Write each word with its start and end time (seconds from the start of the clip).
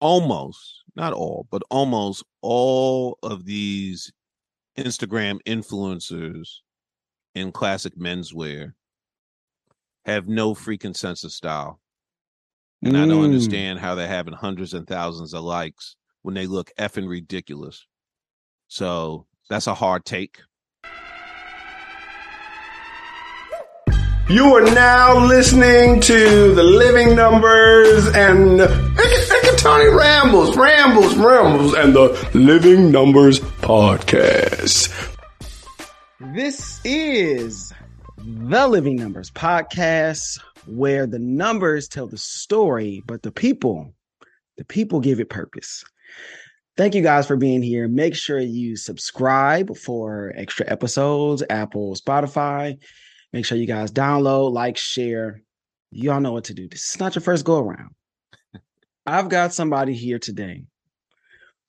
almost, 0.00 0.82
not 0.94 1.12
all, 1.12 1.46
but 1.50 1.62
almost 1.70 2.24
all 2.42 3.18
of 3.22 3.44
these 3.44 4.12
Instagram 4.78 5.38
influencers 5.46 6.48
in 7.34 7.52
classic 7.52 7.96
menswear 7.96 8.72
have 10.04 10.28
no 10.28 10.54
freaking 10.54 10.96
sense 10.96 11.24
of 11.24 11.32
style. 11.32 11.80
And 12.82 12.94
mm. 12.94 13.02
I 13.02 13.06
don't 13.06 13.22
mm. 13.22 13.24
understand 13.24 13.80
how 13.80 13.94
they're 13.94 14.08
having 14.08 14.34
hundreds 14.34 14.74
and 14.74 14.86
thousands 14.86 15.34
of 15.34 15.42
likes 15.42 15.96
when 16.22 16.34
they 16.34 16.46
look 16.46 16.70
effing 16.78 17.08
ridiculous. 17.08 17.86
So 18.68 19.26
that's 19.48 19.66
a 19.66 19.74
hard 19.74 20.04
take. 20.04 20.38
You 24.28 24.54
are 24.56 24.74
now 24.74 25.26
listening 25.26 26.02
to 26.02 26.54
the 26.54 26.62
Living 26.62 27.16
Numbers 27.16 28.08
and 28.08 28.60
Tony 29.68 29.90
Rambles, 29.90 30.56
Rambles, 30.56 31.14
Rambles, 31.16 31.74
and 31.74 31.94
the 31.94 32.30
Living 32.32 32.90
Numbers 32.90 33.38
Podcast. 33.38 34.88
This 36.34 36.80
is 36.84 37.74
the 38.16 38.66
Living 38.66 38.96
Numbers 38.96 39.30
Podcast, 39.30 40.40
where 40.64 41.06
the 41.06 41.18
numbers 41.18 41.86
tell 41.86 42.06
the 42.06 42.16
story, 42.16 43.02
but 43.04 43.22
the 43.22 43.30
people, 43.30 43.92
the 44.56 44.64
people 44.64 45.00
give 45.00 45.20
it 45.20 45.28
purpose. 45.28 45.84
Thank 46.78 46.94
you 46.94 47.02
guys 47.02 47.26
for 47.26 47.36
being 47.36 47.60
here. 47.60 47.88
Make 47.88 48.14
sure 48.14 48.40
you 48.40 48.74
subscribe 48.74 49.76
for 49.76 50.32
extra 50.34 50.64
episodes, 50.66 51.44
Apple, 51.50 51.94
Spotify. 51.94 52.78
Make 53.34 53.44
sure 53.44 53.58
you 53.58 53.66
guys 53.66 53.92
download, 53.92 54.50
like, 54.50 54.78
share. 54.78 55.42
Y'all 55.90 56.20
know 56.20 56.32
what 56.32 56.44
to 56.44 56.54
do. 56.54 56.68
This 56.68 56.88
is 56.88 56.98
not 56.98 57.14
your 57.14 57.22
first 57.22 57.44
go 57.44 57.58
around. 57.58 57.90
I've 59.08 59.30
got 59.30 59.54
somebody 59.54 59.94
here 59.94 60.18
today 60.18 60.64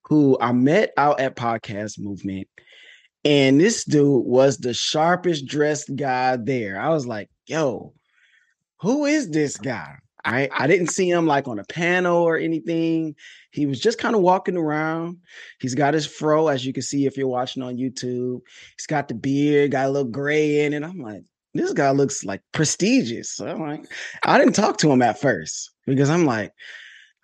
who 0.04 0.38
I 0.42 0.52
met 0.52 0.92
out 0.98 1.22
at 1.22 1.38
Podcast 1.38 1.98
Movement. 1.98 2.50
And 3.24 3.62
this 3.62 3.86
dude 3.86 4.26
was 4.26 4.58
the 4.58 4.74
sharpest 4.74 5.46
dressed 5.46 5.96
guy 5.96 6.36
there. 6.36 6.80
I 6.80 6.90
was 6.90 7.08
like, 7.08 7.30
yo, 7.46 7.94
who 8.82 9.06
is 9.06 9.30
this 9.30 9.56
guy? 9.56 9.96
I, 10.26 10.50
I 10.52 10.68
didn't 10.68 10.88
see 10.88 11.10
him 11.10 11.28
like 11.28 11.48
on 11.48 11.60
a 11.60 11.64
panel 11.64 12.18
or 12.18 12.36
anything. 12.36 13.16
He 13.52 13.66
was 13.66 13.80
just 13.80 14.00
kind 14.00 14.16
of 14.16 14.22
walking 14.22 14.58
around. 14.58 15.20
He's 15.62 15.76
got 15.76 15.94
his 15.94 16.06
fro, 16.06 16.50
as 16.50 16.66
you 16.66 16.74
can 16.74 16.84
see 16.84 17.06
if 17.06 17.16
you're 17.16 17.28
watching 17.30 17.64
on 17.64 17.78
YouTube. 17.78 18.42
He's 18.78 18.86
got 18.86 19.08
the 19.08 19.14
beard, 19.14 19.72
got 19.72 19.86
a 19.86 19.90
little 19.90 20.12
gray 20.12 20.66
in 20.66 20.74
it. 20.74 20.84
I'm 20.84 21.00
like, 21.00 21.24
this 21.54 21.72
guy 21.72 21.92
looks 21.92 22.26
like 22.26 22.42
prestigious. 22.52 23.32
So 23.32 23.48
I'm 23.48 23.62
like, 23.62 23.86
I 24.24 24.38
didn't 24.38 24.56
talk 24.56 24.78
to 24.80 24.92
him 24.92 25.02
at 25.02 25.22
first 25.22 25.72
because 25.88 26.10
I'm 26.10 26.26
like, 26.26 26.52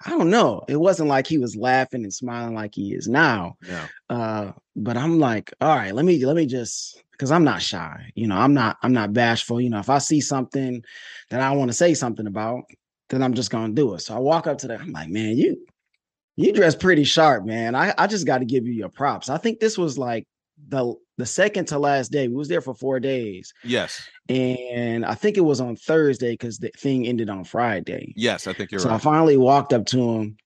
I 0.04 0.10
don't 0.10 0.30
know. 0.30 0.64
It 0.68 0.76
wasn't 0.76 1.10
like 1.10 1.28
he 1.28 1.38
was 1.38 1.56
laughing 1.56 2.04
and 2.04 2.14
smiling 2.14 2.54
like 2.54 2.76
he 2.76 2.94
is 2.94 3.08
now. 3.08 3.56
Yeah. 3.68 3.88
Uh, 4.10 4.52
but 4.76 4.98
I'm 4.98 5.20
like, 5.20 5.54
all 5.62 5.76
right, 5.76 5.94
let 5.94 6.06
me 6.06 6.24
let 6.26 6.36
me 6.36 6.46
just 6.46 7.02
because 7.12 7.32
I'm 7.32 7.44
not 7.46 7.62
shy. 7.62 8.12
You 8.16 8.28
know, 8.28 8.36
I'm 8.36 8.54
not 8.54 8.78
I'm 8.82 8.94
not 8.94 9.14
bashful. 9.14 9.62
You 9.62 9.70
know, 9.70 9.80
if 9.80 9.90
I 9.90 10.00
see 10.00 10.20
something 10.20 10.84
that 11.30 11.42
I 11.42 11.52
want 11.52 11.70
to 11.70 11.74
say 11.74 11.94
something 11.94 12.28
about, 12.28 12.64
then 13.10 13.24
I'm 13.24 13.34
just 13.34 13.52
gonna 13.52 13.74
do 13.74 13.94
it. 13.94 14.00
So 14.02 14.16
I 14.16 14.20
walk 14.20 14.48
up 14.48 14.58
to 14.60 14.68
them. 14.68 14.82
I'm 14.82 14.92
like, 14.92 15.10
man, 15.10 15.38
you 15.38 15.66
you 16.36 16.52
dress 16.52 16.76
pretty 16.76 17.06
sharp, 17.06 17.46
man. 17.46 17.76
I, 17.76 17.94
I 17.98 18.08
just 18.08 18.26
got 18.26 18.40
to 18.40 18.46
give 18.46 18.68
you 18.68 18.74
your 18.74 18.90
props. 18.90 19.30
I 19.30 19.38
think 19.38 19.60
this 19.60 19.78
was 19.78 19.98
like 19.98 20.28
the 20.68 20.96
the 21.18 21.26
second 21.26 21.66
to 21.66 21.80
last 21.80 22.12
day. 22.12 22.28
We 22.28 22.36
was 22.36 22.48
there 22.48 22.62
for 22.62 22.74
four 22.74 23.00
days. 23.00 23.54
Yes. 23.64 24.08
And 24.30 25.06
I 25.06 25.14
think 25.14 25.38
it 25.38 25.42
was 25.42 25.62
on 25.62 25.76
Thursday 25.76 26.32
because 26.32 26.58
the 26.58 26.72
thing 26.78 27.08
ended 27.08 27.30
on 27.30 27.44
Friday. 27.44 28.14
Yes, 28.16 28.48
I 28.48 28.54
think 28.54 28.72
you're 28.72 28.80
so 28.80 28.90
right. 28.90 29.02
So 29.02 29.10
I 29.10 29.14
finally 29.14 29.38
walked 29.38 29.74
up 29.74 29.86
to 29.88 29.98
him, 29.98 30.38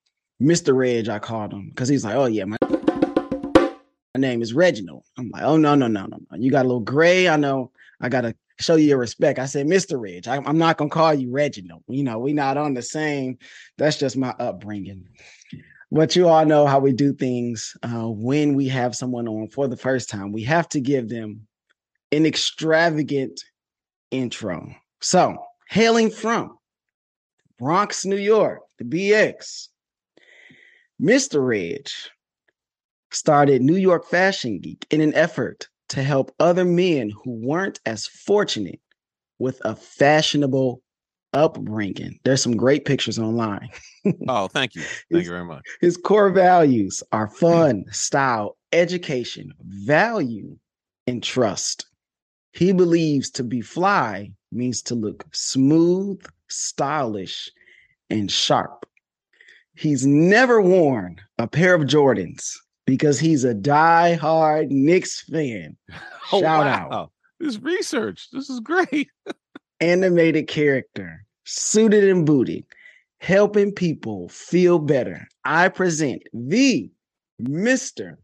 Mr. 0.41 0.75
Reg, 0.75 1.09
I 1.09 1.19
called 1.19 1.53
him 1.53 1.69
because 1.69 1.89
he's 1.89 2.03
like, 2.03 2.15
Oh 2.15 2.25
yeah, 2.25 2.45
my, 2.45 2.57
my 2.61 3.71
name 4.17 4.41
is 4.41 4.53
Reginald. 4.53 5.05
I'm 5.17 5.30
like, 5.31 5.43
oh 5.43 5.57
no, 5.57 5.75
no, 5.75 5.87
no, 5.87 6.05
no, 6.05 6.17
no. 6.31 6.37
You 6.37 6.52
got 6.52 6.65
a 6.65 6.67
little 6.67 6.81
gray. 6.81 7.27
I 7.27 7.37
know 7.37 7.71
I 8.02 8.09
gotta 8.09 8.36
show 8.59 8.75
you 8.75 8.87
your 8.89 8.98
respect. 8.98 9.39
I 9.39 9.45
said, 9.45 9.65
Mr. 9.65 9.99
Reg, 9.99 10.27
I, 10.27 10.37
I'm 10.45 10.58
not 10.58 10.77
gonna 10.77 10.89
call 10.89 11.14
you 11.14 11.31
Reginald. 11.31 11.83
You 11.87 12.03
know, 12.03 12.19
we 12.19 12.33
not 12.33 12.58
on 12.58 12.73
the 12.73 12.81
same. 12.81 13.37
That's 13.77 13.98
just 13.98 14.17
my 14.17 14.36
upbringing 14.39 15.08
but 15.92 16.16
you 16.16 16.27
all 16.27 16.45
know 16.45 16.66
how 16.67 16.80
we 16.80 16.94
do 16.94 17.14
things 17.14 17.76
uh, 17.83 18.08
when 18.08 18.54
we 18.54 18.67
have 18.67 18.95
someone 18.95 19.27
on 19.27 19.48
for 19.48 19.67
the 19.67 19.77
first 19.77 20.10
time. 20.10 20.32
We 20.32 20.44
have 20.44 20.70
to 20.70 20.80
give 20.80 21.10
them 21.10 21.48
an 22.11 22.26
extravagant 22.26 23.44
intro. 24.11 24.73
So, 25.02 25.38
hailing 25.70 26.11
from 26.11 26.58
Bronx, 27.58 28.05
New 28.05 28.17
York, 28.17 28.61
the 28.78 28.86
BX, 28.86 29.67
Mr. 31.02 31.45
Reg 31.45 31.88
started 33.11 33.61
New 33.61 33.76
York 33.76 34.05
Fashion 34.05 34.60
Geek 34.60 34.86
in 34.89 35.02
an 35.02 35.14
effort 35.16 35.67
to 35.89 36.04
help 36.04 36.33
other 36.39 36.66
men 36.66 37.10
who 37.10 37.32
weren't 37.32 37.80
as 37.86 38.05
fortunate 38.05 38.80
with 39.39 39.60
a 39.66 39.76
fashionable 39.76 40.82
upbringing. 41.34 42.20
There's 42.23 42.42
some 42.42 42.58
great 42.58 42.86
pictures 42.86 43.20
online. 43.20 43.70
oh, 44.28 44.48
thank 44.48 44.76
you. 44.76 44.82
Thank 45.12 45.26
you 45.26 45.32
very 45.32 45.45
much. 45.45 45.64
His 45.82 45.98
core 45.98 46.30
values 46.30 47.04
are 47.12 47.28
mm-hmm. 47.28 47.36
fun, 47.36 47.86
style, 47.92 48.58
education, 48.72 49.54
value, 49.62 50.58
and 51.08 51.23
trust. 51.23 51.88
He 52.52 52.72
believes 52.72 53.30
to 53.32 53.44
be 53.44 53.62
fly 53.62 54.32
means 54.52 54.82
to 54.84 54.95
look 54.95 55.26
smooth, 55.32 56.22
stylish, 56.48 57.50
and 58.10 58.32
sharp. 58.32 58.86
He's 59.76 60.06
never 60.06 60.61
worn 60.61 61.22
a 61.38 61.48
pair 61.48 61.73
of 61.73 61.84
Jordans 61.84 62.54
because 62.86 63.20
he's 63.20 63.44
a 63.44 63.54
die-hard 63.54 64.72
Knicks 64.72 65.22
fan. 65.22 65.78
Oh, 66.32 66.42
Shout 66.42 66.66
wow. 66.66 66.90
out. 66.92 67.11
This 67.40 67.58
research. 67.58 68.28
This 68.32 68.52
is 68.52 68.60
great. 68.60 69.10
animated 69.80 70.48
character, 70.48 71.26
suited 71.45 72.04
and 72.06 72.26
booted, 72.26 72.64
helping 73.20 73.72
people 73.72 74.30
feel 74.30 74.80
better. 74.80 75.28
I 75.45 75.70
present 75.70 76.23
the 76.34 76.90
Mr. 77.42 78.16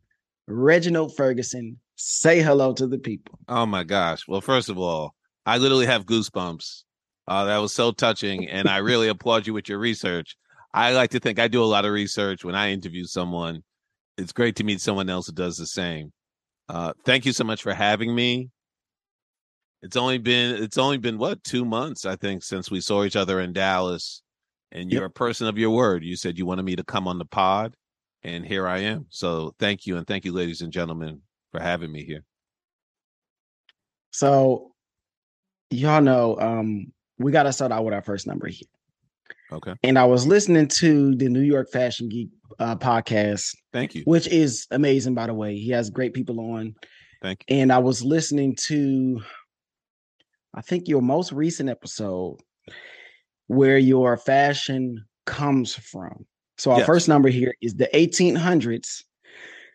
Reginald 0.48 1.16
Ferguson. 1.16 1.80
Say 1.96 2.42
hello 2.42 2.74
to 2.74 2.88
the 2.88 2.98
people. 2.98 3.40
Oh 3.48 3.66
my 3.66 3.84
gosh. 3.84 4.28
Well, 4.28 4.42
first 4.42 4.70
of 4.70 4.78
all, 4.78 5.16
I 5.46 5.58
literally 5.58 5.86
have 5.86 6.06
goosebumps. 6.06 6.84
Uh, 7.28 7.46
that 7.46 7.58
was 7.58 7.74
so 7.74 7.92
touching. 7.92 8.48
And 8.48 8.68
I 8.68 8.78
really 8.78 9.08
applaud 9.08 9.48
you 9.48 9.54
with 9.54 9.70
your 9.70 9.80
research. 9.80 10.36
I 10.74 10.92
like 10.92 11.12
to 11.12 11.20
think 11.20 11.40
I 11.40 11.48
do 11.48 11.64
a 11.64 11.66
lot 11.66 11.86
of 11.86 11.94
research 11.94 12.44
when 12.44 12.54
I 12.54 12.72
interview 12.72 13.06
someone. 13.06 13.64
It's 14.18 14.34
great 14.34 14.58
to 14.58 14.64
meet 14.64 14.82
someone 14.82 15.10
else 15.10 15.28
who 15.28 15.34
does 15.34 15.58
the 15.58 15.66
same. 15.66 16.12
Uh, 16.68 16.94
thank 17.06 17.26
you 17.26 17.32
so 17.32 17.44
much 17.44 17.64
for 17.64 17.74
having 17.74 18.14
me. 18.14 18.50
It's 19.86 19.96
only 19.96 20.18
been 20.18 20.64
it's 20.64 20.80
only 20.80 20.98
been 20.98 21.20
what 21.20 21.44
two 21.44 21.64
months 21.64 22.06
I 22.06 22.16
think 22.16 22.42
since 22.42 22.72
we 22.72 22.82
saw 22.82 23.04
each 23.04 23.16
other 23.16 23.40
in 23.40 23.54
Dallas, 23.54 24.24
and 24.72 24.92
you're 24.92 25.04
yep. 25.04 25.12
a 25.12 25.14
person 25.14 25.46
of 25.46 25.60
your 25.60 25.70
word. 25.70 26.04
You 26.04 26.16
said 26.16 26.40
you 26.40 26.46
wanted 26.48 26.64
me 26.64 26.76
to 26.76 26.84
come 26.84 27.08
on 27.08 27.20
the 27.20 27.26
pod, 27.26 27.76
and 28.24 28.44
here 28.44 28.68
I 28.68 28.80
am. 28.80 29.06
So 29.10 29.54
thank 29.60 29.86
you, 29.86 29.98
and 29.98 30.08
thank 30.08 30.26
you, 30.26 30.34
ladies 30.34 30.62
and 30.64 30.74
gentlemen, 30.74 31.22
for 31.52 31.62
having 31.62 31.92
me 31.92 32.04
here. 32.04 32.24
So, 34.10 34.72
y'all 35.70 36.02
know, 36.02 36.40
um, 36.40 36.92
we 37.20 37.32
got 37.32 37.44
to 37.44 37.54
start 37.54 37.72
out 37.72 37.86
with 37.86 37.94
our 37.94 38.02
first 38.02 38.26
number 38.26 38.48
here. 38.48 38.68
Okay. 39.52 39.76
And 39.84 40.00
I 40.00 40.06
was 40.06 40.26
listening 40.26 40.68
to 40.68 41.16
the 41.16 41.30
New 41.30 41.42
York 41.42 41.70
Fashion 41.72 42.10
Geek 42.10 42.30
uh, 42.58 42.76
podcast. 42.76 43.56
Thank 43.72 43.94
you. 43.94 44.02
Which 44.06 44.28
is 44.30 44.66
amazing, 44.72 45.14
by 45.14 45.28
the 45.28 45.36
way. 45.36 45.58
He 45.58 45.70
has 45.70 45.92
great 45.92 46.16
people 46.16 46.40
on. 46.40 46.74
Thank 47.22 47.46
you. 47.48 47.58
And 47.58 47.72
I 47.72 47.78
was 47.78 48.04
listening 48.04 48.56
to 48.68 49.22
I 50.56 50.62
think 50.62 50.88
your 50.88 51.02
most 51.02 51.32
recent 51.32 51.70
episode 51.70 52.38
where 53.48 53.78
your 53.78 54.18
fashion 54.18 55.06
comes 55.26 55.76
from. 55.76 56.26
So 56.58 56.72
our 56.72 56.80
yes. 56.80 56.88
first 56.88 57.10
number 57.10 57.30
here 57.30 57.54
is 57.62 57.76
the 57.76 57.90
1800s 57.94 59.04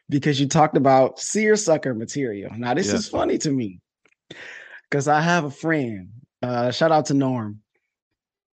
because 0.09 0.41
you 0.41 0.49
talked 0.49 0.77
about 0.77 1.21
seersucker 1.21 1.95
material. 1.95 2.51
Now 2.57 2.75
this 2.75 2.87
yes. 2.87 3.01
is 3.01 3.09
funny 3.09 3.37
to 3.39 3.51
me 3.51 3.81
because 4.89 5.07
I 5.07 5.21
have 5.21 5.45
a 5.45 5.51
friend. 5.51 6.09
Uh, 6.43 6.71
shout 6.71 6.91
out 6.91 7.07
to 7.07 7.15
Norm. 7.15 7.61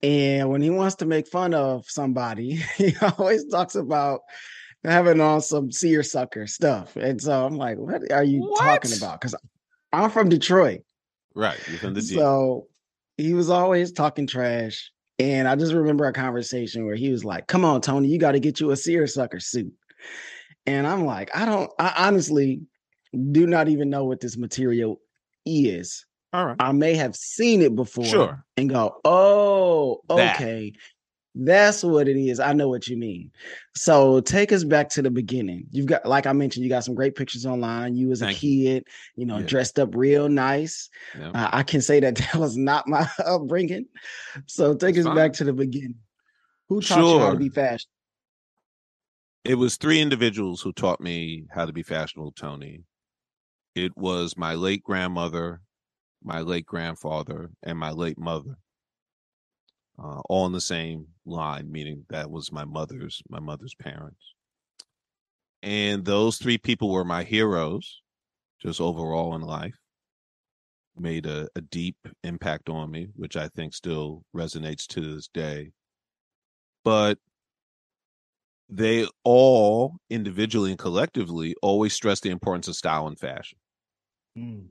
And 0.03 0.51
when 0.51 0.63
he 0.63 0.71
wants 0.71 0.97
to 0.97 1.07
make 1.07 1.29
fun 1.29 1.53
of 1.55 1.85
somebody, 1.89 2.57
he 2.77 2.95
always 3.19 3.47
talks 3.47 3.75
about 3.75 4.21
having 4.83 5.21
on 5.21 5.43
some 5.43 5.71
seersucker 5.71 6.47
stuff. 6.47 6.97
And 6.97 7.21
so 7.21 7.45
I'm 7.45 7.57
like, 7.57 7.77
what 7.77 8.11
are 8.11 8.25
you 8.25 8.41
what? 8.41 8.61
talking 8.61 8.97
about? 8.97 9.21
Because 9.21 9.35
I'm 9.93 10.11
from 10.11 10.31
Detroit. 10.31 10.84
Right. 11.35 11.59
Within 11.71 11.95
the 11.95 12.03
So 12.03 12.69
he 13.17 13.35
was 13.35 13.51
always 13.51 13.93
talking 13.93 14.27
trash. 14.27 14.91
And 15.19 15.47
I 15.47 15.55
just 15.55 15.73
remember 15.73 16.07
a 16.07 16.13
conversation 16.13 16.87
where 16.87 16.97
he 16.97 17.11
was 17.11 17.25
like, 17.25 17.47
Come 17.47 17.65
on, 17.65 17.81
Tony, 17.81 18.09
you 18.09 18.19
got 18.19 18.33
to 18.33 18.41
get 18.41 18.61
you 18.61 18.71
a 18.71 18.77
seersucker 18.77 19.41
suit. 19.41 19.73
And 20.67 20.87
I'm 20.87 21.05
like, 21.05 21.31
I 21.37 21.45
don't, 21.45 21.71
I 21.79 22.07
honestly 22.09 22.63
do 23.33 23.47
not 23.47 23.69
even 23.69 23.91
know 23.91 24.05
what 24.05 24.21
this 24.21 24.37
material 24.37 25.01
is. 25.47 26.05
All 26.33 26.47
right. 26.47 26.57
I 26.59 26.73
may 26.73 26.95
have 26.95 27.15
seen 27.15 27.63
it 27.63 27.77
before 27.77 28.05
sure. 28.05 28.45
and 28.57 28.69
go, 28.69 28.97
Oh, 29.05 30.01
okay. 30.11 30.73
That. 31.35 31.45
That's 31.45 31.83
what 31.83 32.09
it 32.09 32.17
is. 32.17 32.39
I 32.41 32.53
know 32.53 32.69
what 32.69 32.87
you 32.87 32.97
mean. 32.97 33.31
So 33.75 34.21
take 34.21 34.53
us 34.53 34.63
back 34.65 34.89
to 34.91 35.03
the 35.03 35.11
beginning. 35.11 35.67
You've 35.71 35.87
got, 35.87 36.07
like 36.07 36.27
I 36.27 36.33
mentioned, 36.33 36.63
you 36.65 36.71
got 36.71 36.85
some 36.85 36.95
great 36.95 37.17
pictures 37.17 37.45
online. 37.45 37.97
You 37.97 38.13
as 38.13 38.23
a 38.23 38.27
Thank 38.27 38.39
kid, 38.39 38.87
you 39.17 39.27
know, 39.27 39.39
Yeah. 39.39 39.47
dressed 39.47 39.79
up 39.79 39.95
real 39.97 40.29
nice. 40.29 40.89
Yeah. 41.19 41.31
Uh, 41.31 41.51
I 41.53 41.63
can 41.65 41.81
say 41.81 42.01
that 42.01 42.15
that 42.17 42.37
was 42.37 42.57
not 42.57 42.87
my 42.87 43.09
upbringing. 43.27 43.87
So 44.47 44.75
take 44.75 44.95
That's 44.95 44.99
us 44.99 45.05
fine. 45.07 45.17
back 45.17 45.33
to 45.35 45.45
the 45.45 45.53
beginning. 45.53 45.97
Who 46.69 46.81
taught 46.81 46.99
you 47.15 47.19
how 47.19 47.33
to 47.33 47.39
be 47.39 47.49
fashion? 47.49 47.89
It 49.45 49.57
was 49.57 49.77
three 49.77 50.01
individuals 50.01 50.63
who 50.63 50.73
taught 50.73 51.01
me 51.01 51.45
how 51.51 51.67
to 51.67 51.73
be 51.73 51.83
fashionable, 51.83 52.33
Tony. 52.33 52.85
It 53.75 53.95
was 53.97 54.37
my 54.39 54.55
late 54.55 54.83
grandmother, 54.83 55.61
my 56.23 56.41
late 56.41 56.65
grandfather, 56.65 57.51
and 57.63 57.79
my 57.79 57.91
late 57.91 58.19
mother. 58.19 58.57
Uh, 59.97 60.21
all 60.29 60.47
in 60.47 60.53
the 60.53 60.61
same 60.61 61.07
line, 61.25 61.71
meaning 61.71 62.05
that 62.11 62.29
was 62.29 62.51
my 62.51 62.65
mother's 62.65 63.23
my 63.29 63.39
mother's 63.39 63.75
parents. 63.77 64.35
And 65.63 66.05
those 66.05 66.37
three 66.37 66.59
people 66.59 66.91
were 66.91 67.05
my 67.05 67.23
heroes, 67.23 68.03
just 68.61 68.81
overall 68.81 69.35
in 69.37 69.43
life. 69.43 69.79
Made 70.97 71.27
a, 71.27 71.49
a 71.57 71.61
deep 71.61 71.97
impact 72.23 72.69
on 72.69 72.91
me, 72.91 73.09
which 73.15 73.37
I 73.37 73.49
think 73.49 73.73
still 73.73 74.25
resonates 74.35 74.87
to 74.89 75.01
this 75.01 75.29
day. 75.29 75.71
But 76.85 77.19
they 78.69 79.07
all 79.23 79.97
individually 80.11 80.71
and 80.71 80.79
collectively 80.79 81.55
always 81.63 81.93
stress 81.93 82.21
the 82.21 82.31
importance 82.31 82.69
of 82.69 82.77
style 82.77 83.07
and 83.07 83.19
fashion. 83.19 83.59
Mm. 84.37 84.67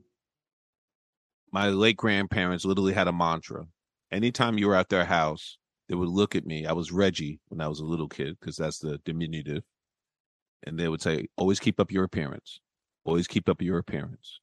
My 1.50 1.68
late 1.68 1.96
grandparents 1.96 2.64
literally 2.64 2.92
had 2.92 3.08
a 3.08 3.12
mantra. 3.12 3.66
Anytime 4.14 4.58
you 4.58 4.68
were 4.68 4.76
at 4.76 4.88
their 4.88 5.04
house, 5.04 5.58
they 5.88 5.94
would 5.94 6.08
look 6.08 6.36
at 6.36 6.46
me. 6.46 6.66
I 6.66 6.72
was 6.72 6.92
Reggie 6.92 7.40
when 7.48 7.60
I 7.60 7.68
was 7.68 7.80
a 7.80 7.84
little 7.84 8.08
kid 8.08 8.36
because 8.38 8.56
that's 8.56 8.78
the 8.78 8.98
diminutive. 9.04 9.64
And 10.62 10.78
they 10.78 10.88
would 10.88 11.02
say, 11.02 11.26
always 11.36 11.60
keep 11.60 11.80
up 11.80 11.90
your 11.90 12.04
appearance. 12.04 12.60
Always 13.04 13.26
keep 13.26 13.48
up 13.48 13.60
your 13.60 13.78
appearance. 13.78 14.40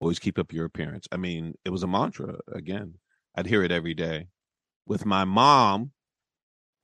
Always 0.00 0.18
keep 0.18 0.38
up 0.38 0.52
your 0.52 0.64
appearance. 0.64 1.08
I 1.10 1.16
mean, 1.16 1.54
it 1.64 1.70
was 1.70 1.82
a 1.82 1.88
mantra 1.88 2.38
again. 2.52 2.94
I'd 3.34 3.46
hear 3.46 3.62
it 3.62 3.72
every 3.72 3.92
day. 3.92 4.28
With 4.86 5.04
my 5.04 5.24
mom, 5.24 5.90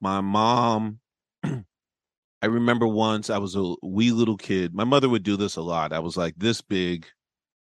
my 0.00 0.20
mom 0.20 0.98
I 1.44 2.46
remember 2.46 2.86
once 2.86 3.30
I 3.30 3.38
was 3.38 3.56
a 3.56 3.74
wee 3.82 4.10
little 4.10 4.36
kid. 4.36 4.74
My 4.74 4.84
mother 4.84 5.08
would 5.08 5.22
do 5.22 5.36
this 5.38 5.56
a 5.56 5.62
lot. 5.62 5.94
I 5.94 6.00
was 6.00 6.16
like 6.16 6.34
this 6.36 6.60
big. 6.60 7.06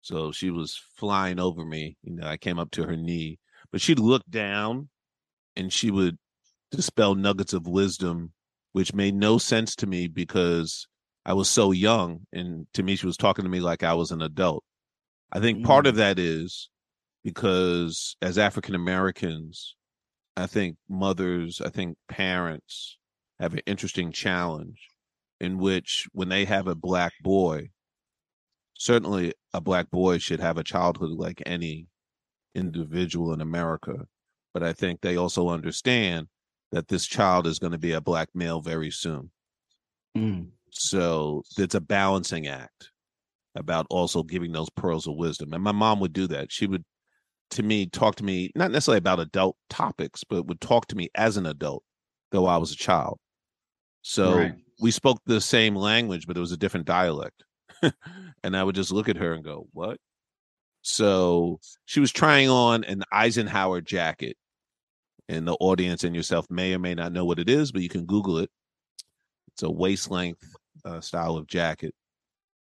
So 0.02 0.30
she 0.30 0.50
was 0.50 0.80
flying 0.96 1.40
over 1.40 1.64
me. 1.64 1.96
You 2.04 2.14
know, 2.14 2.26
I 2.26 2.36
came 2.36 2.58
up 2.60 2.70
to 2.72 2.84
her 2.84 2.96
knee, 2.96 3.40
but 3.72 3.80
she'd 3.80 3.98
look 3.98 4.22
down 4.28 4.88
and 5.56 5.72
she 5.72 5.90
would 5.90 6.16
dispel 6.70 7.14
nuggets 7.14 7.52
of 7.52 7.66
wisdom, 7.66 8.32
which 8.72 8.94
made 8.94 9.14
no 9.14 9.38
sense 9.38 9.74
to 9.76 9.86
me 9.86 10.06
because 10.06 10.86
I 11.24 11.34
was 11.34 11.48
so 11.48 11.72
young. 11.72 12.20
And 12.32 12.66
to 12.74 12.82
me, 12.82 12.96
she 12.96 13.06
was 13.06 13.16
talking 13.16 13.44
to 13.44 13.50
me 13.50 13.60
like 13.60 13.82
I 13.82 13.94
was 13.94 14.10
an 14.10 14.22
adult. 14.22 14.64
I 15.32 15.40
think 15.40 15.64
part 15.64 15.86
of 15.86 15.94
mm. 15.94 15.98
that 15.98 16.18
is 16.18 16.70
because 17.22 18.16
as 18.22 18.38
African 18.38 18.74
Americans, 18.74 19.76
I 20.36 20.46
think 20.46 20.76
mothers, 20.88 21.60
I 21.60 21.68
think 21.68 21.98
parents 22.08 22.96
have 23.40 23.52
an 23.52 23.60
interesting 23.66 24.12
challenge 24.12 24.88
in 25.40 25.58
which 25.58 26.06
when 26.12 26.28
they 26.28 26.44
have 26.44 26.66
a 26.66 26.74
black 26.74 27.12
boy, 27.22 27.70
certainly 28.74 29.34
a 29.52 29.60
black 29.60 29.90
boy 29.90 30.18
should 30.18 30.40
have 30.40 30.56
a 30.56 30.64
childhood 30.64 31.10
like 31.10 31.42
any 31.44 31.87
individual 32.58 33.32
in 33.32 33.40
America. 33.40 34.06
But 34.54 34.62
I 34.62 34.72
think 34.72 35.00
they 35.00 35.16
also 35.16 35.48
understand 35.48 36.28
that 36.72 36.88
this 36.88 37.06
child 37.06 37.46
is 37.46 37.58
going 37.58 37.72
to 37.72 37.78
be 37.78 37.92
a 37.92 38.00
black 38.00 38.28
male 38.34 38.60
very 38.60 38.90
soon. 38.90 39.30
Mm. 40.16 40.48
So 40.70 41.42
it's 41.56 41.74
a 41.74 41.80
balancing 41.80 42.46
act 42.46 42.90
about 43.54 43.86
also 43.90 44.22
giving 44.22 44.52
those 44.52 44.70
pearls 44.70 45.06
of 45.06 45.16
wisdom. 45.16 45.52
And 45.52 45.62
my 45.62 45.72
mom 45.72 46.00
would 46.00 46.12
do 46.12 46.26
that. 46.28 46.52
She 46.52 46.66
would, 46.66 46.84
to 47.52 47.62
me, 47.62 47.86
talk 47.86 48.16
to 48.16 48.24
me, 48.24 48.50
not 48.54 48.70
necessarily 48.70 48.98
about 48.98 49.20
adult 49.20 49.56
topics, 49.70 50.24
but 50.24 50.46
would 50.46 50.60
talk 50.60 50.86
to 50.88 50.96
me 50.96 51.08
as 51.14 51.36
an 51.36 51.46
adult, 51.46 51.82
though 52.30 52.46
I 52.46 52.58
was 52.58 52.72
a 52.72 52.76
child. 52.76 53.18
So 54.02 54.36
Right. 54.36 54.54
we 54.80 54.90
spoke 54.90 55.20
the 55.26 55.40
same 55.40 55.74
language, 55.74 56.26
but 56.26 56.36
it 56.36 56.40
was 56.40 56.52
a 56.52 56.56
different 56.56 56.86
dialect. 56.86 57.44
and 58.42 58.56
I 58.56 58.62
would 58.62 58.74
just 58.74 58.92
look 58.92 59.08
at 59.08 59.16
her 59.16 59.32
and 59.32 59.44
go, 59.44 59.68
What? 59.72 59.98
So 60.88 61.60
she 61.84 62.00
was 62.00 62.10
trying 62.10 62.48
on 62.48 62.82
an 62.84 63.04
Eisenhower 63.12 63.82
jacket. 63.82 64.36
And 65.28 65.46
the 65.46 65.56
audience 65.60 66.02
and 66.04 66.16
yourself 66.16 66.46
may 66.48 66.72
or 66.72 66.78
may 66.78 66.94
not 66.94 67.12
know 67.12 67.26
what 67.26 67.38
it 67.38 67.50
is, 67.50 67.70
but 67.70 67.82
you 67.82 67.90
can 67.90 68.06
Google 68.06 68.38
it. 68.38 68.50
It's 69.52 69.62
a 69.62 69.70
waist 69.70 70.10
length 70.10 70.42
uh, 70.86 71.02
style 71.02 71.36
of 71.36 71.46
jacket. 71.46 71.94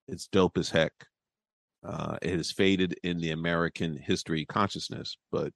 It's 0.07 0.27
dope 0.27 0.57
as 0.57 0.69
heck. 0.69 0.93
Uh, 1.85 2.17
it 2.21 2.37
has 2.37 2.49
faded 2.49 2.97
in 3.03 3.19
the 3.19 3.31
American 3.31 3.97
history 3.97 4.45
consciousness, 4.45 5.17
but 5.29 5.51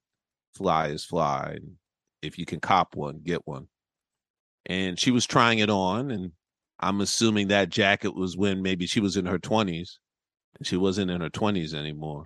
fly 0.54 0.88
is 0.88 1.06
fly. 1.06 1.56
If 2.20 2.38
you 2.38 2.44
can 2.44 2.60
cop 2.60 2.94
one, 2.94 3.22
get 3.24 3.46
one. 3.46 3.68
And 4.66 4.98
she 4.98 5.10
was 5.10 5.24
trying 5.24 5.60
it 5.60 5.70
on, 5.70 6.10
and 6.10 6.32
I'm 6.78 7.00
assuming 7.00 7.48
that 7.48 7.70
jacket 7.70 8.14
was 8.14 8.36
when 8.36 8.60
maybe 8.60 8.86
she 8.86 9.00
was 9.00 9.16
in 9.16 9.24
her 9.24 9.38
20s, 9.38 9.96
and 10.58 10.66
she 10.66 10.76
wasn't 10.76 11.10
in 11.10 11.22
her 11.22 11.30
20s 11.30 11.72
anymore. 11.72 12.24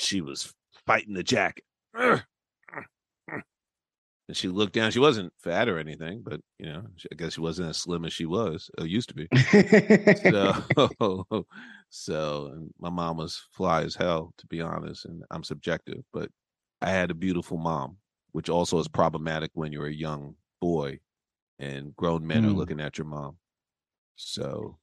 She 0.00 0.20
was 0.22 0.52
fighting 0.86 1.12
the 1.14 1.22
jacket. 1.22 1.64
And 1.94 2.22
she 4.36 4.48
looked 4.48 4.72
down. 4.72 4.92
She 4.92 4.98
wasn't 5.00 5.32
fat 5.42 5.68
or 5.68 5.78
anything, 5.78 6.22
but 6.22 6.40
you 6.58 6.66
know, 6.66 6.84
I 7.10 7.14
guess 7.16 7.34
she 7.34 7.40
wasn't 7.40 7.68
as 7.70 7.78
slim 7.78 8.04
as 8.04 8.12
she 8.12 8.26
was 8.26 8.70
or 8.78 8.86
used 8.86 9.08
to 9.10 9.14
be. 9.14 9.28
So, 10.30 10.52
so 11.90 12.46
and 12.46 12.70
my 12.78 12.90
mom 12.90 13.18
was 13.18 13.42
fly 13.52 13.82
as 13.82 13.94
hell, 13.94 14.32
to 14.38 14.46
be 14.46 14.60
honest, 14.60 15.04
and 15.04 15.22
I'm 15.30 15.44
subjective, 15.44 16.02
but 16.12 16.30
I 16.80 16.90
had 16.90 17.10
a 17.10 17.14
beautiful 17.14 17.58
mom, 17.58 17.96
which 18.32 18.48
also 18.48 18.78
is 18.78 18.88
problematic 18.88 19.50
when 19.54 19.72
you're 19.72 19.88
a 19.88 19.92
young 19.92 20.36
boy 20.60 21.00
and 21.58 21.94
grown 21.96 22.26
men 22.26 22.44
are 22.44 22.50
Mm. 22.50 22.56
looking 22.56 22.80
at 22.80 22.96
your 22.96 23.06
mom. 23.06 23.36
So 24.16 24.78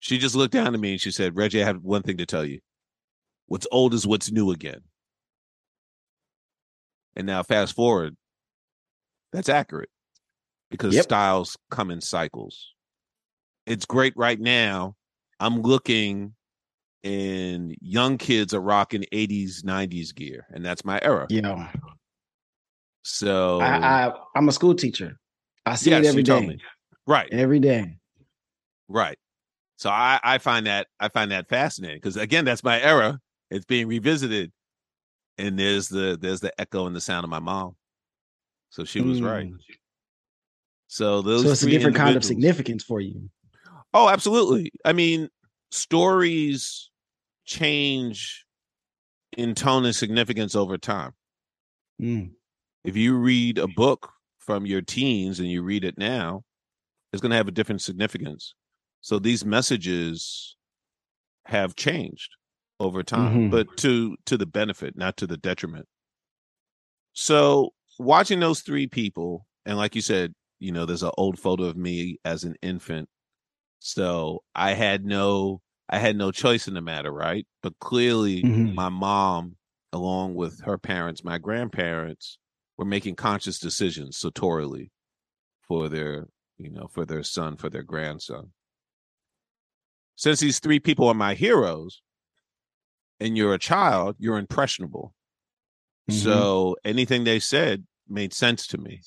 she 0.00 0.18
just 0.18 0.34
looked 0.34 0.54
down 0.54 0.74
at 0.74 0.80
me 0.80 0.92
and 0.92 1.00
she 1.00 1.10
said, 1.10 1.36
Reggie, 1.36 1.62
I 1.62 1.66
have 1.66 1.82
one 1.82 2.02
thing 2.02 2.16
to 2.16 2.26
tell 2.26 2.44
you. 2.44 2.60
What's 3.50 3.66
old 3.72 3.94
is 3.94 4.06
what's 4.06 4.30
new 4.30 4.52
again. 4.52 4.82
And 7.16 7.26
now 7.26 7.42
fast 7.42 7.74
forward, 7.74 8.16
that's 9.32 9.48
accurate 9.48 9.88
because 10.70 10.94
Yep. 10.94 11.02
styles 11.02 11.56
come 11.68 11.90
in 11.90 12.00
cycles. 12.00 12.74
It's 13.66 13.84
great 13.84 14.12
right 14.16 14.38
now. 14.38 14.94
I'm 15.40 15.62
looking 15.62 16.36
and 17.02 17.74
young 17.80 18.18
kids 18.18 18.54
are 18.54 18.60
rocking 18.60 19.04
80s, 19.12 19.64
90s 19.64 20.14
gear, 20.14 20.46
and 20.50 20.64
that's 20.64 20.84
my 20.84 21.00
era. 21.02 21.26
you 21.28 21.42
know, 21.42 21.66
So 23.02 23.60
I, 23.62 24.06
I 24.06 24.12
I'm 24.36 24.48
a 24.48 24.52
school 24.52 24.76
teacher. 24.76 25.18
I 25.66 25.74
see 25.74 25.90
Yes, 25.90 26.04
it 26.04 26.08
every 26.08 26.22
day. 26.22 26.56
right, 27.08 27.28
Every 27.32 27.58
day. 27.58 27.96
right. 28.88 29.18
So 29.76 29.90
I, 29.90 30.20
I 30.22 30.38
find 30.38 30.68
that 30.68 30.86
I 31.00 31.08
find 31.08 31.32
that 31.32 31.48
fascinating 31.48 31.96
because 31.96 32.16
again, 32.16 32.44
that's 32.44 32.62
my 32.62 32.80
era. 32.80 33.18
It's 33.50 33.64
being 33.64 33.88
revisited, 33.88 34.52
and 35.38 35.58
there's 35.58 35.88
the 35.88 36.16
there's 36.20 36.40
the 36.40 36.58
echo 36.60 36.86
and 36.86 36.94
the 36.94 37.00
sound 37.00 37.24
of 37.24 37.30
my 37.30 37.40
mom. 37.40 37.76
So 38.70 38.84
she 38.84 39.00
was 39.00 39.20
right. 39.20 39.50
Mm. 39.50 39.58
So 40.86 41.22
those 41.22 41.44
So 41.44 41.50
it's 41.50 41.62
a 41.62 41.70
different 41.70 41.96
kind 41.96 42.16
of 42.16 42.24
significance 42.24 42.84
for 42.84 43.00
you. 43.00 43.28
Oh, 43.92 44.08
absolutely. 44.08 44.72
I 44.84 44.92
mean, 44.92 45.28
stories 45.70 46.90
change 47.44 48.44
in 49.36 49.54
tone 49.54 49.84
and 49.84 49.94
significance 49.94 50.54
over 50.54 50.78
time. 50.78 51.12
Mm. 52.00 52.30
If 52.84 52.96
you 52.96 53.16
read 53.16 53.58
a 53.58 53.68
book 53.68 54.12
from 54.38 54.66
your 54.66 54.80
teens 54.80 55.40
and 55.40 55.48
you 55.48 55.62
read 55.62 55.84
it 55.84 55.98
now, 55.98 56.44
it's 57.12 57.20
going 57.20 57.30
to 57.30 57.36
have 57.36 57.48
a 57.48 57.52
different 57.52 57.82
significance. 57.82 58.54
So 59.00 59.18
these 59.18 59.44
messages 59.44 60.56
have 61.46 61.74
changed 61.74 62.30
over 62.80 63.02
time, 63.04 63.44
Mhm. 63.44 63.50
but 63.50 63.76
to 63.78 64.16
to 64.26 64.38
the 64.38 64.46
benefit, 64.46 64.96
not 64.96 65.16
to 65.18 65.26
the 65.28 65.36
detriment. 65.38 65.88
So 67.12 67.70
watching 67.98 68.40
those 68.40 68.60
three 68.62 68.86
people, 68.86 69.46
and 69.64 69.76
like 69.76 69.94
you 69.94 70.00
said, 70.00 70.34
you 70.58 70.72
know, 70.72 70.86
there's 70.86 71.02
an 71.02 71.12
old 71.18 71.38
photo 71.38 71.64
of 71.64 71.76
me 71.76 72.18
as 72.24 72.44
an 72.44 72.56
infant. 72.62 73.08
So 73.80 74.44
I 74.54 74.74
had 74.74 75.04
no 75.04 75.62
I 75.90 75.98
had 75.98 76.16
no 76.16 76.32
choice 76.32 76.68
in 76.68 76.74
the 76.74 76.82
matter, 76.82 77.12
right? 77.12 77.46
But 77.62 77.78
clearly 77.80 78.48
Mhm. 78.48 78.74
my 78.74 78.88
mom, 78.90 79.58
along 79.92 80.34
with 80.36 80.60
her 80.62 80.78
parents, 80.78 81.24
my 81.24 81.38
grandparents, 81.38 82.38
were 82.78 82.86
making 82.86 83.16
conscious 83.16 83.58
decisions 83.60 84.18
sartorially 84.18 84.92
for 85.62 85.88
their, 85.88 86.28
you 86.58 86.70
know, 86.70 86.88
for 86.88 87.06
their 87.06 87.24
son, 87.24 87.56
for 87.56 87.70
their 87.70 87.84
grandson. 87.84 88.52
Since 90.14 90.38
these 90.40 90.60
three 90.60 90.78
people 90.78 91.08
are 91.08 91.14
my 91.14 91.34
heroes, 91.34 92.00
and 93.20 93.36
you're 93.36 93.54
a 93.54 93.58
child, 93.58 94.16
you're 94.18 94.38
impressionable. 94.38 95.14
Mhm. 96.10 96.14
So 96.14 96.76
anything 96.84 97.24
they 97.24 97.40
said 97.40 97.86
made 98.08 98.32
sense 98.34 98.66
to 98.68 98.78
me. 98.78 99.02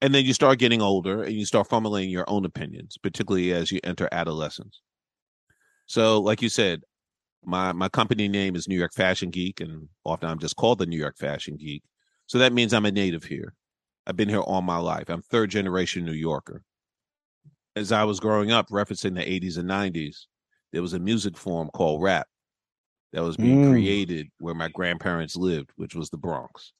and 0.00 0.14
then 0.14 0.24
you 0.24 0.34
start 0.34 0.58
getting 0.58 0.82
older 0.82 1.22
and 1.22 1.34
you 1.34 1.44
start 1.46 1.68
formulating 1.68 2.10
your 2.10 2.28
own 2.28 2.44
opinions, 2.44 2.96
particularly 3.02 3.52
as 3.52 3.70
you 3.70 3.80
enter 3.82 4.08
adolescence. 4.12 4.80
So, 5.86 6.20
like 6.20 6.42
you 6.42 6.48
said, 6.48 6.82
my 7.44 7.72
my 7.72 7.88
company 7.88 8.28
name 8.28 8.56
is 8.56 8.68
New 8.68 8.78
York 8.78 8.94
Fashion 8.94 9.30
Geek, 9.30 9.60
and 9.60 9.88
often 10.04 10.28
I'm 10.30 10.38
just 10.40 10.56
called 10.56 10.78
the 10.78 10.86
New 10.86 10.98
York 10.98 11.16
Fashion 11.18 11.56
Geek. 11.56 11.84
So 12.26 12.38
that 12.38 12.52
means 12.54 12.72
I'm 12.74 12.86
a 12.86 12.92
native 12.92 13.24
here. 13.24 13.54
I've 14.06 14.16
been 14.16 14.28
here 14.30 14.40
all 14.40 14.62
my 14.62 14.78
life. 14.78 15.08
I'm 15.10 15.22
third 15.22 15.50
generation 15.50 16.04
New 16.04 16.12
Yorker. 16.12 16.64
As 17.76 17.92
I 17.92 18.04
was 18.04 18.18
growing 18.20 18.50
up, 18.50 18.70
referencing 18.70 19.14
the 19.14 19.28
80s 19.30 19.56
and 19.56 19.68
90s, 19.68 20.26
there 20.72 20.82
was 20.82 20.92
a 20.94 20.98
music 20.98 21.36
form 21.36 21.70
called 21.70 22.02
rap 22.02 22.28
that 23.16 23.22
was 23.22 23.38
being 23.38 23.62
Mm. 23.62 23.70
created 23.70 24.30
where 24.40 24.54
my 24.54 24.68
grandparents 24.68 25.36
lived, 25.36 25.70
which 25.76 25.94
was 25.94 26.10
the 26.10 26.18
Bronx. 26.18 26.74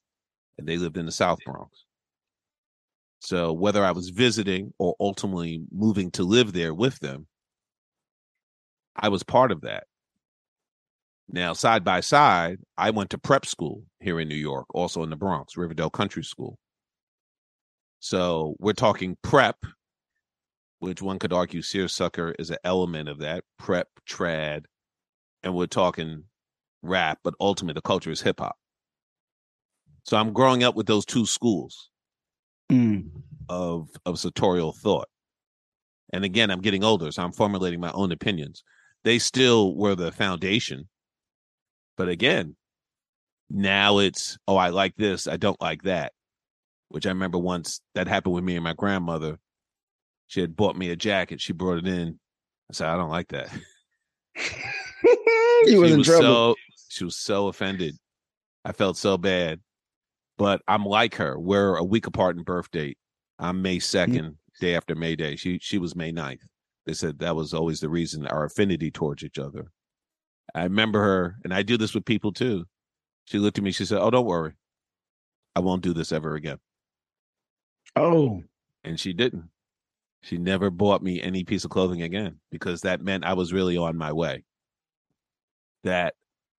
And 0.59 0.69
they 0.69 0.77
lived 0.77 0.99
in 0.99 1.07
the 1.07 1.13
South 1.13 1.39
Bronx. 1.47 1.87
So 3.21 3.55
whether 3.55 3.83
I 3.83 3.93
was 3.93 4.11
visiting 4.11 4.75
or 4.79 4.95
ultimately 5.01 5.65
moving 5.73 6.11
to 6.11 6.25
live 6.25 6.53
there 6.53 6.75
with 6.75 6.99
them, 6.99 7.27
I 8.95 9.09
was 9.09 9.23
part 9.23 9.51
of 9.51 9.63
that. 9.63 9.87
Now, 11.27 11.55
side 11.55 11.85
by 11.85 12.01
side, 12.01 12.59
I 12.77 12.91
went 12.91 13.09
to 13.11 13.19
prep 13.19 13.47
school 13.47 13.87
here 14.01 14.21
in 14.21 14.29
New 14.29 14.35
York, 14.35 14.67
also 14.75 15.03
in 15.03 15.09
the 15.09 15.17
Bronx, 15.17 15.57
Riverdale 15.57 15.89
Country 15.89 16.23
School. 16.23 16.59
So 17.99 18.57
we're 18.59 18.75
talking 18.75 19.17
prep, 19.23 19.57
which 20.81 21.01
one 21.01 21.19
could 21.19 21.33
argue 21.33 21.63
seersucker 21.63 22.35
is 22.39 22.51
an 22.51 22.59
element 22.63 23.09
of 23.09 23.21
that 23.21 23.43
prep, 23.59 23.89
trad, 24.07 24.67
and 25.47 25.55
we're 25.55 25.67
talking 25.67 26.25
rap, 26.83 27.21
but 27.23 27.35
ultimately 27.41 27.75
the 27.75 27.81
culture 27.81 28.11
is 28.11 28.21
hip 28.21 28.41
hop. 28.41 28.57
So 30.03 30.17
I'm 30.17 30.33
growing 30.33 30.65
up 30.65 30.75
with 30.75 30.87
those 30.87 31.07
two 31.07 31.25
schools 31.25 31.89
Mm. 32.71 33.11
of 33.49 33.89
of 34.05 34.19
sartorial 34.19 34.73
thought. 34.73 35.07
And 36.13 36.25
again, 36.25 36.51
I'm 36.51 36.61
getting 36.61 36.83
older, 36.83 37.13
so 37.13 37.23
I'm 37.23 37.31
formulating 37.33 37.79
my 37.79 37.93
own 37.93 38.11
opinions. 38.11 38.65
They 39.05 39.21
still 39.21 39.77
were 39.77 39.95
the 39.95 40.11
foundation. 40.11 40.89
But 41.97 42.09
again, 42.09 42.57
now 43.49 43.99
it's, 43.99 44.37
oh, 44.49 44.57
I 44.57 44.71
like 44.71 44.97
this, 44.97 45.29
I 45.29 45.37
don't 45.37 45.61
like 45.61 45.83
that. 45.83 46.13
Which 46.89 47.07
I 47.07 47.11
remember 47.11 47.39
once 47.39 47.81
that 47.95 48.09
happened 48.09 48.35
with 48.35 48.43
me 48.43 48.57
and 48.57 48.65
my 48.65 48.73
grandmother. 48.75 49.39
She 50.27 50.41
had 50.41 50.57
bought 50.57 50.77
me 50.77 50.91
a 50.91 50.97
jacket, 50.97 51.41
she 51.41 51.53
brought 51.53 51.79
it 51.79 51.87
in. 51.87 52.19
I 52.69 52.73
said, 52.73 52.89
I 52.89 52.97
don't 52.97 53.11
like 53.11 53.29
that. 53.29 53.49
he 55.03 55.77
was 55.77 55.89
she 55.89 55.93
in 55.93 55.99
was 55.99 56.07
trouble. 56.07 56.23
so 56.23 56.55
she 56.89 57.05
was 57.05 57.17
so 57.17 57.49
offended. 57.49 57.97
I 58.65 58.73
felt 58.73 58.97
so 58.97 59.17
bad. 59.19 59.61
But 60.39 60.61
I'm 60.69 60.85
like 60.85 61.15
her. 61.17 61.39
We're 61.39 61.77
a 61.77 61.85
week 61.85 62.07
apart 62.07 62.37
in 62.37 62.43
birth 62.43 62.71
date. 62.71 62.99
I'm 63.39 63.63
May 63.63 63.79
2nd, 63.79 64.37
day 64.61 64.75
after 64.75 64.95
May 64.95 65.17
Day. 65.17 65.37
She 65.37 65.59
she 65.61 65.79
was 65.79 65.97
May 65.97 66.13
9th. 66.13 66.41
They 66.85 66.93
said 66.93 67.19
that 67.19 67.35
was 67.37 67.53
always 67.55 67.81
the 67.81 67.89
reason 67.89 68.27
our 68.27 68.45
affinity 68.45 68.91
towards 68.91 69.23
each 69.25 69.39
other. 69.39 69.71
I 70.55 70.65
remember 70.65 71.01
her, 71.03 71.37
and 71.45 71.53
I 71.53 71.63
do 71.63 71.77
this 71.77 71.95
with 71.95 72.05
people 72.05 72.33
too. 72.33 72.65
She 73.27 73.39
looked 73.39 73.59
at 73.59 73.65
me, 73.65 73.73
she 73.73 73.85
said, 73.85 73.99
Oh, 74.01 74.11
don't 74.11 74.25
worry. 74.27 74.53
I 75.57 75.61
won't 75.61 75.83
do 75.83 75.93
this 75.93 76.13
ever 76.13 76.35
again. 76.37 76.59
oh, 77.97 78.43
And 78.85 79.01
she 79.01 79.13
didn't. 79.13 79.49
She 80.23 80.39
never 80.39 80.71
bought 80.71 81.03
me 81.03 81.21
any 81.21 81.45
piece 81.45 81.65
of 81.65 81.71
clothing 81.71 82.03
again 82.03 82.41
because 82.51 82.83
that 82.83 83.01
meant 83.01 83.25
I 83.25 83.33
was 83.33 83.53
really 83.53 83.77
on 83.77 83.97
my 83.97 84.13
way. 84.13 84.45
That 85.87 86.15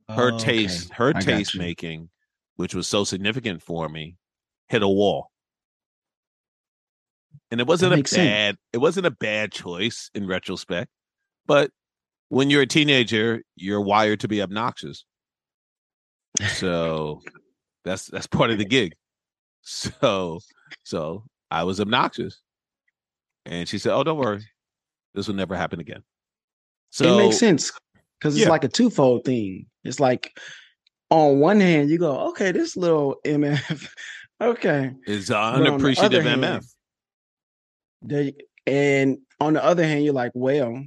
her 0.10 0.32
oh, 0.32 0.36
okay. 0.36 0.44
taste, 0.44 0.94
her 0.94 1.12
I 1.14 1.20
taste 1.20 1.58
making, 1.58 2.10
which 2.56 2.74
was 2.74 2.88
so 2.88 3.04
significant 3.04 3.62
for 3.62 3.90
me, 3.90 4.16
hit 4.70 4.82
a 4.82 4.88
wall. 4.88 5.32
And 7.52 7.60
it 7.60 7.68
wasn't 7.68 7.94
a 7.94 7.98
makes 7.98 8.12
sense. 8.12 8.30
bad, 8.30 8.56
it 8.72 8.78
wasn't 8.78 9.06
a 9.06 9.12
bad 9.12 9.52
choice 9.52 10.10
in 10.16 10.26
retrospect. 10.26 10.90
But 11.46 11.72
when 12.30 12.50
you're 12.50 12.62
a 12.62 12.68
teenager, 12.68 13.42
you're 13.58 13.82
wired 13.82 14.22
to 14.22 14.30
be 14.30 14.42
obnoxious. 14.42 15.06
So 16.56 17.22
that's 17.84 18.06
that's 18.08 18.28
part 18.28 18.52
of 18.52 18.58
the 18.58 18.66
gig. 18.66 18.94
So 19.70 20.40
so 20.84 21.26
I 21.52 21.66
was 21.66 21.82
obnoxious. 21.82 22.40
And 23.46 23.68
she 23.68 23.78
said, 23.78 23.94
Oh, 23.94 24.04
don't 24.04 24.18
worry. 24.18 24.46
This 25.14 25.28
will 25.28 25.36
never 25.36 25.58
happen 25.58 25.82
again. 25.82 26.04
So 26.92 27.14
it 27.14 27.18
makes 27.18 27.38
sense 27.38 27.72
because 28.20 28.36
it's 28.36 28.46
Yeah. 28.46 28.50
like 28.50 28.64
a 28.64 28.70
twofold 28.70 29.26
thing. 29.26 29.68
It's 29.84 30.00
like 30.00 30.38
on 31.10 31.40
one 31.40 31.60
hand, 31.60 31.90
you 31.90 31.98
go, 31.98 32.30
okay, 32.30 32.52
this 32.52 32.76
little 32.76 33.18
MF, 33.26 33.90
okay, 34.42 34.92
is 35.06 35.32
on 35.32 35.62
the 35.64 35.70
unappreciative 35.70 36.26
other 36.26 36.30
hand, 36.30 36.64
MF. 38.04 38.34
And 38.66 39.20
on 39.40 39.54
the 39.54 39.64
other 39.64 39.84
hand, 39.84 40.04
you're 40.04 40.14
like, 40.14 40.34
well, 40.34 40.84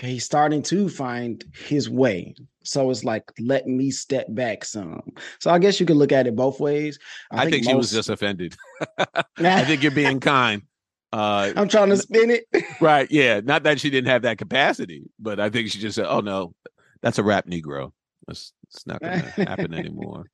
he's 0.00 0.24
starting 0.24 0.62
to 0.62 0.88
find 0.88 1.44
his 1.54 1.88
way. 1.88 2.34
So 2.64 2.90
it's 2.90 3.04
like, 3.04 3.24
let 3.38 3.66
me 3.66 3.90
step 3.90 4.26
back 4.30 4.64
some. 4.64 5.02
So 5.40 5.50
I 5.50 5.58
guess 5.58 5.78
you 5.80 5.86
could 5.86 5.96
look 5.96 6.12
at 6.12 6.26
it 6.26 6.36
both 6.36 6.60
ways. 6.60 6.98
I, 7.30 7.50
think, 7.50 7.64
she 7.64 7.74
was 7.74 7.90
just 7.90 8.08
offended. 8.08 8.56
I 9.38 9.64
think 9.64 9.82
you're 9.82 9.92
being 9.92 10.20
kind. 10.20 10.62
Uh, 11.12 11.52
I'm 11.56 11.68
trying 11.68 11.90
to 11.90 11.96
spin 11.96 12.30
it. 12.30 12.46
right. 12.80 13.10
Yeah. 13.10 13.40
Not 13.44 13.64
that 13.64 13.80
she 13.80 13.90
didn't 13.90 14.08
have 14.08 14.22
that 14.22 14.38
capacity, 14.38 15.04
but 15.18 15.38
I 15.38 15.50
think 15.50 15.70
she 15.70 15.78
just 15.78 15.96
said, 15.96 16.06
oh, 16.08 16.20
no, 16.20 16.54
that's 17.02 17.18
a 17.18 17.22
rap 17.22 17.46
Negro. 17.46 17.92
That's, 18.26 18.52
it's 18.64 18.86
not 18.86 19.00
going 19.00 19.20
to 19.36 19.44
happen 19.44 19.74
anymore. 19.74 20.24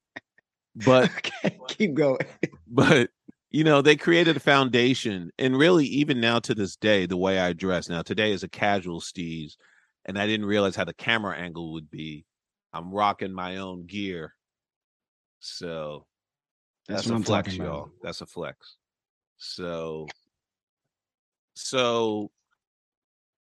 But, 0.76 1.10
okay, 1.10 1.58
keep 1.68 1.94
going. 1.94 2.20
but, 2.68 3.10
you 3.50 3.64
know, 3.64 3.82
they 3.82 3.96
created 3.96 4.36
a 4.36 4.40
foundation. 4.40 5.32
And 5.38 5.58
really, 5.58 5.86
even 5.86 6.20
now 6.20 6.38
to 6.40 6.54
this 6.54 6.76
day, 6.76 7.06
the 7.06 7.16
way 7.16 7.40
I 7.40 7.52
dress 7.54 7.88
now, 7.88 8.02
today 8.02 8.32
is 8.32 8.44
a 8.44 8.48
casual 8.48 9.00
steez. 9.00 9.56
And 10.04 10.18
I 10.18 10.26
didn't 10.26 10.46
realize 10.46 10.76
how 10.76 10.84
the 10.84 10.94
camera 10.94 11.36
angle 11.36 11.72
would 11.72 11.90
be. 11.90 12.24
I'm 12.72 12.92
rocking 12.92 13.32
my 13.32 13.56
own 13.56 13.86
gear. 13.86 14.34
So 15.40 16.06
That's, 16.88 17.06
That's, 17.06 17.20
a 17.20 17.24
flex, 17.24 17.56
y'all. 17.56 17.90
That's 18.02 18.20
a 18.20 18.26
flex. 18.26 18.76
So, 19.36 20.06
so 21.58 22.30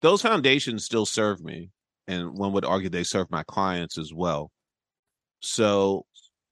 those 0.00 0.23
foundations 0.23 0.85
still 0.85 1.04
serve 1.04 1.42
me, 1.42 1.70
and 2.08 2.30
one 2.30 2.52
would 2.52 2.64
argue 2.64 2.88
they 2.88 3.04
serve 3.04 3.30
my 3.30 3.42
clients 3.44 3.99
as 3.99 4.12
well. 4.12 4.50
So, 5.40 6.06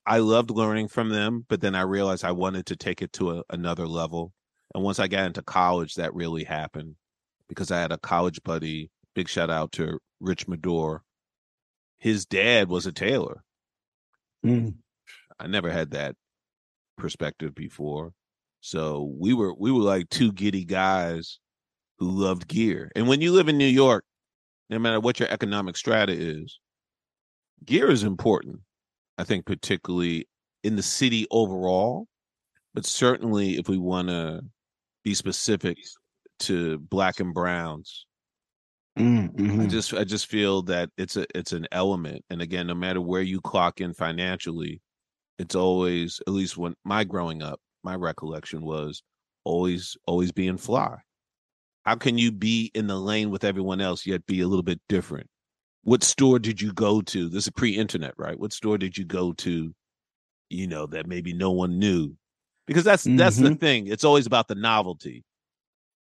I 0.06 0.18
loved 0.18 0.50
learning 0.50 0.88
from 0.88 1.09
them, 1.09 1.47
but 1.49 1.62
then 1.62 1.75
I 1.75 1.80
realized 1.80 2.23
I 2.23 2.33
wanted 2.33 2.66
to 2.66 2.76
take 2.76 3.00
it 3.00 3.14
to 3.14 3.38
a, 3.38 3.42
another 3.49 3.87
level. 3.87 4.35
And 4.75 4.85
once 4.85 4.99
I 5.00 5.09
got 5.09 5.25
into 5.26 5.42
college, 5.42 5.94
that 5.94 6.14
really 6.14 6.44
happened 6.44 6.97
because 7.49 7.71
I 7.71 7.80
had 7.80 7.92
a 7.92 7.99
college 7.99 8.42
buddy. 8.42 8.90
Big 9.14 9.28
shout 9.28 9.49
out 9.49 9.73
to 9.73 9.99
Rich 10.21 10.47
Madore. 10.47 11.00
His 11.99 12.26
dad 12.26 12.68
was 12.68 12.85
a 12.85 12.92
tailor. 12.92 13.42
Mm. 14.44 14.75
I 15.38 15.47
never 15.47 15.71
had 15.71 15.92
that 15.92 16.16
perspective 16.99 17.54
before. 17.54 18.12
So 18.61 19.11
we 19.18 19.33
were 19.33 19.54
we 19.54 19.73
were 19.73 19.83
like 19.83 20.11
two 20.11 20.33
giddy 20.33 20.64
guys 20.64 21.38
who 21.98 22.10
loved 22.10 22.48
gear. 22.48 22.90
And 22.96 23.08
when 23.08 23.20
you 23.20 23.32
live 23.32 23.48
in 23.48 23.58
New 23.58 23.66
York, 23.66 24.04
no 24.70 24.78
matter 24.78 25.00
what 25.00 25.20
your 25.20 25.28
economic 25.30 25.76
strata 25.76 26.12
is, 26.12 26.58
gear 27.64 27.90
is 27.90 28.02
important. 28.02 28.60
I 29.18 29.24
think 29.24 29.46
particularly 29.46 30.28
in 30.64 30.76
the 30.76 30.82
city 30.82 31.26
overall, 31.30 32.06
but 32.74 32.86
certainly 32.86 33.58
if 33.58 33.68
we 33.68 33.78
want 33.78 34.08
to 34.08 34.42
be 35.04 35.14
specific 35.14 35.78
to 36.40 36.78
black 36.78 37.20
and 37.20 37.34
browns, 37.34 38.06
Mm, 38.98 39.30
I 39.58 39.66
mhm. 39.66 39.70
just 39.70 39.92
I 39.92 40.04
just 40.04 40.26
feel 40.26 40.62
that 40.62 40.90
it's 40.96 41.16
a 41.16 41.26
it's 41.36 41.52
an 41.52 41.66
element. 41.72 42.24
And 42.30 42.40
again, 42.40 42.66
no 42.68 42.74
matter 42.74 43.00
where 43.00 43.22
you 43.22 43.40
clock 43.40 43.80
in 43.80 43.92
financially, 43.94 44.80
it's 45.38 45.54
always 45.54 46.20
at 46.26 46.32
least 46.34 46.56
when 46.58 46.74
my 46.84 47.04
growing 47.04 47.42
up, 47.42 47.60
my 47.84 47.96
recollection 47.96 48.62
was 48.62 49.02
always 49.44 49.96
always 50.06 50.32
being 50.32 50.58
fly. 50.58 50.98
How 51.85 51.97
can 51.97 52.19
you 52.19 52.33
be 52.33 52.71
in 52.75 52.87
the 52.87 52.99
lane 52.99 53.31
with 53.31 53.45
everyone 53.45 53.81
else 53.81 54.07
yet 54.07 54.26
be 54.26 54.41
a 54.41 54.49
little 54.49 54.62
bit 54.62 54.81
different? 54.88 55.29
What 55.83 56.03
store 56.03 56.38
did 56.38 56.61
you 56.61 56.73
go 56.73 57.03
to? 57.03 57.29
This 57.29 57.45
is 57.45 57.50
pre-internet, 57.50 58.14
right? 58.17 58.38
What 58.38 58.55
store 58.55 58.79
did 58.79 58.97
you 58.97 59.05
go 59.05 59.33
to, 59.35 59.75
you 60.49 60.67
know, 60.67 60.87
that 60.87 61.07
maybe 61.07 61.35
no 61.35 61.50
one 61.50 61.79
knew? 61.79 62.17
Because 62.67 62.85
that's 62.85 63.05
that's 63.05 63.37
the 63.37 63.50
mm-hmm. 63.50 63.55
thing. 63.57 63.87
It's 63.88 64.05
always 64.05 64.26
about 64.26 64.49
the 64.49 64.55
novelty. 64.55 65.25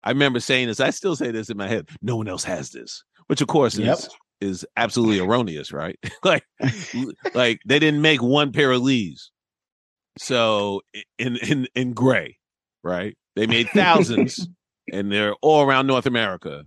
I 0.03 0.09
remember 0.09 0.39
saying 0.39 0.67
this. 0.67 0.79
I 0.79 0.89
still 0.89 1.15
say 1.15 1.29
this 1.29 1.49
in 1.49 1.57
my 1.57 1.67
head. 1.67 1.89
No 2.01 2.15
one 2.15 2.27
else 2.27 2.43
has 2.45 2.71
this, 2.71 3.03
which 3.27 3.41
of 3.41 3.47
course 3.47 3.77
Yep. 3.77 3.97
is 3.97 4.09
is 4.39 4.65
absolutely 4.75 5.19
erroneous, 5.19 5.71
right? 5.71 5.97
like, 6.23 6.43
like 7.33 7.59
they 7.65 7.79
didn't 7.79 8.01
make 8.01 8.21
one 8.21 8.51
pair 8.51 8.71
of 8.71 8.81
Lees. 8.81 9.31
So 10.17 10.81
in 11.19 11.37
in 11.37 11.67
in 11.75 11.93
gray, 11.93 12.37
right? 12.83 13.15
They 13.35 13.45
made 13.45 13.69
thousands, 13.69 14.47
and 14.91 15.11
they're 15.11 15.33
all 15.41 15.63
around 15.63 15.87
North 15.87 16.05
America. 16.05 16.63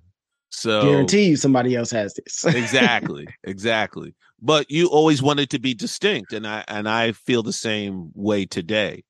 So 0.50 0.82
Guarantee 0.82 1.28
you 1.28 1.36
somebody 1.36 1.76
else 1.76 1.90
has 1.92 2.14
this. 2.14 2.44
exactly, 2.54 3.26
exactly. 3.44 4.14
But 4.42 4.70
you 4.70 4.88
always 4.88 5.22
wanted 5.22 5.50
to 5.50 5.58
be 5.58 5.74
distinct, 5.74 6.32
and 6.32 6.46
I 6.46 6.64
and 6.68 6.88
I 6.88 7.12
feel 7.12 7.42
the 7.42 7.52
same 7.52 8.10
way 8.14 8.46
today. 8.46 9.04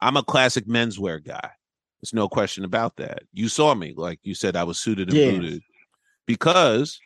I'm 0.00 0.16
a 0.16 0.22
classic 0.22 0.66
menswear 0.66 1.24
guy. 1.24 1.50
There's 2.00 2.12
no 2.12 2.28
question 2.28 2.64
about 2.64 2.96
that. 2.96 3.22
You 3.32 3.48
saw 3.48 3.74
me, 3.74 3.94
like 3.96 4.20
you 4.22 4.34
said, 4.34 4.56
I 4.56 4.64
was 4.64 4.78
suited 4.78 5.08
and 5.08 5.18
Yeah. 5.18 5.32
booted 5.32 5.62
because 6.26 7.00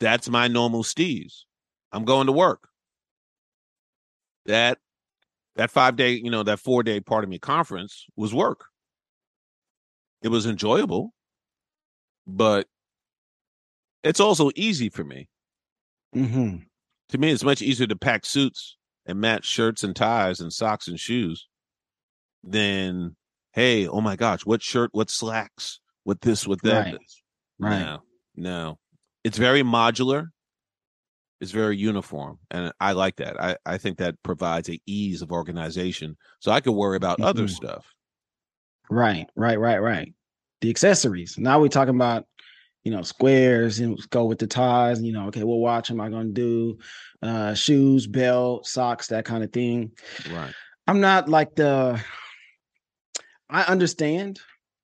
that's 0.00 0.28
my 0.28 0.48
normal 0.48 0.82
steez. 0.82 1.42
I'm 1.92 2.04
going 2.04 2.26
to 2.26 2.32
work. 2.32 2.68
That 4.46 4.78
that 5.56 5.70
five 5.70 5.96
day, 5.96 6.12
you 6.12 6.30
know, 6.30 6.42
that 6.42 6.58
four 6.58 6.82
day 6.82 7.00
part 7.00 7.24
of 7.24 7.30
me 7.30 7.38
conference 7.38 8.06
was 8.16 8.32
work. 8.32 8.64
It 10.22 10.28
was 10.28 10.46
enjoyable, 10.46 11.12
but 12.26 12.68
it's 14.02 14.20
also 14.20 14.50
easy 14.56 14.88
for 14.88 15.04
me. 15.04 15.28
hmm 16.12 16.56
To 17.10 17.18
me, 17.18 17.30
it's 17.30 17.44
much 17.44 17.62
easier 17.62 17.86
to 17.86 17.96
pack 17.96 18.24
suits 18.24 18.76
and 19.06 19.20
match 19.20 19.44
shirts 19.44 19.84
and 19.84 19.94
ties 19.94 20.40
and 20.40 20.52
socks 20.52 20.88
and 20.88 20.98
shoes 20.98 21.48
than, 22.42 23.16
hey, 23.52 23.86
oh 23.86 24.00
my 24.00 24.16
gosh, 24.16 24.44
what 24.46 24.62
shirt, 24.62 24.90
what 24.92 25.10
slacks, 25.10 25.80
what 26.04 26.20
this, 26.20 26.46
what 26.46 26.62
that. 26.62 26.86
Right. 26.92 26.98
Right. 27.58 27.78
No, 27.80 28.02
no. 28.34 28.78
It's 29.24 29.38
very 29.38 29.62
modular. 29.62 30.28
It's 31.40 31.50
very 31.50 31.76
uniform. 31.76 32.38
And 32.50 32.72
I 32.80 32.92
like 32.92 33.16
that. 33.16 33.40
I, 33.40 33.56
I 33.66 33.76
think 33.78 33.98
that 33.98 34.22
provides 34.22 34.68
a 34.68 34.80
ease 34.86 35.22
of 35.22 35.32
organization. 35.32 36.16
So 36.38 36.52
I 36.52 36.60
could 36.60 36.72
worry 36.72 36.96
about 36.96 37.18
other 37.20 37.44
Mhm. 37.44 37.50
stuff. 37.50 37.84
Right, 38.92 39.26
right, 39.36 39.58
right, 39.58 39.80
right. 39.80 40.12
The 40.60 40.68
accessories. 40.68 41.38
Now 41.38 41.58
we're 41.58 41.68
talking 41.68 41.94
about, 41.94 42.26
you 42.84 42.92
know, 42.92 43.00
squares 43.00 43.80
and 43.80 43.98
go 44.10 44.26
with 44.26 44.38
the 44.38 44.46
ties. 44.46 45.00
You 45.00 45.12
know, 45.12 45.28
okay, 45.28 45.44
what 45.44 45.56
watch 45.56 45.90
am 45.90 46.00
I 46.00 46.10
going 46.10 46.26
to 46.26 46.32
do? 46.32 46.78
Uh, 47.22 47.54
shoes, 47.54 48.06
belt, 48.06 48.66
socks, 48.66 49.06
that 49.06 49.24
kind 49.24 49.42
of 49.42 49.50
thing. 49.50 49.92
Right. 50.30 50.52
I'm 50.86 51.00
not 51.00 51.28
like 51.28 51.54
the. 51.54 52.02
I 53.48 53.62
understand, 53.62 54.40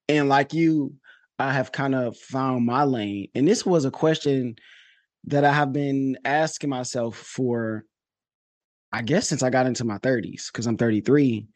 and 0.09 0.29
like 0.29 0.55
you, 0.55 0.95
I 1.39 1.53
have 1.53 1.73
kind 1.73 1.95
of 1.95 2.17
found 2.17 2.65
my 2.65 2.85
lane. 2.85 3.29
And 3.35 3.47
this 3.47 3.67
was 3.67 3.85
a 3.85 3.91
question 3.91 4.57
that 5.25 5.45
I 5.45 5.53
have 5.53 5.73
been 5.73 6.17
asking 6.25 6.71
myself 6.71 7.17
for, 7.17 7.85
I 8.91 9.03
guess, 9.03 9.29
since 9.29 9.43
I 9.43 9.51
got 9.51 9.67
into 9.67 9.85
my 9.85 9.99
30s, 9.99 10.51
because 10.51 10.67
I'm 10.67 10.77
33. 10.79 11.47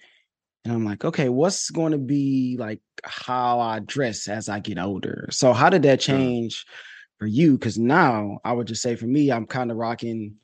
And 0.64 0.72
I'm 0.72 0.84
like, 0.84 1.04
okay, 1.04 1.28
what's 1.28 1.70
going 1.70 1.92
to 1.92 1.98
be 1.98 2.56
like 2.58 2.80
how 3.04 3.58
I 3.58 3.80
dress 3.80 4.28
as 4.28 4.48
I 4.48 4.60
get 4.60 4.78
older? 4.78 5.28
So, 5.30 5.52
how 5.52 5.68
did 5.70 5.82
that 5.82 5.98
change 6.00 6.64
for 7.18 7.26
you? 7.26 7.52
Because 7.58 7.78
now 7.78 8.38
I 8.44 8.52
would 8.52 8.68
just 8.68 8.82
say 8.82 8.94
for 8.94 9.06
me, 9.06 9.32
I'm 9.32 9.46
kind 9.46 9.70
of 9.72 9.76
rocking, 9.76 10.36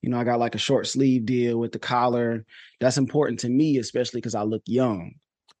you 0.00 0.10
know, 0.10 0.18
I 0.18 0.22
got 0.24 0.38
like 0.38 0.54
a 0.54 0.58
short 0.58 0.86
sleeve 0.86 1.26
deal 1.26 1.58
with 1.58 1.72
the 1.72 1.80
collar. 1.80 2.44
That's 2.80 2.98
important 2.98 3.40
to 3.40 3.48
me, 3.48 3.78
especially 3.78 4.20
because 4.20 4.36
I 4.36 4.42
look 4.42 4.62
young. 4.66 5.14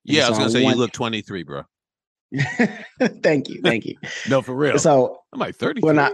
Yeah, 0.04 0.26
I 0.26 0.28
was 0.28 0.38
gonna 0.38 0.50
I 0.50 0.52
say 0.52 0.62
want- 0.62 0.76
you 0.76 0.82
look 0.82 0.92
23, 0.92 1.42
bro. 1.42 1.62
thank 3.22 3.48
you. 3.48 3.60
Thank 3.62 3.84
you. 3.84 3.96
No, 4.28 4.42
for 4.42 4.54
real. 4.54 4.78
So, 4.78 5.18
I'm 5.32 5.40
like 5.40 5.56
33. 5.56 5.86
when 5.86 5.98
I 5.98 6.12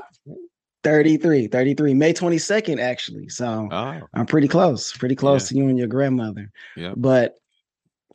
33, 0.84 1.48
33, 1.48 1.94
May 1.94 2.14
22nd, 2.14 2.80
actually. 2.80 3.28
So, 3.28 3.68
oh, 3.70 4.00
I'm 4.14 4.24
pretty 4.26 4.48
close, 4.48 4.92
pretty 4.96 5.16
close 5.16 5.44
Yeah. 5.44 5.48
to 5.48 5.64
you 5.64 5.68
and 5.68 5.78
your 5.78 5.88
grandmother. 5.88 6.50
Yeah. 6.76 6.94
But 6.96 7.34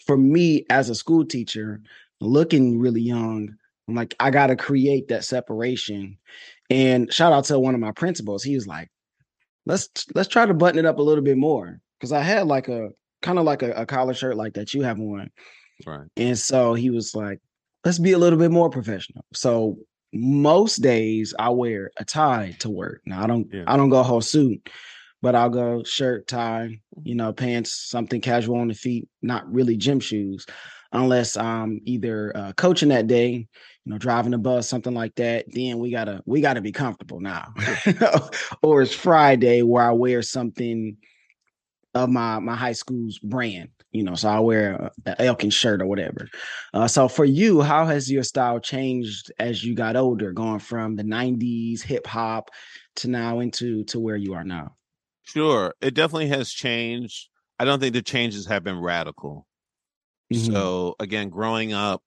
for 0.05 0.17
me 0.17 0.65
as 0.69 0.89
a 0.89 0.95
school 0.95 1.25
teacher, 1.25 1.81
looking 2.21 2.79
really 2.79 3.01
young, 3.01 3.55
I'm 3.87 3.95
like, 3.95 4.15
I 4.19 4.31
gotta 4.31 4.55
create 4.55 5.07
that 5.09 5.25
separation. 5.25 6.17
And 6.69 7.11
shout 7.13 7.33
out 7.33 7.45
to 7.45 7.59
one 7.59 7.75
of 7.75 7.81
my 7.81 7.91
principals. 7.91 8.43
He 8.43 8.55
was 8.55 8.67
like, 8.67 8.89
let's 9.65 9.89
let's 10.15 10.29
try 10.29 10.45
to 10.45 10.53
button 10.53 10.79
it 10.79 10.85
up 10.85 10.97
a 10.99 11.03
little 11.03 11.23
bit 11.23 11.37
more. 11.37 11.79
Cause 12.01 12.11
I 12.11 12.21
had 12.21 12.47
like 12.47 12.67
a 12.67 12.89
kind 13.21 13.39
of 13.39 13.45
like 13.45 13.63
a, 13.63 13.71
a 13.71 13.85
collar 13.85 14.13
shirt 14.13 14.37
like 14.37 14.53
that 14.53 14.73
you 14.73 14.81
have 14.83 14.99
on. 14.99 15.29
right. 15.85 16.07
And 16.17 16.37
so 16.37 16.73
he 16.73 16.89
was 16.89 17.15
like, 17.15 17.39
let's 17.83 17.99
be 17.99 18.11
a 18.11 18.17
little 18.17 18.39
bit 18.39 18.51
more 18.51 18.69
professional. 18.69 19.23
So 19.33 19.77
most 20.13 20.77
days 20.77 21.33
I 21.37 21.49
wear 21.49 21.91
a 21.97 22.05
tie 22.05 22.55
to 22.59 22.69
work. 22.69 23.01
Now 23.05 23.23
I 23.23 23.27
don't 23.27 23.47
Yeah. 23.51 23.63
I 23.67 23.77
don't 23.77 23.89
go 23.89 24.03
whole 24.03 24.21
suit, 24.21 24.69
but 25.25 25.33
I'll 25.33 25.49
go 25.49 25.81
shirt, 25.81 26.27
tie, 26.27 26.79
you 27.01 27.15
know, 27.15 27.33
pants, 27.33 27.71
something 27.71 28.21
casual 28.21 28.57
on 28.59 28.67
the 28.67 28.75
feet, 28.75 29.09
not 29.23 29.51
really 29.51 29.75
gym 29.75 29.99
shoes, 29.99 30.45
unless 30.91 31.35
I'm 31.35 31.81
either 31.83 32.31
uh, 32.37 32.53
coaching 32.53 32.89
that 32.89 33.07
day, 33.07 33.31
you 33.31 33.47
know, 33.91 33.97
driving 33.97 34.35
a 34.35 34.37
bus, 34.37 34.69
something 34.69 34.93
like 34.93 35.15
that. 35.15 35.45
Then 35.47 35.79
we 35.79 35.89
gotta 35.89 36.21
we 36.27 36.41
gotta 36.41 36.61
be 36.61 36.71
comfortable 36.71 37.21
now. 37.21 37.51
or 38.61 38.83
it's 38.83 38.93
Friday 38.93 39.63
where 39.63 39.85
I 39.85 39.93
wear 39.93 40.21
something 40.21 40.95
of 41.95 42.11
my 42.11 42.37
my 42.37 42.55
high 42.55 42.73
school's 42.73 43.17
brand, 43.17 43.69
you 43.91 44.03
know. 44.03 44.13
So 44.13 44.29
I 44.29 44.39
wear 44.41 44.91
a, 45.07 45.11
a 45.13 45.21
Elkin 45.23 45.49
shirt 45.49 45.81
or 45.81 45.87
whatever. 45.87 46.29
Uh, 46.71 46.87
so 46.87 47.07
for 47.07 47.25
you, 47.25 47.63
how 47.63 47.87
has 47.87 48.11
your 48.11 48.21
style 48.21 48.59
changed 48.59 49.31
as 49.39 49.63
you 49.63 49.73
got 49.73 49.95
older, 49.95 50.33
going 50.33 50.59
from 50.59 50.95
the 50.95 51.03
'90s 51.03 51.81
hip 51.81 52.05
hop 52.05 52.51
to 52.97 53.09
now 53.09 53.39
into 53.39 53.83
to 53.85 53.99
where 53.99 54.17
you 54.17 54.35
are 54.35 54.43
now? 54.43 54.75
Sure. 55.25 55.73
It 55.81 55.93
definitely 55.93 56.27
has 56.27 56.51
changed. 56.51 57.29
I 57.59 57.65
don't 57.65 57.79
think 57.79 57.93
the 57.93 58.01
changes 58.01 58.45
have 58.47 58.63
been 58.63 58.79
radical. 58.79 59.47
Mhm. 60.31 60.51
So 60.53 60.95
again, 60.99 61.29
growing 61.29 61.73
up, 61.73 62.03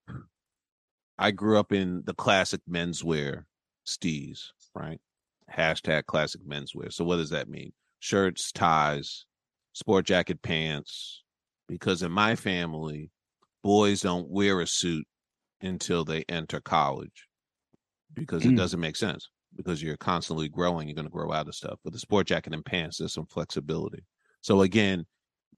I 1.19 1.31
grew 1.33 1.59
up 1.59 1.73
in 1.73 2.03
the 2.05 2.15
classic 2.15 2.61
menswear 2.69 3.45
steez, 3.87 4.51
right? 4.75 5.01
Hashtag 5.51 6.07
classic 6.07 6.43
menswear. 6.43 6.93
So 6.93 7.05
what 7.05 7.17
does 7.17 7.31
that 7.31 7.49
mean? 7.49 7.73
Shirts, 8.01 8.53
ties, 8.53 9.27
sport 9.73 10.07
jacket, 10.07 10.43
pants. 10.43 11.23
Because 11.67 12.03
in 12.03 12.13
my 12.13 12.35
family, 12.37 13.11
boys 13.63 14.01
don't 14.03 14.29
wear 14.31 14.61
a 14.61 14.67
suit 14.67 15.07
until 15.61 16.05
they 16.05 16.25
enter 16.29 16.61
college 16.61 17.29
because 18.15 18.47
it 18.47 18.53
Mm. 18.53 18.57
doesn't 18.57 18.81
make 18.81 18.97
sense 18.97 19.29
because 19.59 19.83
you're 19.83 19.99
constantly 19.99 20.49
growing. 20.49 20.89
You're 20.89 20.95
going 20.95 21.05
to 21.05 21.13
grow 21.13 21.33
out 21.33 21.49
of 21.49 21.55
stuff. 21.55 21.79
But 21.85 21.93
the 21.93 21.99
sport 21.99 22.29
jacket 22.29 22.55
and 22.55 22.65
pants, 22.65 22.97
there's 22.97 23.13
some 23.13 23.27
flexibility. 23.27 24.05
So 24.41 24.63
again, 24.63 25.05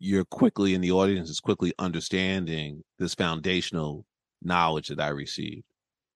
you're 0.01 0.25
quickly 0.25 0.75
in 0.75 0.81
the 0.81 0.91
audience 0.91 1.29
is 1.29 1.39
quickly 1.39 1.75
understanding 1.79 2.83
this 2.99 3.15
foundational 3.15 4.07
knowledge 4.43 4.89
that 4.89 5.01
I 5.01 5.09
received. 5.09 5.67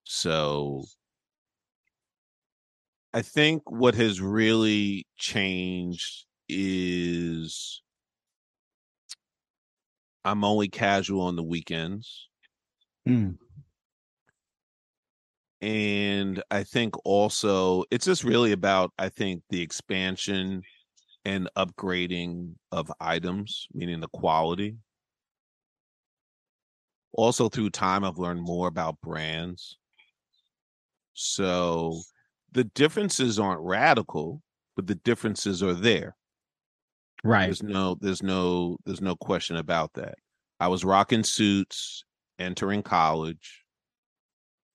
So 0.05 0.85
I 3.12 3.20
think 3.20 3.70
what 3.70 3.94
has 3.94 4.20
really 4.20 5.07
changed 5.18 6.25
is 6.49 7.83
I'm 10.25 10.42
only 10.42 10.68
casual 10.68 11.20
on 11.20 11.37
the 11.37 11.42
weekends. 11.42 12.29
Mm. 13.07 13.37
And 15.64 16.42
I 16.50 16.62
think 16.62 16.94
also 17.07 17.85
it's 17.90 18.05
just 18.05 18.22
really 18.22 18.53
about, 18.53 18.92
I 18.98 19.09
think, 19.09 19.42
the 19.48 19.62
expansion 19.62 20.61
and 21.24 21.48
upgrading 21.57 22.57
of 22.70 22.92
items, 23.00 23.66
meaning 23.72 24.00
the 24.00 24.09
quality. 24.09 24.77
Also, 27.14 27.48
through 27.48 27.70
time, 27.70 28.05
I've 28.05 28.18
learned 28.18 28.42
more 28.42 28.68
about 28.68 29.00
brands. 29.00 29.79
So 31.14 31.98
the 32.53 32.64
differences 32.64 33.38
aren't 33.38 33.62
radical, 33.62 34.42
but 34.77 34.87
the 34.87 34.96
differences 34.96 35.62
are 35.62 35.72
there. 35.72 36.14
Right. 37.24 37.46
There's 37.46 37.62
no, 37.62 37.96
there's 38.03 38.22
no, 38.22 38.77
there's 38.85 39.00
no 39.00 39.16
question 39.16 39.57
about 39.57 39.94
that. 39.94 40.16
I 40.61 40.68
was 40.68 40.85
rocking 40.85 41.22
suits, 41.22 42.05
entering 42.38 42.83
college, 42.83 43.63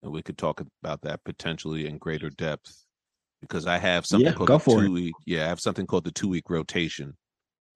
and 0.04 0.12
we 0.12 0.22
could 0.22 0.38
talk 0.38 0.62
about 0.84 1.02
that 1.02 1.24
potentially 1.24 1.88
in 1.88 1.98
greater 1.98 2.30
depth 2.30 2.86
because 3.42 3.66
I 3.68 3.78
have 3.78 4.06
something 4.06 4.28
Yeah, 4.28 4.34
called 4.34 4.50
go 4.50 4.58
the 4.58 4.72
it. 4.72 4.88
two 4.88 4.92
week. 4.92 5.14
Yeah, 5.26 5.46
I 5.46 5.48
have 5.50 5.60
something 5.60 5.86
called 5.86 6.06
the 6.06 6.12
two 6.12 6.30
week 6.30 6.50
rotation. 6.50 7.16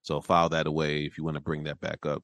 So 0.02 0.20
file 0.22 0.50
that 0.50 0.68
away 0.68 1.06
if 1.06 1.18
you 1.18 1.24
want 1.24 1.36
to 1.36 1.42
bring 1.42 1.64
that 1.64 1.80
back 1.80 2.06
up. 2.06 2.24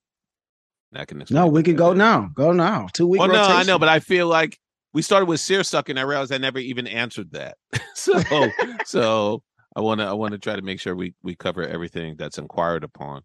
And 0.91 1.01
I 1.01 1.05
can 1.05 1.23
No, 1.29 1.47
we 1.47 1.63
can 1.63 1.75
go 1.75 1.93
now. 1.93 2.29
Go 2.33 2.51
now. 2.51 2.87
Two 2.93 3.07
week. 3.07 3.19
Well, 3.21 3.29
oh, 3.31 3.33
no, 3.33 3.43
I 3.43 3.63
know, 3.63 3.79
but 3.79 3.89
I 3.89 3.99
feel 3.99 4.27
like 4.27 4.57
we 4.91 5.01
started 5.01 5.27
with 5.27 5.39
seersucker, 5.39 5.91
and 5.91 5.99
I 5.99 6.03
realized 6.03 6.33
I 6.33 6.39
never 6.39 6.59
even 6.59 6.87
answered 6.87 7.31
that. 7.31 7.57
so, 7.93 8.51
so 8.85 9.43
I 9.75 9.81
want 9.81 10.01
to, 10.01 10.07
I 10.07 10.13
want 10.13 10.31
to 10.31 10.39
try 10.39 10.55
to 10.55 10.61
make 10.61 10.79
sure 10.79 10.95
we 10.95 11.13
we 11.21 11.35
cover 11.35 11.65
everything 11.65 12.15
that's 12.17 12.37
inquired 12.37 12.83
upon. 12.83 13.21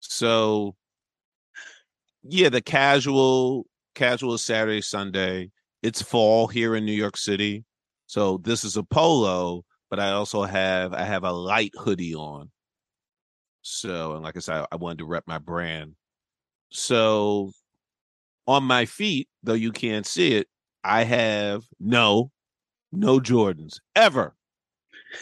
So, 0.00 0.76
yeah, 2.22 2.48
the 2.48 2.62
casual, 2.62 3.66
casual 3.94 4.38
Saturday, 4.38 4.80
Sunday. 4.80 5.50
It's 5.82 6.02
fall 6.02 6.46
here 6.46 6.76
in 6.76 6.84
New 6.84 6.92
York 6.92 7.16
City, 7.16 7.64
so 8.06 8.38
this 8.38 8.62
is 8.62 8.76
a 8.76 8.82
polo, 8.82 9.64
but 9.90 9.98
I 9.98 10.12
also 10.12 10.42
have 10.42 10.92
I 10.92 11.04
have 11.04 11.24
a 11.24 11.32
light 11.32 11.72
hoodie 11.76 12.14
on. 12.14 12.50
So, 13.62 14.14
and 14.14 14.22
like 14.22 14.36
I 14.36 14.40
said, 14.40 14.66
I 14.70 14.76
wanted 14.76 14.98
to 14.98 15.06
rep 15.06 15.24
my 15.26 15.38
brand. 15.38 15.94
So, 16.70 17.52
on 18.46 18.64
my 18.64 18.86
feet, 18.86 19.28
though 19.42 19.52
you 19.54 19.72
can't 19.72 20.04
see 20.06 20.34
it, 20.34 20.48
I 20.84 21.04
have 21.04 21.62
no, 21.78 22.30
no 22.90 23.20
Jordans 23.20 23.78
ever. 23.94 24.34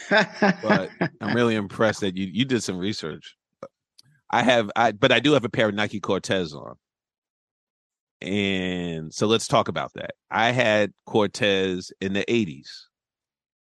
But 0.09 0.89
I'm 1.21 1.35
really 1.35 1.55
impressed 1.55 2.01
that 2.01 2.17
you 2.17 2.27
you 2.31 2.45
did 2.45 2.63
some 2.63 2.77
research. 2.77 3.35
I 4.29 4.43
have 4.43 4.71
I 4.75 4.91
but 4.91 5.11
I 5.11 5.19
do 5.19 5.33
have 5.33 5.45
a 5.45 5.49
pair 5.49 5.69
of 5.69 5.75
Nike 5.75 5.99
Cortez 5.99 6.53
on. 6.53 6.75
And 8.21 9.13
so 9.13 9.25
let's 9.27 9.47
talk 9.47 9.67
about 9.67 9.91
that. 9.95 10.11
I 10.29 10.51
had 10.51 10.91
Cortez 11.05 11.91
in 12.01 12.13
the 12.13 12.23
80s. 12.27 12.67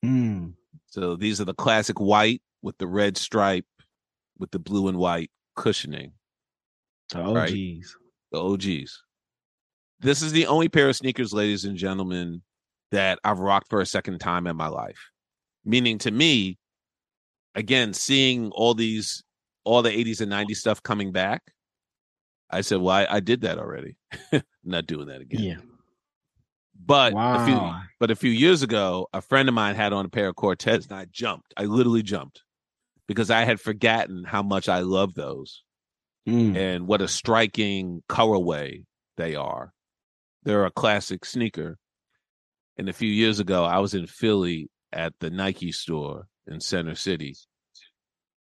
Mm. 0.04 0.54
So 0.88 1.16
these 1.16 1.40
are 1.40 1.46
the 1.46 1.54
classic 1.54 2.00
white 2.00 2.42
with 2.62 2.78
the 2.78 2.88
red 2.88 3.18
stripe 3.18 3.66
with 4.40 4.52
the 4.52 4.60
blue 4.60 4.88
and 4.88 4.98
white 4.98 5.32
cushioning, 5.56 6.14
The 7.12 7.24
Right. 7.24 7.52
OGs. 7.52 7.96
the 8.32 8.40
OGs. 8.40 9.04
This 10.00 10.22
is 10.22 10.32
the 10.32 10.46
only 10.48 10.70
pair 10.70 10.90
of 10.90 10.96
sneakers, 10.96 11.34
ladies 11.34 11.66
and 11.66 11.76
gentlemen, 11.76 12.42
that 12.92 13.20
I've 13.24 13.40
rocked 13.40 13.70
for 13.70 13.82
a 13.82 13.86
second 13.86 14.20
time 14.20 14.46
in 14.48 14.56
my 14.56 14.68
life. 14.68 15.00
Meaning 15.66 15.98
to 16.00 16.12
me, 16.12 16.58
again, 17.56 17.94
seeing 17.94 18.52
all 18.52 18.74
these, 18.74 19.24
all 19.64 19.82
the 19.82 19.90
80s 19.92 20.22
and 20.22 20.32
90s 20.32 20.58
stuff 20.58 20.82
coming 20.84 21.12
back, 21.12 21.42
I 22.50 22.62
said, 22.62 22.80
well, 22.80 22.96
I, 22.96 23.08
I 23.10 23.20
did 23.20 23.42
that 23.42 23.58
already. 23.58 23.98
I'm 24.32 24.42
not 24.64 24.86
doing 24.88 25.08
that 25.08 25.22
again. 25.22 25.42
Yeah. 25.42 25.58
But 26.80 27.14
a 27.16 27.46
few, 27.46 27.72
but 28.00 28.12
a 28.12 28.16
few 28.16 28.30
years 28.32 28.62
ago, 28.64 29.08
a 29.12 29.22
friend 29.22 29.50
of 29.50 29.56
mine 29.56 29.76
had 29.76 29.94
on 29.94 30.06
a 30.06 30.10
pair 30.10 30.30
of 30.30 30.36
Cortez, 30.36 30.86
and 30.86 30.98
I 30.98 31.06
jumped. 31.12 31.54
I 31.58 31.64
literally 31.64 32.04
jumped 32.04 32.44
because 33.08 33.30
I 33.32 33.44
had 33.44 33.60
forgotten 33.60 34.24
how 34.24 34.44
much 34.44 34.70
I 34.70 34.80
love 34.80 35.14
those 35.14 35.64
Mm. 36.28 36.58
and 36.58 36.88
what 36.88 37.02
a 37.02 37.08
striking 37.08 38.04
colorway 38.10 38.84
they 39.16 39.36
are. 39.36 39.72
They're 40.44 40.66
a 40.66 40.72
classic 40.72 41.24
sneaker. 41.24 41.78
And 42.78 42.90
a 42.90 42.94
few 42.94 43.10
years 43.10 43.40
ago, 43.40 43.64
I 43.64 43.80
was 43.80 43.94
in 43.94 44.08
Philly 44.08 44.70
at 44.92 45.14
the 45.22 45.30
Nike 45.30 45.72
store 45.72 46.28
in 46.46 46.60
Center 46.60 46.96
City, 46.96 47.36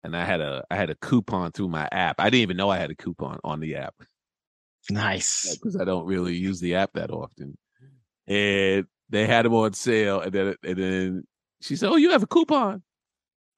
and 0.04 0.16
I 0.18 0.26
had 0.26 0.42
a 0.42 0.64
I 0.72 0.76
had 0.76 0.90
a 0.90 0.96
coupon 0.96 1.52
through 1.52 1.70
my 1.70 1.88
app. 1.92 2.18
I 2.20 2.26
didn't 2.30 2.42
even 2.44 2.58
know 2.58 2.70
I 2.70 2.78
had 2.78 2.92
a 2.92 2.96
coupon 2.96 3.40
on 3.44 3.60
the 3.60 3.76
app 3.78 3.96
Nice. 4.90 5.62
because 5.62 5.76
I 5.76 5.86
don't 5.86 6.06
really 6.06 6.36
use 6.36 6.60
the 6.60 6.76
app 6.76 6.94
that 6.94 7.12
often. 7.12 7.58
And 8.28 8.88
they 9.10 9.28
had 9.28 9.46
them 9.46 9.56
on 9.56 9.74
sale, 9.74 10.22
and 10.22 10.34
then 10.34 10.56
and 10.64 10.78
then 10.80 11.24
she 11.62 11.76
said, 11.78 11.90
"Oh, 11.92 11.98
you 11.98 12.12
have 12.12 12.24
a 12.24 12.28
coupon," 12.28 12.84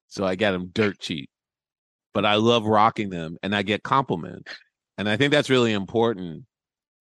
so 0.08 0.24
I 0.26 0.36
got 0.36 0.52
them 0.52 0.70
dirt 0.74 1.00
cheap. 1.00 1.30
But 2.14 2.26
I 2.26 2.36
love 2.36 2.66
rocking 2.66 3.10
them, 3.10 3.38
and 3.42 3.54
I 3.56 3.62
get 3.62 3.84
compliments, 3.84 4.60
and 4.98 5.08
I 5.08 5.16
think 5.16 5.32
that's 5.32 5.50
really 5.50 5.72
important. 5.72 6.46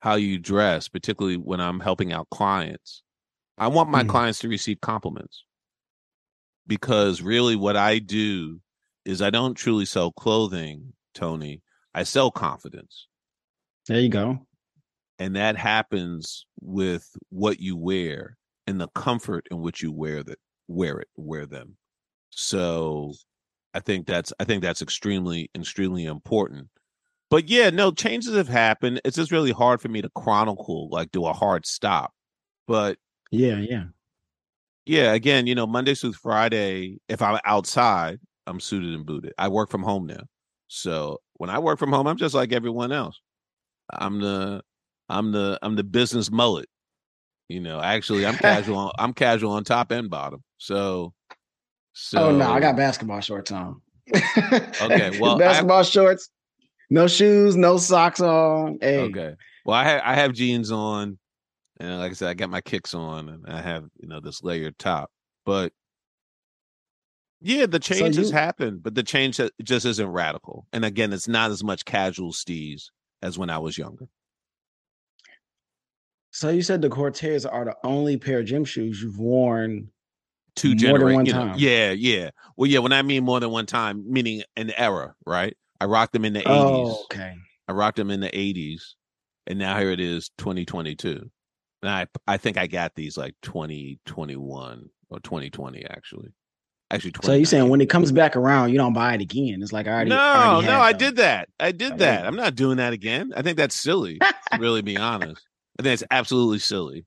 How 0.01 0.15
you 0.15 0.39
dress, 0.39 0.87
particularly 0.89 1.37
when 1.37 1.61
I'm 1.61 1.79
helping 1.81 2.13
out 2.13 2.29
clients, 2.31 3.03
I 3.57 3.67
want 3.69 3.89
my 3.91 4.03
Mhm. 4.03 4.05
clients 4.05 4.39
to 4.39 4.49
receive 4.49 4.81
compliments 4.81 5.45
because 6.67 7.21
really, 7.21 7.55
what 7.55 7.75
I 7.75 7.99
do 7.99 8.61
is 9.09 9.21
I 9.21 9.29
don't 9.29 9.55
truly 9.55 9.85
sell 9.85 10.11
clothing, 10.11 10.93
Tony. 11.13 11.61
I 11.93 12.03
sell 12.03 12.29
confidence 12.31 13.07
There 13.87 13.99
you 13.99 14.09
go. 14.09 14.45
and 15.17 15.35
that 15.35 15.57
happens 15.57 16.45
with 16.61 17.09
what 17.29 17.59
you 17.59 17.75
wear 17.75 18.37
and 18.67 18.79
the 18.79 18.87
comfort 18.89 19.47
in 19.51 19.61
which 19.61 19.81
you 19.81 19.91
wear 19.91 20.23
that 20.23 20.37
wear 20.67 20.99
it 20.99 21.07
wear 21.15 21.47
them 21.47 21.75
so 22.29 23.11
i 23.73 23.79
think 23.79 24.05
that's 24.05 24.31
i 24.39 24.43
think 24.43 24.61
that's 24.61 24.83
extremely 24.83 25.49
extremely 25.55 26.05
important 26.05 26.67
but 27.31 27.49
yeah 27.49 27.71
no 27.71 27.91
changes 27.91 28.35
have 28.35 28.47
happened 28.47 29.01
it's 29.03 29.15
just 29.17 29.31
really 29.31 29.51
hard 29.51 29.81
for 29.81 29.87
me 29.89 29.99
to 30.01 30.09
chronicle 30.15 30.87
like 30.91 31.09
do 31.11 31.25
a 31.25 31.33
hard 31.33 31.65
stop 31.65 32.13
but 32.67 32.99
Yeah, 33.31 33.57
yeah. 33.57 33.85
yeah 34.85 35.13
again 35.13 35.47
you 35.47 35.55
know 35.55 35.65
monday 35.65 35.95
through 35.95 36.13
friday 36.13 36.99
if 37.09 37.19
i'm 37.23 37.39
outside 37.45 38.19
i'm 38.49 38.59
suited 38.59 38.93
and 38.93 39.05
booted. 39.05 39.33
I 39.37 39.47
work 39.47 39.69
from 39.69 39.83
home 39.83 40.07
now. 40.07 40.23
So 40.67 41.19
when 41.35 41.49
i 41.49 41.59
work 41.59 41.79
from 41.79 41.91
home 41.91 42.07
i'm 42.07 42.17
just 42.17 42.35
like 42.35 42.51
everyone 42.51 42.91
else. 42.91 43.19
I'm 43.91 44.19
the 44.19 44.61
i'm 45.07 45.31
the 45.31 45.59
i'm 45.61 45.75
the 45.75 45.83
business 45.83 46.29
mullet 46.31 46.67
you 47.47 47.59
know? 47.59 47.81
Actually 47.81 48.25
i'm 48.25 48.37
casual 48.37 48.77
on, 48.77 48.91
i'm 48.97 49.13
casual 49.13 49.51
on 49.51 49.63
top 49.63 49.91
and 49.91 50.09
bottom. 50.09 50.43
So 50.57 51.13
so 51.93 52.29
oh 52.29 52.31
no, 52.31 52.49
I 52.49 52.59
got 52.59 52.77
basketball 52.77 53.19
shorts 53.19 53.51
on. 53.51 53.81
Okay, 54.13 55.11
well, 55.19 55.35
I- 55.35 55.37
basketball 55.39 55.83
shorts, 55.83 56.29
no 56.89 57.07
shoes, 57.07 57.55
no 57.55 57.77
socks 57.77 58.21
on. 58.21 58.77
Hey, 58.81 58.99
okay. 58.99 59.35
Well 59.65 59.75
i 59.75 59.83
have 59.83 60.01
i 60.05 60.15
have 60.15 60.33
jeans 60.33 60.71
on 60.71 61.19
and 61.79 61.99
like 61.99 62.11
i 62.11 62.13
said 62.13 62.29
i 62.29 62.33
got 62.33 62.49
my 62.49 62.61
kicks 62.61 62.93
on 62.93 63.29
and 63.29 63.45
i 63.47 63.61
have 63.61 63.83
you 63.99 64.07
know 64.07 64.19
this 64.21 64.43
layered 64.43 64.77
top. 64.79 65.11
But 65.45 65.73
yeah 67.41 67.65
the 67.65 67.81
So 67.81 67.95
changes 67.95 68.29
you- 68.31 68.35
happen 68.37 68.79
but 68.79 68.95
the 68.95 69.03
change 69.03 69.37
ha- 69.37 69.49
just 69.63 69.85
isn't 69.85 70.07
radical 70.09 70.65
and 70.73 70.83
again 70.85 71.13
it's 71.13 71.27
not 71.27 71.51
as 71.51 71.63
much 71.63 71.85
casual 71.85 72.31
steez 72.33 72.83
as 73.21 73.37
when 73.37 73.49
i 73.49 73.57
was 73.57 73.77
younger 73.77 74.07
So 76.31 76.49
you 76.49 76.61
said 76.61 76.81
the 76.81 76.89
Cortez 76.89 77.45
are 77.45 77.65
the 77.65 77.75
only 77.83 78.17
pair 78.17 78.39
of 78.39 78.45
gym 78.45 78.63
shoes 78.65 79.01
you've 79.01 79.17
worn. 79.17 79.89
two 80.55 80.69
one 80.69 80.77
generations 80.77 81.31
time. 81.31 81.55
yeah 81.57 81.91
yeah 81.91 82.29
well 82.57 82.69
yeah 82.69 82.79
when 82.79 82.93
i 82.93 83.01
mean 83.01 83.23
more 83.23 83.39
than 83.39 83.49
one 83.51 83.65
time 83.65 84.03
meaning 84.11 84.43
an 84.55 84.71
era 84.77 85.15
right 85.25 85.55
i 85.81 85.85
rocked 85.85 86.13
them 86.13 86.25
in 86.25 86.33
the 86.33 86.41
80s 86.41 86.45
Oh, 86.47 87.03
okay. 87.11 87.33
I 87.67 87.71
rocked 87.71 87.97
them 87.97 88.09
in 88.09 88.19
the 88.19 88.29
80s, 88.31 88.81
and 89.45 89.59
now 89.59 89.77
here 89.77 89.91
it 89.91 89.99
is 89.99 90.31
2022. 90.39 91.29
And 91.83 91.89
I 91.91 92.07
I 92.27 92.37
think 92.37 92.57
I 92.57 92.65
got 92.65 92.95
these 92.95 93.15
like 93.15 93.35
2021 93.43 94.89
or 95.11 95.19
2020 95.19 95.85
actually. 95.85 96.33
Actually, 96.91 97.13
So 97.21 97.33
you're 97.33 97.45
saying 97.45 97.69
when 97.69 97.81
it 97.81 97.89
comes 97.89 98.11
back 98.11 98.35
around, 98.35 98.71
you 98.71 98.77
don't 98.77 98.93
buy 98.93 99.13
it 99.13 99.21
again? 99.21 99.59
It's 99.61 99.71
like 99.71 99.87
I 99.87 99.91
already. 99.91 100.09
no, 100.09 100.17
already 100.17 100.67
no, 100.67 100.79
I 100.79 100.91
did 100.93 101.17
that. 101.17 101.47
I 101.59 101.71
did 101.71 101.99
that. 101.99 102.25
I'm 102.25 102.35
not 102.35 102.55
doing 102.55 102.77
that 102.77 102.93
again. 102.93 103.31
I 103.37 103.43
think 103.43 103.57
that's 103.57 103.75
silly. 103.75 104.17
to 104.19 104.59
really 104.59 104.81
be 104.81 104.97
honest, 104.97 105.41
I 105.79 105.83
think 105.83 105.93
it's 105.93 106.03
absolutely 106.09 106.57
silly. 106.59 107.05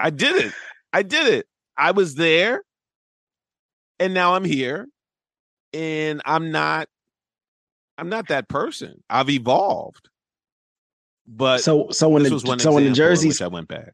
I 0.00 0.10
did 0.10 0.36
it. 0.46 0.52
I 0.92 1.02
did 1.04 1.28
it. 1.32 1.46
I 1.76 1.92
was 1.92 2.16
there, 2.16 2.62
and 4.00 4.14
now 4.14 4.34
I'm 4.34 4.44
here, 4.44 4.86
and 5.72 6.20
I'm 6.24 6.50
not. 6.50 6.88
I'm 7.98 8.08
not 8.08 8.28
that 8.28 8.48
person. 8.48 9.02
I've 9.08 9.30
evolved, 9.30 10.08
but 11.26 11.60
So 11.62 11.88
so 11.90 12.08
when 12.08 12.24
the 12.24 12.58
so 12.58 12.72
when 12.72 12.84
the 12.84 12.92
jerseys 12.92 13.40
I 13.42 13.46
went 13.48 13.68
back. 13.68 13.92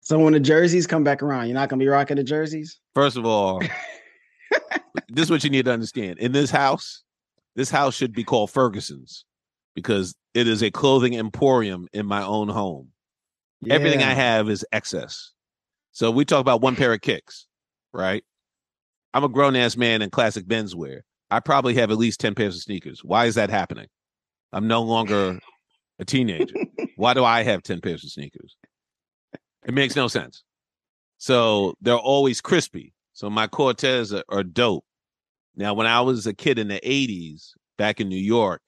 so 0.00 0.18
when 0.20 0.32
the 0.34 0.40
jerseys 0.40 0.86
come 0.86 1.02
back 1.04 1.20
around, 1.22 1.46
you're 1.46 1.54
not 1.54 1.68
gonna 1.68 1.80
be 1.80 1.88
rocking 1.88 2.16
the 2.16 2.24
jerseys. 2.24 2.78
First 2.94 3.16
of 3.16 3.24
all, 3.26 3.60
this 5.10 5.24
is 5.24 5.30
what 5.30 5.44
you 5.44 5.50
need 5.50 5.64
to 5.66 5.72
understand. 5.72 6.18
In 6.18 6.32
this 6.32 6.50
house, 6.50 7.02
this 7.56 7.70
house 7.70 7.94
should 7.94 8.12
be 8.12 8.24
called 8.24 8.50
Ferguson's 8.50 9.24
because 9.74 10.14
it 10.34 10.46
is 10.46 10.62
a 10.62 10.70
clothing 10.70 11.14
emporium 11.14 11.88
in 11.92 12.06
my 12.06 12.22
own 12.22 12.48
home. 12.48 12.88
Everything 13.68 14.02
I 14.02 14.14
have 14.14 14.48
is 14.48 14.64
excess. 14.72 15.32
So 15.92 16.10
we 16.10 16.24
talk 16.24 16.40
about 16.40 16.62
one 16.62 16.76
pair 16.76 16.92
of 16.92 17.00
kicks, 17.00 17.46
right? 17.92 18.24
I'm 19.12 19.24
a 19.24 19.28
grown 19.28 19.56
ass 19.56 19.76
man 19.76 20.02
in 20.02 20.10
classic 20.10 20.46
menswear. 20.46 21.00
I 21.30 21.40
probably 21.40 21.74
have 21.74 21.90
at 21.90 21.98
least 21.98 22.20
10 22.20 22.34
pairs 22.34 22.56
of 22.56 22.62
sneakers. 22.62 23.04
Why 23.04 23.26
is 23.26 23.34
that 23.34 23.50
happening? 23.50 23.86
I'm 24.52 24.66
no 24.66 24.82
longer 24.82 25.38
a 25.98 26.04
teenager. 26.04 26.54
Why 26.96 27.14
do 27.14 27.24
I 27.24 27.42
have 27.42 27.62
10 27.62 27.80
pairs 27.80 28.04
of 28.04 28.10
sneakers? 28.10 28.56
It 29.64 29.74
makes 29.74 29.94
no 29.94 30.08
sense. 30.08 30.42
So 31.18 31.74
they're 31.80 31.96
always 31.96 32.40
crispy. 32.40 32.94
So 33.12 33.28
my 33.28 33.46
Cortez 33.46 34.12
are, 34.12 34.24
are 34.28 34.42
dope. 34.42 34.84
Now, 35.60 35.74
when 35.74 35.86
I 35.86 36.00
was 36.00 36.26
a 36.26 36.32
kid 36.32 36.58
in 36.58 36.68
the 36.68 36.80
80s 36.82 37.50
back 37.76 38.00
in 38.00 38.08
New 38.08 38.16
York, 38.16 38.62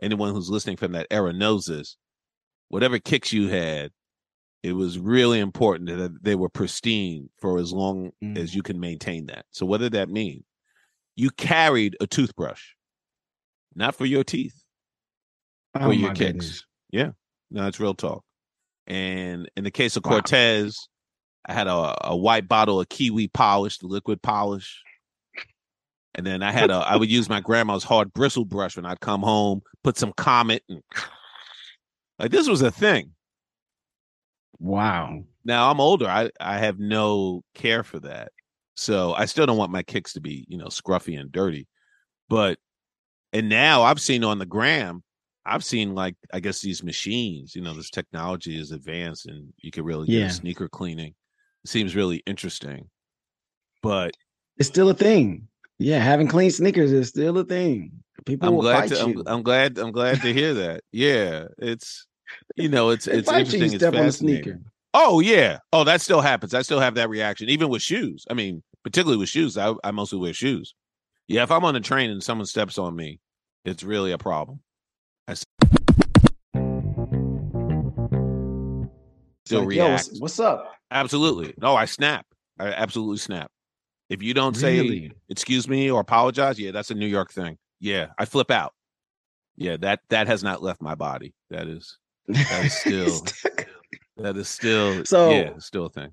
anyone 0.00 0.32
who's 0.32 0.48
listening 0.48 0.76
from 0.76 0.92
that 0.92 1.08
era 1.10 1.32
knows 1.32 1.64
this. 1.64 1.96
Whatever 2.68 3.00
kicks 3.00 3.32
you 3.32 3.48
had, 3.48 3.90
it 4.62 4.74
was 4.74 4.96
really 4.96 5.40
important 5.40 5.88
that 5.88 6.22
they 6.22 6.36
were 6.36 6.48
pristine 6.48 7.30
for 7.40 7.58
as 7.58 7.72
long 7.72 8.12
Mm. 8.22 8.38
as 8.38 8.54
you 8.54 8.62
can 8.62 8.78
maintain 8.78 9.26
that. 9.26 9.44
So, 9.50 9.66
what 9.66 9.78
did 9.78 9.92
that 9.94 10.08
mean? 10.08 10.44
You 11.16 11.30
carried 11.30 11.96
a 12.00 12.06
toothbrush, 12.06 12.62
not 13.74 13.96
for 13.96 14.06
your 14.06 14.22
teeth 14.22 14.62
Oh, 15.74 15.86
for 15.86 15.92
your 15.92 16.10
kicks. 16.10 16.18
goodness. 16.20 16.64
Yeah, 16.92 17.10
no, 17.50 17.66
it's 17.66 17.80
real 17.80 17.94
talk. 17.94 18.22
And 18.86 19.50
in 19.56 19.64
the 19.64 19.72
case 19.72 19.96
of 19.96 20.04
Wow. 20.04 20.12
Cortez, 20.12 20.76
I 21.44 21.54
had 21.54 21.66
a, 21.66 22.08
a 22.08 22.16
white 22.16 22.46
bottle 22.46 22.78
of 22.80 22.88
kiwi 22.88 23.26
polish, 23.28 23.78
the 23.78 23.88
liquid 23.88 24.22
polish. 24.22 24.80
And 26.16 26.26
then 26.26 26.42
I 26.42 26.50
had 26.50 26.70
a, 26.70 26.76
I 26.76 26.96
would 26.96 27.10
use 27.10 27.28
my 27.28 27.40
grandma's 27.40 27.84
hard 27.84 28.12
bristle 28.14 28.46
brush 28.46 28.76
when 28.76 28.86
I'd 28.86 29.00
come 29.00 29.20
home, 29.22 29.60
put 29.84 29.98
some 29.98 30.12
Comet, 30.16 30.62
and 30.68 30.82
like 32.18 32.30
this 32.30 32.48
was 32.48 32.62
a 32.62 32.70
thing. 32.70 33.12
Wow. 34.58 35.24
Now 35.44 35.70
I'm 35.70 35.80
older. 35.80 36.06
I 36.08 36.30
I 36.40 36.58
have 36.58 36.78
no 36.78 37.42
care 37.54 37.82
for 37.82 38.00
that. 38.00 38.32
So 38.74 39.12
I 39.14 39.26
still 39.26 39.46
don't 39.46 39.58
want 39.58 39.72
my 39.72 39.82
kicks 39.82 40.14
to 40.14 40.20
be, 40.20 40.44
you 40.48 40.56
know, 40.58 40.66
scruffy 40.66 41.20
and 41.20 41.30
dirty. 41.30 41.66
But 42.28 42.58
and 43.32 43.48
now 43.48 43.82
I've 43.82 44.00
seen 44.00 44.24
on 44.24 44.38
the 44.38 44.46
gram, 44.46 45.02
I've 45.44 45.64
seen 45.64 45.94
like 45.94 46.16
I 46.32 46.40
guess 46.40 46.60
these 46.62 46.82
machines, 46.82 47.54
you 47.54 47.60
know, 47.62 47.74
this 47.74 47.90
technology 47.90 48.58
is 48.58 48.72
advanced 48.72 49.26
and 49.26 49.52
you 49.58 49.70
can 49.70 49.84
really 49.84 50.08
Yeah. 50.08 50.26
a 50.26 50.30
sneaker 50.30 50.68
cleaning. 50.68 51.14
It 51.64 51.68
seems 51.70 51.94
really 51.94 52.22
interesting. 52.26 52.88
But 53.82 54.14
It's 54.56 54.68
still 54.70 54.88
a 54.88 54.94
thing. 54.94 55.48
Yeah, 55.78 55.98
having 55.98 56.28
clean 56.28 56.50
sneakers 56.50 56.92
is 56.92 57.08
still 57.08 57.36
a 57.38 57.44
thing. 57.44 57.92
People 58.24 58.48
I'm 58.48 58.54
will 58.54 58.62
glad 58.62 58.88
fight 58.88 58.98
to 58.98 59.08
you. 59.10 59.22
I'm, 59.26 59.36
I'm 59.36 59.42
glad 59.42 59.78
I'm 59.78 59.92
glad 59.92 60.20
to 60.22 60.32
hear 60.32 60.54
that. 60.54 60.82
Yeah, 60.92 61.44
it's 61.58 62.06
you 62.56 62.68
know, 62.68 62.90
it's 62.90 63.06
it's 63.06 63.30
interesting. 63.30 63.62
It's 63.64 63.74
step 63.76 63.94
on 63.94 64.00
a 64.00 64.04
fascinating. 64.04 64.42
sneaker. 64.42 64.60
Oh 64.94 65.20
yeah. 65.20 65.58
Oh, 65.72 65.84
that 65.84 66.00
still 66.00 66.20
happens. 66.22 66.54
I 66.54 66.62
still 66.62 66.80
have 66.80 66.94
that 66.94 67.08
reaction, 67.10 67.48
even 67.50 67.68
with 67.68 67.82
shoes. 67.82 68.24
I 68.30 68.34
mean, 68.34 68.62
particularly 68.82 69.18
with 69.18 69.28
shoes. 69.28 69.58
I, 69.58 69.74
I 69.84 69.90
mostly 69.90 70.18
wear 70.18 70.32
shoes. 70.32 70.74
Yeah, 71.28 71.42
if 71.42 71.50
I'm 71.50 71.64
on 71.64 71.76
a 71.76 71.80
train 71.80 72.10
and 72.10 72.22
someone 72.22 72.46
steps 72.46 72.78
on 72.78 72.96
me, 72.96 73.20
it's 73.64 73.82
really 73.82 74.12
a 74.12 74.18
problem. 74.18 74.60
I 75.28 75.34
still 75.34 75.46
Like, 79.64 79.76
yo, 79.76 79.84
react. 79.86 80.08
what's, 80.08 80.20
what's 80.20 80.40
up? 80.40 80.72
Absolutely. 80.90 81.54
No, 81.60 81.76
I 81.76 81.84
snap. 81.84 82.26
I 82.58 82.68
absolutely 82.68 83.18
snap. 83.18 83.50
If 84.08 84.22
you 84.22 84.34
don't 84.34 84.56
say 84.56 85.10
excuse 85.28 85.68
me 85.68 85.90
or 85.90 86.00
apologize, 86.00 86.58
yeah, 86.58 86.70
that's 86.70 86.90
a 86.90 86.94
New 86.94 87.06
York 87.06 87.32
thing. 87.32 87.58
Yeah, 87.80 88.08
I 88.18 88.24
flip 88.24 88.50
out. 88.50 88.72
Yeah, 89.56 89.76
that 89.78 90.00
that 90.10 90.26
has 90.28 90.44
not 90.44 90.62
left 90.62 90.80
my 90.80 90.94
body. 90.94 91.34
That 91.50 91.66
is 91.66 91.98
that 92.28 92.64
is 92.64 92.72
still 92.78 93.20
that 94.18 94.36
is 94.36 94.48
still 94.48 95.04
So- 95.04 95.30
yeah, 95.30 95.58
still 95.58 95.86
a 95.86 95.90
thing. 95.90 96.12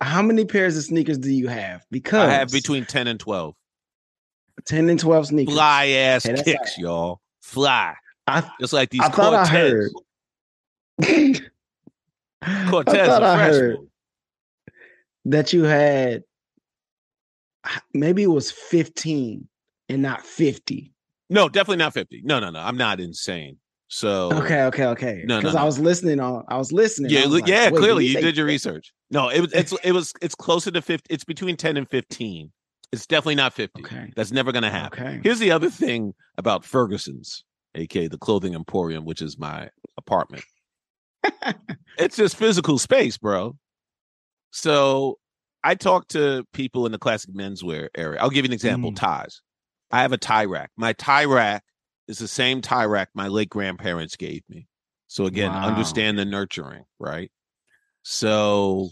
How 0.00 0.20
many 0.20 0.44
pairs 0.44 0.76
of 0.76 0.84
sneakers 0.84 1.16
do 1.16 1.30
you 1.30 1.48
have? 1.48 1.86
Because 1.90 2.28
I 2.28 2.32
have 2.32 2.50
between 2.50 2.84
10 2.84 3.06
and 3.06 3.18
12. 3.18 3.54
10 4.66 4.90
and 4.90 5.00
12 5.00 5.28
sneakers. 5.28 5.54
Fly 5.54 5.86
ass 5.86 6.24
Hey, 6.24 6.34
kicks, 6.42 6.76
y'all. 6.76 7.20
Fly. 7.40 7.94
I, 8.26 8.42
Just 8.60 8.74
like 8.74 8.90
these 8.90 9.00
I 9.00 9.08
thought 9.08 9.32
I 9.32 9.46
heard. 9.46 9.90
Cortez 12.68 12.94
I 12.94 13.06
thought 13.06 13.22
I 13.22 13.38
heard 13.38 13.78
that 15.24 15.52
you 15.52 15.64
had 15.64 16.24
maybe 17.94 18.22
it 18.22 18.28
was 18.30 18.50
15 18.50 19.48
and 19.88 20.02
not 20.02 20.24
50. 20.24 20.92
No, 21.28 21.48
definitely 21.48 21.78
not 21.78 21.92
50. 21.94 22.22
No, 22.24 22.38
no, 22.38 22.50
no. 22.50 22.60
I'm 22.60 22.76
not 22.76 23.00
insane. 23.00 23.58
So 23.88 24.32
Okay, 24.32 24.62
okay, 24.64 24.84
okay. 24.86 25.22
No, 25.24 25.36
no, 25.36 25.40
Because 25.40 25.54
I 25.54 25.64
was 25.64 25.78
listening 25.78 26.18
on 26.18 26.44
I 26.48 26.56
was 26.56 26.72
listening. 26.72 27.10
Yeah, 27.10 27.24
was 27.24 27.34
like, 27.34 27.46
yeah, 27.46 27.70
clearly 27.70 28.06
you 28.06 28.14
did 28.14 28.36
your 28.36 28.46
50? 28.46 28.52
research. 28.52 28.92
No, 29.10 29.28
it 29.28 29.40
was 29.40 29.52
it's 29.52 29.72
it 29.84 29.92
was 29.92 30.12
it's 30.20 30.34
closer 30.34 30.70
to 30.72 30.82
50. 30.82 31.12
It's 31.12 31.24
between 31.24 31.56
10 31.56 31.76
and 31.76 31.88
15. 31.88 32.50
It's 32.92 33.06
definitely 33.06 33.36
not 33.36 33.52
50. 33.52 33.82
Okay. 33.82 34.12
That's 34.16 34.32
never 34.32 34.50
gonna 34.52 34.70
happen. 34.70 35.06
Okay. 35.06 35.20
Here's 35.22 35.38
the 35.38 35.52
other 35.52 35.70
thing 35.70 36.14
about 36.36 36.64
Ferguson's, 36.64 37.44
aka 37.74 38.08
the 38.08 38.18
clothing 38.18 38.54
emporium, 38.54 39.04
which 39.04 39.22
is 39.22 39.38
my 39.38 39.70
apartment. 39.96 40.44
it's 41.98 42.16
just 42.16 42.36
physical 42.36 42.78
space, 42.78 43.16
bro. 43.18 43.56
So 44.50 45.18
I 45.66 45.74
talk 45.74 46.06
to 46.08 46.44
people 46.52 46.86
in 46.86 46.92
the 46.92 46.98
classic 46.98 47.34
menswear 47.34 47.88
area. 47.96 48.20
I'll 48.20 48.30
give 48.30 48.44
you 48.44 48.50
an 48.50 48.52
example 48.52 48.92
Mm. 48.92 48.96
ties. 48.96 49.40
I 49.90 50.02
have 50.02 50.12
a 50.12 50.16
tie 50.18 50.44
rack. 50.44 50.70
My 50.76 50.92
tie 50.92 51.24
rack 51.24 51.64
is 52.06 52.18
the 52.18 52.28
same 52.28 52.60
tie 52.60 52.84
rack 52.84 53.08
my 53.14 53.26
late 53.26 53.50
grandparents 53.50 54.14
gave 54.16 54.42
me. 54.48 54.68
So 55.08 55.26
again, 55.26 55.52
Wow. 55.52 55.62
understand 55.64 56.18
the 56.18 56.24
nurturing, 56.24 56.84
right? 57.00 57.32
So 58.02 58.90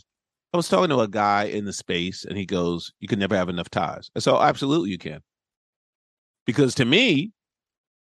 I 0.52 0.56
was 0.56 0.68
talking 0.68 0.88
to 0.90 1.00
a 1.00 1.08
guy 1.08 1.44
in 1.44 1.64
the 1.64 1.72
space 1.72 2.24
and 2.24 2.36
he 2.36 2.44
goes, 2.46 2.92
You 2.98 3.06
can 3.08 3.18
never 3.20 3.36
have 3.36 3.48
enough 3.48 3.70
ties. 3.70 4.10
I 4.16 4.18
said, 4.18 4.34
"Oh, 4.34 4.40
absolutely 4.42 4.90
you 4.90 4.98
can. 4.98 5.20
Because 6.46 6.74
to 6.76 6.84
me, 6.84 7.32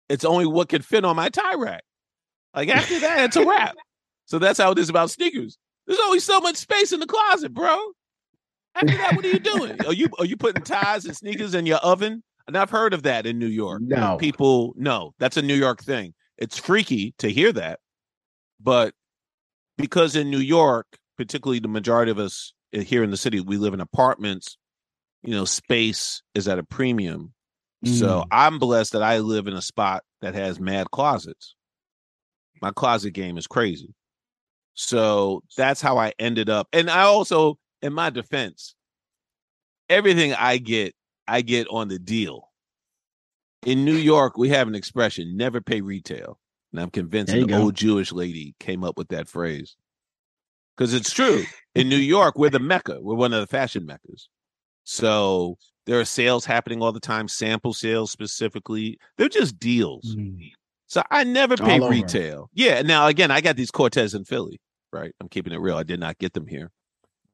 it's 0.09 0.25
only 0.25 0.47
what 0.47 0.69
can 0.69 0.83
fit 0.83 1.05
on 1.05 1.15
my 1.17 1.29
tie 1.29 1.55
rack. 1.55 1.85
Like 2.55 2.69
after 2.69 2.99
that, 3.01 3.25
it's 3.27 3.37
a 3.37 3.45
wrap. 3.47 3.77
So 4.29 4.41
that's 4.41 4.59
how 4.59 4.73
it 4.73 4.79
is 4.79 4.89
about 4.89 5.11
sneakers. 5.13 5.57
There's 5.87 6.01
always 6.01 6.25
so 6.25 6.41
much 6.41 6.57
space 6.57 6.91
in 6.91 6.99
the 6.99 7.07
closet, 7.07 7.55
bro. 7.55 7.79
After 8.77 8.97
that, 8.97 9.17
what 9.17 9.25
are 9.25 9.29
you 9.29 9.39
doing? 9.39 9.85
Are 9.87 9.93
you 9.93 10.09
are 10.19 10.25
you 10.25 10.37
putting 10.37 10.63
ties 10.63 11.05
and 11.05 11.17
sneakers 11.17 11.55
in 11.55 11.67
your 11.67 11.79
oven? 11.79 12.23
And 12.47 12.57
I've 12.57 12.71
heard 12.71 12.95
of 12.95 13.03
that 13.05 13.27
in 13.27 13.39
New 13.39 13.49
York. 13.49 13.83
No. 13.83 14.17
People, 14.19 14.73
no, 14.77 15.15
that's 15.19 15.37
a 15.37 15.43
New 15.43 15.55
York 15.57 15.83
thing. 15.83 16.15
It's 16.39 16.57
freaky 16.59 17.15
to 17.19 17.29
hear 17.29 17.53
that. 17.53 17.81
But 18.61 18.95
because 19.77 20.15
in 20.15 20.31
New 20.31 20.39
York, 20.39 20.87
particularly 21.17 21.59
the 21.59 21.69
majority 21.69 22.13
of 22.13 22.19
us 22.19 22.53
uh, 22.77 22.81
here 22.81 23.03
in 23.03 23.11
the 23.11 23.17
city, 23.17 23.41
we 23.41 23.57
live 23.57 23.75
in 23.75 23.81
apartments, 23.81 24.57
you 25.25 25.33
know, 25.33 25.45
space 25.45 26.23
is 26.35 26.47
at 26.47 26.59
a 26.59 26.63
premium. 26.63 27.33
So 27.85 28.21
Mm. 28.23 28.25
I'm 28.31 28.59
blessed 28.59 28.93
that 28.93 29.03
I 29.03 29.19
live 29.19 29.47
in 29.49 29.55
a 29.55 29.63
spot 29.63 30.03
that 30.23 30.35
has 30.35 30.59
mad 30.61 30.91
closets. 30.91 31.55
My 32.63 32.71
closet 32.71 33.11
game 33.11 33.37
is 33.39 33.47
crazy. 33.47 33.95
So 34.75 35.43
that's 35.57 35.81
how 35.81 35.99
I 35.99 36.13
ended 36.19 36.49
up. 36.49 36.69
And 36.73 36.89
I 36.89 37.03
also, 37.03 37.59
in 37.87 37.93
my 37.93 38.11
defense, 38.11 38.75
everything 39.89 40.35
I 40.35 40.59
get, 40.59 40.95
I 41.27 41.41
get 41.41 41.69
on 41.69 41.89
the 41.89 41.99
deal. 41.99 42.51
In 43.65 43.85
New 43.85 43.95
York, 43.95 44.37
we 44.37 44.51
have 44.51 44.69
an 44.69 44.75
expression, 44.75 45.37
never 45.37 45.61
pay 45.61 45.81
retail. 45.81 46.39
And 46.73 46.81
I'm 46.81 46.91
convinced 46.91 47.33
an 47.33 47.47
go. 47.47 47.63
old 47.63 47.75
Jewish 47.75 48.13
lady 48.13 48.55
came 48.61 48.85
up 48.85 48.99
with 48.99 49.09
that 49.09 49.29
phrase. 49.29 49.77
Because 50.77 50.93
it's 50.93 51.13
true. 51.13 51.45
In 51.75 51.89
New 51.89 51.97
York, 51.97 52.37
we're 52.37 52.51
the 52.51 52.59
Mecca. 52.59 52.99
We're 53.01 53.15
one 53.15 53.33
of 53.33 53.41
the 53.41 53.47
fashion 53.47 53.87
meccas. 53.87 54.29
So 54.85 55.57
there 55.87 55.99
are 55.99 56.05
sales 56.05 56.45
happening 56.45 56.83
all 56.83 56.93
the 56.93 57.01
time, 57.01 57.29
sample 57.29 57.73
sales 57.73 58.11
specifically. 58.11 58.99
They're 59.17 59.29
just 59.29 59.59
deals. 59.59 60.15
Mm. 60.15 60.51
So 60.87 61.03
I 61.11 61.25
never 61.25 61.57
pay 61.57 61.81
retail. 61.81 62.51
Yeah. 62.53 62.83
Now 62.83 63.07
again, 63.07 63.31
I 63.31 63.41
got 63.41 63.57
these 63.57 63.71
Cortez 63.71 64.15
in 64.15 64.25
Philly, 64.25 64.61
right? 64.93 65.13
I'm 65.21 65.29
keeping 65.29 65.53
it 65.53 65.61
real. 65.61 65.77
I 65.77 65.83
did 65.83 65.99
not 65.99 66.19
get 66.19 66.35
them 66.35 66.47
here. 66.47 66.71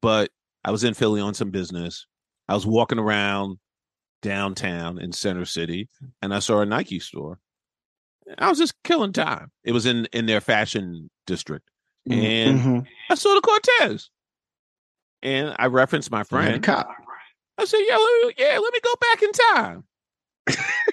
But 0.01 0.31
I 0.64 0.70
was 0.70 0.85
in 0.85 0.94
Philly 0.94 1.20
on 1.20 1.35
some 1.35 1.51
business. 1.51 2.07
I 2.48 2.55
was 2.55 2.66
walking 2.66 2.98
around 2.98 3.59
downtown 4.20 4.98
in 4.98 5.12
Center 5.12 5.44
City 5.44 5.88
and 6.20 6.33
I 6.33 6.38
saw 6.38 6.61
a 6.61 6.66
Nike 6.66 7.01
store. 7.01 7.38
I 8.38 8.48
was 8.48 8.59
just 8.59 8.75
killing 8.85 9.12
time. 9.12 9.51
It 9.64 9.72
was 9.72 9.85
in 9.87 10.07
in 10.12 10.27
their 10.27 10.40
fashion 10.40 11.11
district. 11.27 11.68
And 12.09 12.61
Mhm. 12.61 12.87
I 13.11 13.14
saw 13.14 13.35
the 13.35 13.40
Cortez. 13.40 14.11
And 15.22 15.55
I 15.59 15.66
referenced 15.66 16.11
my 16.11 16.22
friend. 16.25 16.62
cop. 16.62 16.88
I 17.59 17.64
said, 17.64 17.79
yeah, 17.87 17.96
let 17.96 18.27
me, 18.27 18.35
yeah, 18.38 18.59
let 18.59 18.72
me 18.72 18.81
go 18.83 18.94
back 19.01 19.22
in 19.22 19.33
time. 19.33 19.85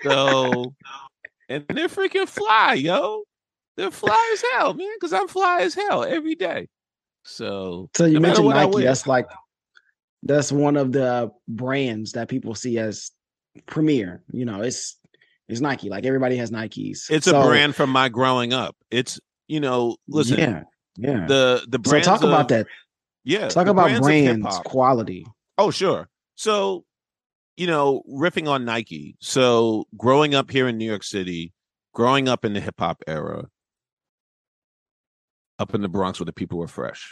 so, 0.03 0.75
and 1.47 1.65
they're 1.69 1.88
freaking 1.88 2.27
fly, 2.27 2.73
yo. 2.73 3.23
They're 3.77 3.91
fly 3.91 4.29
as 4.34 4.43
hell, 4.53 4.73
man, 4.73 4.89
because 4.99 5.13
I'm 5.13 5.27
fly 5.27 5.62
as 5.62 5.73
hell 5.73 6.03
every 6.03 6.36
day. 6.36 6.67
So, 7.23 7.89
So 7.95 8.05
you 8.05 8.15
no 8.15 8.19
mentioned 8.19 8.49
Nike. 8.49 8.84
That's 8.84 9.08
like 9.08 9.27
that's 10.23 10.51
one 10.51 10.75
of 10.77 10.91
the 10.91 11.32
brands 11.47 12.13
that 12.13 12.27
people 12.27 12.55
see 12.55 12.77
as 12.77 13.12
premier. 13.65 14.21
You 14.32 14.45
know, 14.45 14.62
it's 14.62 14.97
it's 15.47 15.62
Nike. 15.62 15.89
Like 15.89 16.05
everybody 16.05 16.38
has 16.38 16.51
Nikes. 16.51 17.10
it's 17.10 17.25
So, 17.25 17.41
a 17.41 17.45
brand 17.45 17.75
from 17.75 17.89
my 17.89 18.10
growing 18.10 18.53
up. 18.53 18.75
It's, 18.91 19.19
you 19.47 19.60
know, 19.60 19.97
listen, 20.08 20.38
Yeah, 20.39 20.63
yeah. 20.97 21.25
the 21.25 21.65
the 21.67 21.79
so 21.84 21.89
brands 21.89 22.08
talk 22.08 22.23
about 22.23 22.49
that. 22.49 22.67
Yeah, 23.23 23.49
Talk 23.49 23.67
about 23.67 23.88
brands 23.89 23.99
brands 23.99 24.60
quality. 24.65 25.25
Oh, 25.58 25.71
sure. 25.71 26.08
So, 26.36 26.86
you 27.58 27.67
know, 27.67 28.01
riffing 28.10 28.47
on 28.47 28.63
Nike. 28.65 29.17
So, 29.19 29.86
growing 29.97 30.34
up 30.36 30.49
here 30.51 30.67
in 30.67 30.77
New 30.77 30.86
York 30.86 31.03
City, 31.03 31.53
growing 31.93 32.29
up 32.29 32.45
in 32.45 32.53
the 32.53 32.62
hip 32.62 32.75
hop 32.79 33.03
era, 33.08 33.45
up 35.60 35.73
in 35.75 35.82
the 35.82 35.89
Bronx 35.89 36.19
where 36.19 36.25
the 36.25 36.34
people 36.34 36.58
were 36.60 36.67
fresh. 36.67 37.12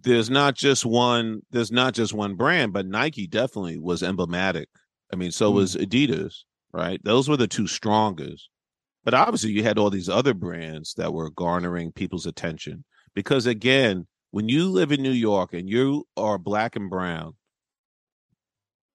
There's 0.00 0.28
not 0.30 0.54
just 0.56 0.84
one, 0.84 1.42
there's 1.50 1.72
not 1.72 1.94
just 1.94 2.12
one 2.12 2.34
brand, 2.34 2.72
but 2.72 2.86
Nike 2.86 3.26
definitely 3.26 3.78
was 3.78 4.02
emblematic. 4.02 4.68
I 5.12 5.16
mean, 5.16 5.30
so 5.30 5.52
Mm. 5.52 5.54
was 5.54 5.76
Adidas, 5.76 6.34
right? 6.72 7.00
Those 7.04 7.28
were 7.28 7.36
the 7.36 7.46
two 7.46 7.66
strongest. 7.66 8.48
But 9.04 9.14
obviously 9.14 9.52
you 9.52 9.62
had 9.62 9.78
all 9.78 9.90
these 9.90 10.08
other 10.08 10.34
brands 10.34 10.94
that 10.94 11.12
were 11.12 11.30
garnering 11.30 11.92
people's 11.92 12.26
attention. 12.26 12.84
Because 13.14 13.46
again, 13.46 14.06
when 14.30 14.48
you 14.48 14.68
live 14.68 14.90
in 14.90 15.02
New 15.02 15.12
York 15.12 15.52
and 15.54 15.68
you 15.68 16.06
are 16.16 16.38
black 16.38 16.74
and 16.74 16.90
brown, 16.90 17.34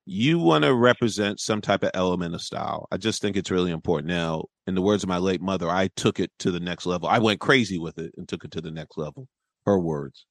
you 0.05 0.39
want 0.39 0.63
to 0.63 0.73
represent 0.73 1.39
some 1.39 1.61
type 1.61 1.83
of 1.83 1.91
element 1.93 2.33
of 2.33 2.41
style. 2.41 2.87
I 2.91 2.97
just 2.97 3.21
think 3.21 3.37
it's 3.37 3.51
really 3.51 3.71
important. 3.71 4.07
Now, 4.09 4.45
in 4.65 4.73
the 4.75 4.81
words 4.81 5.03
of 5.03 5.09
my 5.09 5.19
late 5.19 5.41
mother, 5.41 5.69
I 5.69 5.89
took 5.95 6.19
it 6.19 6.31
to 6.39 6.51
the 6.51 6.59
next 6.59 6.85
level. 6.87 7.07
I 7.07 7.19
went 7.19 7.39
crazy 7.39 7.77
with 7.77 7.99
it 7.99 8.11
and 8.17 8.27
took 8.27 8.43
it 8.43 8.51
to 8.51 8.61
the 8.61 8.71
next 8.71 8.97
level. 8.97 9.27
Her 9.65 9.79
words. 9.79 10.25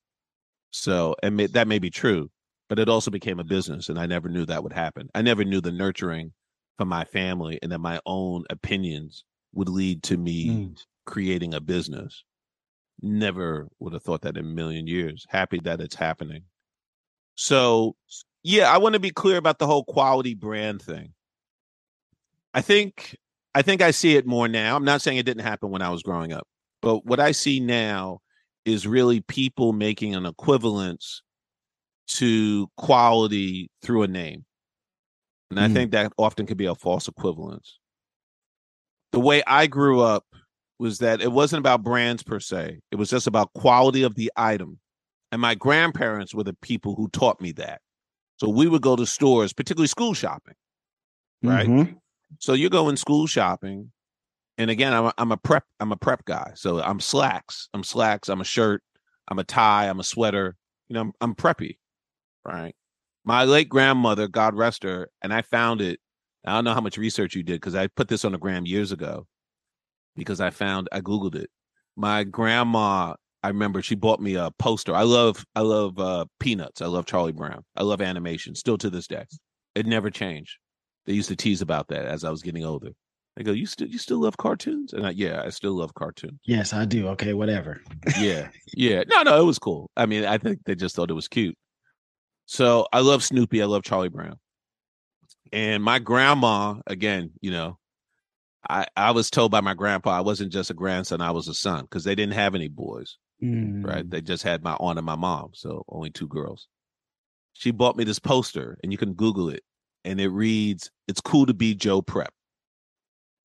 So, 0.70 1.14
and 1.22 1.36
may, 1.36 1.46
that 1.46 1.68
may 1.68 1.78
be 1.78 1.90
true, 1.90 2.30
but 2.68 2.78
it 2.78 2.88
also 2.88 3.10
became 3.10 3.40
a 3.40 3.44
business, 3.44 3.88
and 3.88 3.98
I 3.98 4.06
never 4.06 4.28
knew 4.28 4.44
that 4.46 4.62
would 4.62 4.72
happen. 4.72 5.08
I 5.14 5.22
never 5.22 5.44
knew 5.44 5.60
the 5.60 5.72
nurturing 5.72 6.32
from 6.76 6.88
my 6.88 7.04
family 7.04 7.58
and 7.62 7.72
that 7.72 7.78
my 7.78 8.00
own 8.06 8.44
opinions 8.50 9.24
would 9.52 9.68
lead 9.68 10.02
to 10.04 10.16
me 10.16 10.46
Mm. 10.48 10.84
creating 11.06 11.54
a 11.54 11.60
business. 11.60 12.24
Never 13.00 13.68
would 13.78 13.92
have 13.92 14.02
thought 14.02 14.22
that 14.22 14.36
in 14.36 14.44
a 14.44 14.48
million 14.48 14.86
years. 14.86 15.26
Happy 15.28 15.58
that 15.60 15.80
it's 15.80 15.94
happening. 15.96 16.44
So, 17.34 17.96
yeah, 18.42 18.70
I 18.72 18.78
want 18.78 18.94
to 18.94 19.00
be 19.00 19.10
clear 19.10 19.36
about 19.36 19.58
the 19.58 19.66
whole 19.66 19.84
quality 19.84 20.34
brand 20.34 20.82
thing. 20.82 21.14
I 22.54 22.60
think 22.60 23.16
I 23.54 23.62
think 23.62 23.82
I 23.82 23.90
see 23.90 24.16
it 24.16 24.26
more 24.26 24.48
now. 24.48 24.76
I'm 24.76 24.84
not 24.84 25.02
saying 25.02 25.18
it 25.18 25.26
didn't 25.26 25.44
happen 25.44 25.70
when 25.70 25.82
I 25.82 25.90
was 25.90 26.02
growing 26.02 26.32
up, 26.32 26.46
but 26.82 27.04
what 27.06 27.20
I 27.20 27.32
see 27.32 27.60
now 27.60 28.20
is 28.68 28.86
really 28.86 29.20
people 29.20 29.72
making 29.72 30.14
an 30.14 30.26
equivalence 30.26 31.22
to 32.08 32.70
quality 32.76 33.70
through 33.82 34.02
a 34.02 34.08
name. 34.08 34.44
And 35.50 35.58
I 35.58 35.68
Mm. 35.68 35.72
think 35.72 35.90
that 35.92 36.12
often 36.18 36.46
could 36.46 36.56
be 36.56 36.66
a 36.66 36.74
false 36.74 37.08
equivalence. 37.08 37.78
The 39.12 39.20
way 39.20 39.42
I 39.46 39.66
grew 39.66 40.00
up 40.00 40.26
was 40.78 40.98
that 40.98 41.20
it 41.20 41.32
wasn't 41.32 41.60
about 41.60 41.82
brands 41.82 42.22
per 42.22 42.38
se. 42.40 42.80
It 42.90 42.96
was 42.96 43.10
just 43.10 43.26
about 43.26 43.52
quality 43.54 44.02
of 44.02 44.14
the 44.14 44.30
item. 44.36 44.78
And 45.32 45.40
my 45.40 45.54
grandparents 45.54 46.34
were 46.34 46.44
the 46.44 46.54
people 46.54 46.94
who 46.94 47.08
taught 47.08 47.40
me 47.40 47.52
that. 47.52 47.80
So 48.36 48.48
we 48.48 48.68
would 48.68 48.82
go 48.82 48.96
to 48.96 49.04
stores, 49.06 49.52
particularly 49.52 49.88
school 49.88 50.14
shopping, 50.14 50.54
right? 51.42 51.66
Mhm. 51.68 52.00
So 52.38 52.52
you're 52.52 52.70
going 52.70 52.96
school 52.96 53.26
shopping, 53.26 53.92
and 54.58 54.70
again, 54.70 54.92
I'm 54.92 55.06
a, 55.06 55.14
I'm 55.16 55.32
a 55.32 55.36
prep 55.36 55.64
I'm 55.80 55.92
a 55.92 55.96
prep 55.96 56.24
guy. 56.24 56.52
So 56.56 56.80
I'm 56.82 57.00
slacks, 57.00 57.68
I'm 57.72 57.84
slacks, 57.84 58.28
I'm 58.28 58.40
a 58.40 58.44
shirt, 58.44 58.82
I'm 59.28 59.38
a 59.38 59.44
tie, 59.44 59.88
I'm 59.88 60.00
a 60.00 60.04
sweater. 60.04 60.56
You 60.88 60.94
know, 60.94 61.00
I'm, 61.00 61.12
I'm 61.20 61.34
preppy, 61.34 61.78
right? 62.44 62.74
My 63.24 63.44
late 63.44 63.68
grandmother, 63.68 64.26
God 64.26 64.56
rest 64.56 64.82
her, 64.82 65.08
and 65.22 65.32
I 65.32 65.42
found 65.42 65.80
it. 65.80 66.00
I 66.46 66.52
don't 66.54 66.64
know 66.64 66.74
how 66.74 66.80
much 66.80 66.98
research 66.98 67.34
you 67.34 67.42
did 67.42 67.60
because 67.60 67.74
I 67.74 67.86
put 67.88 68.08
this 68.08 68.24
on 68.24 68.32
the 68.32 68.38
gram 68.38 68.66
years 68.66 68.90
ago 68.90 69.26
because 70.16 70.40
I 70.40 70.50
found 70.50 70.88
I 70.92 71.00
googled 71.00 71.34
it. 71.34 71.50
My 71.96 72.24
grandma, 72.24 73.14
I 73.42 73.48
remember 73.48 73.82
she 73.82 73.94
bought 73.94 74.20
me 74.20 74.34
a 74.34 74.50
poster. 74.58 74.94
I 74.94 75.02
love 75.02 75.44
I 75.54 75.60
love 75.60 75.98
uh 75.98 76.24
Peanuts. 76.40 76.82
I 76.82 76.86
love 76.86 77.06
Charlie 77.06 77.32
Brown. 77.32 77.64
I 77.76 77.84
love 77.84 78.00
animation 78.00 78.54
still 78.54 78.78
to 78.78 78.90
this 78.90 79.06
day. 79.06 79.24
It 79.74 79.86
never 79.86 80.10
changed. 80.10 80.56
They 81.06 81.12
used 81.12 81.28
to 81.28 81.36
tease 81.36 81.62
about 81.62 81.88
that 81.88 82.06
as 82.06 82.24
I 82.24 82.30
was 82.30 82.42
getting 82.42 82.64
older. 82.64 82.90
They 83.38 83.44
go, 83.44 83.52
"You 83.52 83.66
still 83.66 83.86
you 83.86 83.98
still 83.98 84.18
love 84.20 84.36
cartoons?" 84.36 84.92
And 84.92 85.06
I, 85.06 85.10
yeah, 85.10 85.42
I 85.44 85.50
still 85.50 85.74
love 85.74 85.94
cartoons. 85.94 86.40
Yes, 86.44 86.72
I 86.72 86.84
do. 86.84 87.06
Okay, 87.10 87.34
whatever. 87.34 87.80
Yeah, 88.18 88.48
yeah. 88.74 89.04
No, 89.06 89.22
no, 89.22 89.40
it 89.40 89.44
was 89.44 89.60
cool. 89.60 89.90
I 89.96 90.06
mean, 90.06 90.24
I 90.24 90.38
think 90.38 90.58
they 90.64 90.74
just 90.74 90.96
thought 90.96 91.08
it 91.10 91.14
was 91.14 91.28
cute. 91.28 91.56
So 92.46 92.88
I 92.92 92.98
love 93.00 93.22
Snoopy. 93.22 93.62
I 93.62 93.66
love 93.66 93.84
Charlie 93.84 94.08
Brown. 94.08 94.40
And 95.52 95.82
my 95.84 96.00
grandma, 96.00 96.76
again, 96.88 97.30
you 97.40 97.52
know, 97.52 97.78
I 98.68 98.86
I 98.96 99.12
was 99.12 99.30
told 99.30 99.52
by 99.52 99.60
my 99.60 99.74
grandpa 99.74 100.10
I 100.10 100.20
wasn't 100.20 100.52
just 100.52 100.70
a 100.70 100.74
grandson, 100.74 101.20
I 101.20 101.30
was 101.30 101.46
a 101.46 101.54
son 101.54 101.82
because 101.82 102.02
they 102.04 102.16
didn't 102.16 102.34
have 102.34 102.54
any 102.56 102.68
boys, 102.68 103.18
Mm. 103.42 103.86
right? 103.86 104.08
They 104.10 104.20
just 104.20 104.42
had 104.42 104.64
my 104.64 104.74
aunt 104.80 104.98
and 104.98 105.06
my 105.06 105.14
mom, 105.14 105.50
so 105.54 105.84
only 105.88 106.10
two 106.10 106.26
girls. 106.26 106.66
She 107.52 107.70
bought 107.70 107.96
me 107.96 108.02
this 108.02 108.18
poster, 108.18 108.78
and 108.82 108.90
you 108.90 108.98
can 108.98 109.14
Google 109.14 109.48
it, 109.48 109.62
and 110.04 110.20
it 110.20 110.28
reads, 110.28 110.90
"It's 111.06 111.20
cool 111.20 111.46
to 111.46 111.54
be 111.54 111.74
Joe 111.76 112.02
Prep," 112.02 112.32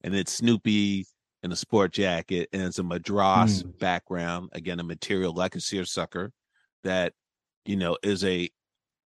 and 0.03 0.15
it's 0.15 0.33
Snoopy 0.33 1.05
in 1.43 1.51
a 1.51 1.55
sport 1.55 1.91
jacket, 1.91 2.49
and 2.53 2.63
it's 2.63 2.79
a 2.79 2.83
madras 2.83 3.63
mm. 3.63 3.79
background, 3.79 4.49
again, 4.53 4.79
a 4.79 4.83
material 4.83 5.33
like 5.33 5.55
a 5.55 5.59
seersucker 5.59 6.31
that 6.83 7.13
you 7.65 7.75
know 7.75 7.97
is 8.03 8.23
a 8.23 8.49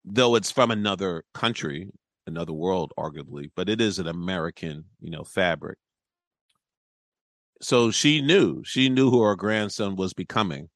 though 0.04 0.34
it's 0.34 0.50
from 0.50 0.70
another 0.70 1.24
country, 1.34 1.90
another 2.26 2.52
world, 2.52 2.92
arguably, 2.98 3.50
but 3.54 3.68
it 3.68 3.80
is 3.80 3.98
an 3.98 4.06
American, 4.06 4.84
you 5.00 5.10
know, 5.10 5.24
fabric. 5.24 5.78
So 7.62 7.90
she 7.90 8.22
knew, 8.22 8.62
she 8.64 8.88
knew 8.88 9.10
who 9.10 9.22
her 9.22 9.36
grandson 9.36 9.96
was 9.96 10.14
becoming. 10.14 10.70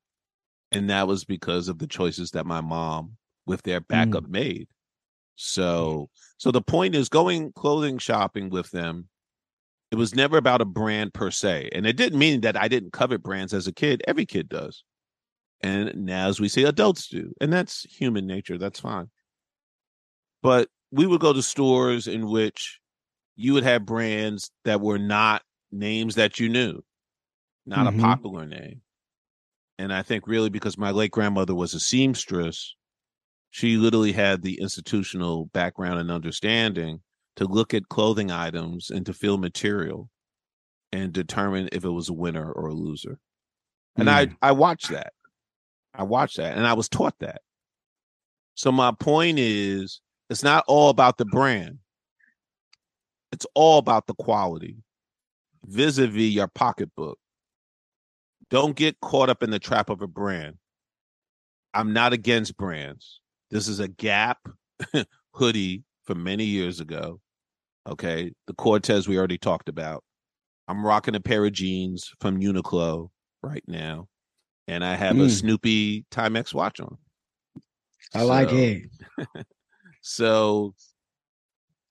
And 0.72 0.90
that 0.90 1.06
was 1.06 1.24
because 1.24 1.68
of 1.68 1.78
the 1.78 1.86
choices 1.86 2.32
that 2.32 2.46
my 2.46 2.60
mom 2.60 3.16
with 3.46 3.62
their 3.62 3.80
backup 3.80 4.24
mm. 4.24 4.30
made. 4.30 4.68
So 5.36 6.10
so 6.36 6.50
the 6.50 6.62
point 6.62 6.94
is 6.94 7.08
going 7.08 7.52
clothing 7.52 7.98
shopping 7.98 8.50
with 8.50 8.70
them. 8.70 9.08
It 9.94 9.98
was 9.98 10.12
never 10.12 10.36
about 10.36 10.60
a 10.60 10.64
brand 10.64 11.14
per 11.14 11.30
se. 11.30 11.68
And 11.70 11.86
it 11.86 11.96
didn't 11.96 12.18
mean 12.18 12.40
that 12.40 12.56
I 12.56 12.66
didn't 12.66 12.92
covet 12.92 13.22
brands 13.22 13.54
as 13.54 13.68
a 13.68 13.72
kid. 13.72 14.02
Every 14.08 14.26
kid 14.26 14.48
does. 14.48 14.82
And 15.60 16.04
now 16.04 16.26
as 16.26 16.40
we 16.40 16.48
say 16.48 16.64
adults 16.64 17.06
do. 17.06 17.32
And 17.40 17.52
that's 17.52 17.84
human 17.84 18.26
nature. 18.26 18.58
That's 18.58 18.80
fine. 18.80 19.08
But 20.42 20.68
we 20.90 21.06
would 21.06 21.20
go 21.20 21.32
to 21.32 21.44
stores 21.44 22.08
in 22.08 22.26
which 22.28 22.80
you 23.36 23.52
would 23.52 23.62
have 23.62 23.86
brands 23.86 24.50
that 24.64 24.80
were 24.80 24.98
not 24.98 25.42
names 25.70 26.16
that 26.16 26.40
you 26.40 26.48
knew, 26.48 26.82
not 27.64 27.86
Mhm. 27.86 28.00
a 28.00 28.02
popular 28.02 28.46
name. 28.46 28.82
And 29.78 29.92
I 29.92 30.02
think 30.02 30.26
really 30.26 30.50
because 30.50 30.76
my 30.76 30.90
late 30.90 31.12
grandmother 31.12 31.54
was 31.54 31.72
a 31.72 31.78
seamstress, 31.78 32.74
she 33.50 33.76
literally 33.76 34.10
had 34.10 34.42
the 34.42 34.58
institutional 34.58 35.46
background 35.46 36.00
and 36.00 36.10
understanding 36.10 37.00
to 37.36 37.44
look 37.46 37.74
at 37.74 37.88
clothing 37.88 38.30
items 38.30 38.90
and 38.90 39.04
to 39.06 39.12
feel 39.12 39.38
material 39.38 40.08
and 40.92 41.12
determine 41.12 41.68
if 41.72 41.84
it 41.84 41.90
was 41.90 42.08
a 42.08 42.14
winner 42.14 42.50
or 42.52 42.68
a 42.68 42.74
loser. 42.74 43.18
And 43.96 44.08
I 44.10 44.26
mm. 44.26 44.36
I 44.42 44.52
watched 44.52 44.90
that. 44.90 45.12
I 45.94 46.02
watched 46.02 46.36
that 46.38 46.56
and 46.56 46.66
I 46.66 46.72
was 46.72 46.88
taught 46.88 47.18
that. 47.20 47.42
So 48.54 48.72
my 48.72 48.92
point 48.92 49.38
is 49.38 50.00
it's 50.30 50.42
not 50.42 50.64
all 50.66 50.90
about 50.90 51.18
the 51.18 51.24
brand. 51.24 51.78
It's 53.32 53.46
all 53.54 53.78
about 53.78 54.06
the 54.06 54.14
quality 54.14 54.76
vis-a-vis 55.66 56.32
your 56.32 56.48
pocketbook. 56.48 57.18
Don't 58.50 58.76
get 58.76 59.00
caught 59.00 59.30
up 59.30 59.42
in 59.42 59.50
the 59.50 59.58
trap 59.58 59.90
of 59.90 60.02
a 60.02 60.06
brand. 60.06 60.56
I'm 61.72 61.92
not 61.92 62.12
against 62.12 62.56
brands. 62.56 63.20
This 63.50 63.68
is 63.68 63.80
a 63.80 63.88
Gap 63.88 64.38
hoodie 65.32 65.84
from 66.04 66.22
many 66.22 66.44
years 66.44 66.80
ago. 66.80 67.20
Okay. 67.86 68.32
The 68.46 68.54
Cortez 68.54 69.08
we 69.08 69.18
already 69.18 69.38
talked 69.38 69.68
about. 69.68 70.02
I'm 70.68 70.84
rocking 70.84 71.14
a 71.14 71.20
pair 71.20 71.44
of 71.44 71.52
jeans 71.52 72.12
from 72.20 72.40
Uniqlo 72.40 73.10
right 73.42 73.64
now. 73.66 74.08
And 74.66 74.82
I 74.82 74.94
have 74.94 75.18
a 75.18 75.26
Mm. 75.26 75.30
Snoopy 75.30 76.06
Timex 76.10 76.54
watch 76.54 76.80
on. 76.80 76.96
I 78.14 78.22
like 78.22 78.50
it. 78.52 78.88
So 80.06 80.74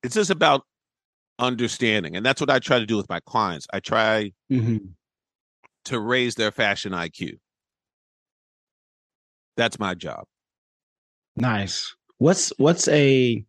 it's 0.03 0.13
just 0.13 0.29
about 0.29 0.61
understanding. 1.39 2.15
And 2.15 2.23
that's 2.23 2.39
what 2.39 2.51
I 2.51 2.59
try 2.59 2.77
to 2.77 2.85
do 2.85 2.95
with 2.95 3.09
my 3.09 3.19
clients. 3.21 3.65
I 3.73 3.79
try 3.79 4.31
hmm 4.49 4.77
to 5.85 5.99
raise 5.99 6.35
their 6.35 6.51
fashion 6.51 6.93
IQ. 6.93 7.39
That's 9.57 9.79
my 9.79 9.95
job. 9.95 10.25
Nice. 11.35 11.95
What's 12.19 12.53
what's 12.57 12.87
a 12.87 13.43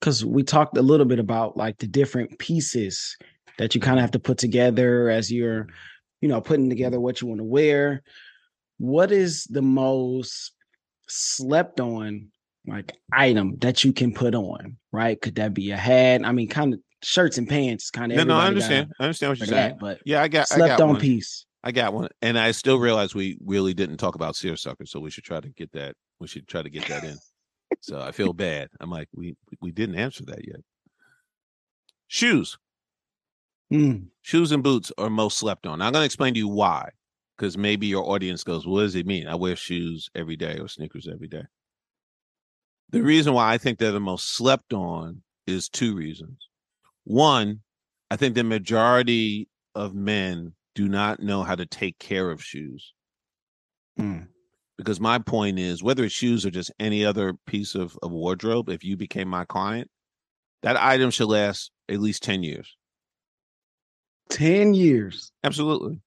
because 0.00 0.24
we 0.24 0.42
talked 0.42 0.76
a 0.76 0.82
little 0.82 1.06
bit 1.06 1.18
about 1.18 1.56
like 1.56 1.78
the 1.78 1.86
different 1.86 2.38
pieces 2.38 3.16
that 3.58 3.74
you 3.74 3.80
kind 3.80 3.98
of 3.98 4.02
have 4.02 4.12
to 4.12 4.18
put 4.18 4.38
together 4.38 5.10
as 5.10 5.32
you're, 5.32 5.68
you 6.20 6.28
know, 6.28 6.40
putting 6.40 6.68
together 6.68 7.00
what 7.00 7.20
you 7.20 7.26
want 7.26 7.40
to 7.40 7.44
wear. 7.44 8.02
What 8.78 9.10
is 9.10 9.44
the 9.44 9.62
most 9.62 10.52
slept 11.08 11.80
on 11.80 12.28
like 12.66 12.92
item 13.12 13.56
that 13.58 13.82
you 13.82 13.92
can 13.92 14.12
put 14.14 14.34
on? 14.34 14.76
Right? 14.92 15.20
Could 15.20 15.36
that 15.36 15.54
be 15.54 15.72
a 15.72 15.76
hat? 15.76 16.24
I 16.24 16.32
mean, 16.32 16.48
kind 16.48 16.74
of 16.74 16.80
shirts 17.02 17.38
and 17.38 17.48
pants. 17.48 17.90
Kind 17.90 18.12
of. 18.12 18.18
No, 18.18 18.24
no, 18.24 18.36
I 18.36 18.46
understand. 18.46 18.92
I 19.00 19.04
understand 19.04 19.30
what 19.30 19.38
you're 19.38 19.48
saying. 19.48 19.78
but 19.80 19.98
Yeah, 20.04 20.22
I 20.22 20.28
got 20.28 20.42
I 20.52 20.56
slept 20.56 20.78
got 20.78 20.80
on 20.82 20.88
one. 20.90 21.00
piece. 21.00 21.44
I 21.64 21.72
got 21.72 21.92
one. 21.92 22.08
And 22.22 22.38
I 22.38 22.52
still 22.52 22.78
realize 22.78 23.14
we 23.14 23.36
really 23.44 23.74
didn't 23.74 23.96
talk 23.96 24.14
about 24.14 24.36
seersucker, 24.36 24.86
so 24.86 25.00
we 25.00 25.10
should 25.10 25.24
try 25.24 25.40
to 25.40 25.48
get 25.48 25.72
that. 25.72 25.96
We 26.20 26.28
should 26.28 26.46
try 26.46 26.62
to 26.62 26.70
get 26.70 26.86
that 26.86 27.04
in. 27.04 27.16
So 27.80 28.00
I 28.00 28.12
feel 28.12 28.32
bad. 28.32 28.70
I'm 28.80 28.90
like, 28.90 29.08
we 29.14 29.36
we 29.60 29.72
didn't 29.72 29.96
answer 29.96 30.24
that 30.26 30.46
yet. 30.46 30.60
Shoes. 32.08 32.58
Mm, 33.72 34.08
shoes 34.22 34.52
and 34.52 34.62
boots 34.62 34.92
are 34.98 35.10
most 35.10 35.38
slept 35.38 35.66
on. 35.66 35.80
I'm 35.82 35.92
going 35.92 36.02
to 36.02 36.06
explain 36.06 36.34
to 36.34 36.38
you 36.40 36.48
why, 36.48 36.90
because 37.36 37.56
maybe 37.58 37.86
your 37.86 38.04
audience 38.10 38.44
goes, 38.44 38.66
"What 38.66 38.80
does 38.82 38.94
it 38.94 39.06
mean? 39.06 39.26
I 39.26 39.34
wear 39.36 39.56
shoes 39.56 40.10
every 40.14 40.36
day 40.36 40.58
or 40.58 40.68
sneakers 40.68 41.06
every 41.08 41.28
day." 41.28 41.44
The 42.90 43.02
reason 43.02 43.32
why 43.34 43.52
I 43.52 43.58
think 43.58 43.78
they're 43.78 43.92
the 43.92 44.00
most 44.00 44.28
slept 44.30 44.72
on 44.74 45.22
is 45.46 45.68
two 45.68 45.94
reasons. 45.94 46.48
One, 47.04 47.62
I 48.10 48.16
think 48.16 48.34
the 48.34 48.44
majority 48.44 49.48
of 49.74 49.94
men 49.94 50.54
do 50.74 50.88
not 50.88 51.20
know 51.20 51.42
how 51.44 51.54
to 51.54 51.66
take 51.66 51.98
care 51.98 52.30
of 52.30 52.42
shoes. 52.44 52.94
mm, 53.98 54.28
Because 54.78 55.00
my 55.00 55.18
point 55.18 55.58
is, 55.58 55.82
whether 55.82 56.04
it's 56.04 56.14
shoes 56.14 56.46
or 56.46 56.50
just 56.50 56.70
any 56.78 57.04
other 57.04 57.34
piece 57.46 57.74
of, 57.74 57.98
of 58.00 58.12
wardrobe, 58.12 58.68
if 58.68 58.84
you 58.84 58.96
became 58.96 59.28
my 59.28 59.44
client, 59.44 59.90
that 60.62 60.76
item 60.76 61.10
should 61.10 61.26
last 61.28 61.70
at 61.88 61.98
least 62.00 62.22
10 62.22 62.42
years. 62.44 62.76
Ten 64.30 64.74
years. 64.74 65.32
Absolutely. 65.42 66.00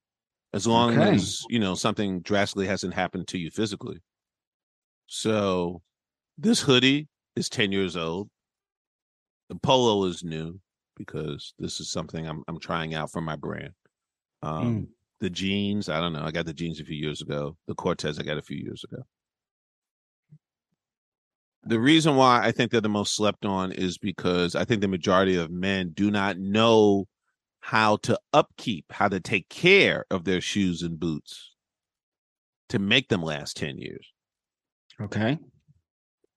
As 0.54 0.68
long 0.68 0.98
Okay. 0.98 1.16
as, 1.16 1.44
you 1.50 1.60
know, 1.60 1.76
something 1.76 2.22
drastically 2.22 2.68
hasn't 2.68 2.94
happened 2.94 3.28
to 3.30 3.38
you 3.38 3.50
physically. 3.52 4.00
So 5.08 5.82
this 6.38 6.62
hoodie 6.62 7.08
is 7.36 7.50
10 7.50 7.72
years 7.72 7.98
old. 7.98 8.30
The 9.50 9.56
polo 9.56 10.06
is 10.06 10.24
new 10.24 10.60
because 10.96 11.54
this 11.60 11.80
is 11.80 11.92
something 11.92 12.26
I'm 12.28 12.44
I'm 12.48 12.60
trying 12.60 12.94
out 12.94 13.12
for 13.12 13.22
my 13.22 13.36
brand. 13.36 13.72
Um 14.42 14.64
Mm. 14.84 14.88
The 15.22 15.30
jeans, 15.30 15.88
I 15.88 16.02
don't 16.02 16.14
know. 16.14 16.24
I 16.24 16.32
got 16.32 16.46
the 16.46 16.54
jeans 16.54 16.82
a 16.82 16.84
few 16.84 16.98
years 16.98 17.22
ago. 17.22 17.56
The 17.68 17.76
Cortez 17.76 18.20
I 18.20 18.24
got 18.24 18.38
a 18.38 18.42
few 18.42 18.58
years 18.58 18.84
ago. 18.84 19.04
The 21.64 21.80
reason 21.80 22.16
why 22.16 22.44
I 22.44 22.52
think 22.52 22.72
they're 22.72 22.82
the 22.82 22.90
most 22.90 23.16
slept 23.16 23.46
on 23.46 23.72
is 23.72 24.00
because 24.00 24.56
I 24.56 24.66
think 24.66 24.82
the 24.82 24.88
majority 24.88 25.38
of 25.38 25.52
men 25.52 25.92
do 25.94 26.10
not 26.10 26.40
know 26.40 27.06
how 27.60 27.98
to 27.98 28.20
upkeep, 28.34 28.86
how 28.90 29.08
to 29.08 29.20
take 29.20 29.48
care 29.48 30.06
of 30.10 30.24
their 30.24 30.42
shoes 30.42 30.82
and 30.82 31.00
boots 31.00 31.54
to 32.70 32.80
make 32.80 33.10
them 33.10 33.22
last 33.22 33.56
10 33.58 33.78
years. 33.78 34.12
Okay. 35.00 35.38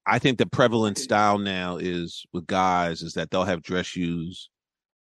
I 0.06 0.18
think 0.18 0.36
the 0.36 0.46
prevalent 0.46 0.98
style 0.98 1.38
now 1.38 1.78
is 1.78 2.26
with 2.34 2.46
guys 2.46 3.00
is 3.00 3.14
that 3.14 3.30
they'll 3.30 3.44
have 3.44 3.62
dress 3.62 3.86
shoes 3.86 4.50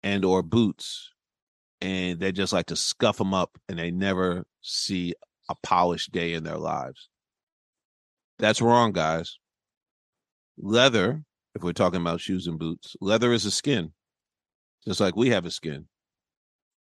and 0.05 0.25
or 0.25 0.45
boots 0.45 1.11
and 1.85 2.18
they 2.18 2.32
just 2.32 2.53
like 2.53 2.66
to 2.66 2.76
scuff 2.76 3.18
them 3.18 3.35
up 3.35 3.59
and 3.68 3.78
they 3.78 3.91
never 3.91 4.45
see 4.62 5.14
a 5.51 5.55
polished 5.62 6.11
day 6.12 6.32
in 6.32 6.43
their 6.43 6.57
lives. 6.57 7.09
That's 8.39 8.62
wrong, 8.62 8.93
guys. 8.93 9.39
Leather, 10.57 11.22
if 11.55 11.62
we're 11.62 11.72
talking 11.72 12.01
about 12.01 12.20
shoes 12.20 12.47
and 12.47 12.59
boots, 12.59 12.97
leather 13.01 13.32
is 13.32 13.45
a 13.45 13.51
skin, 13.51 13.93
just 14.87 15.01
like 15.01 15.14
we 15.14 15.28
have 15.30 15.45
a 15.45 15.51
skin. 15.51 15.87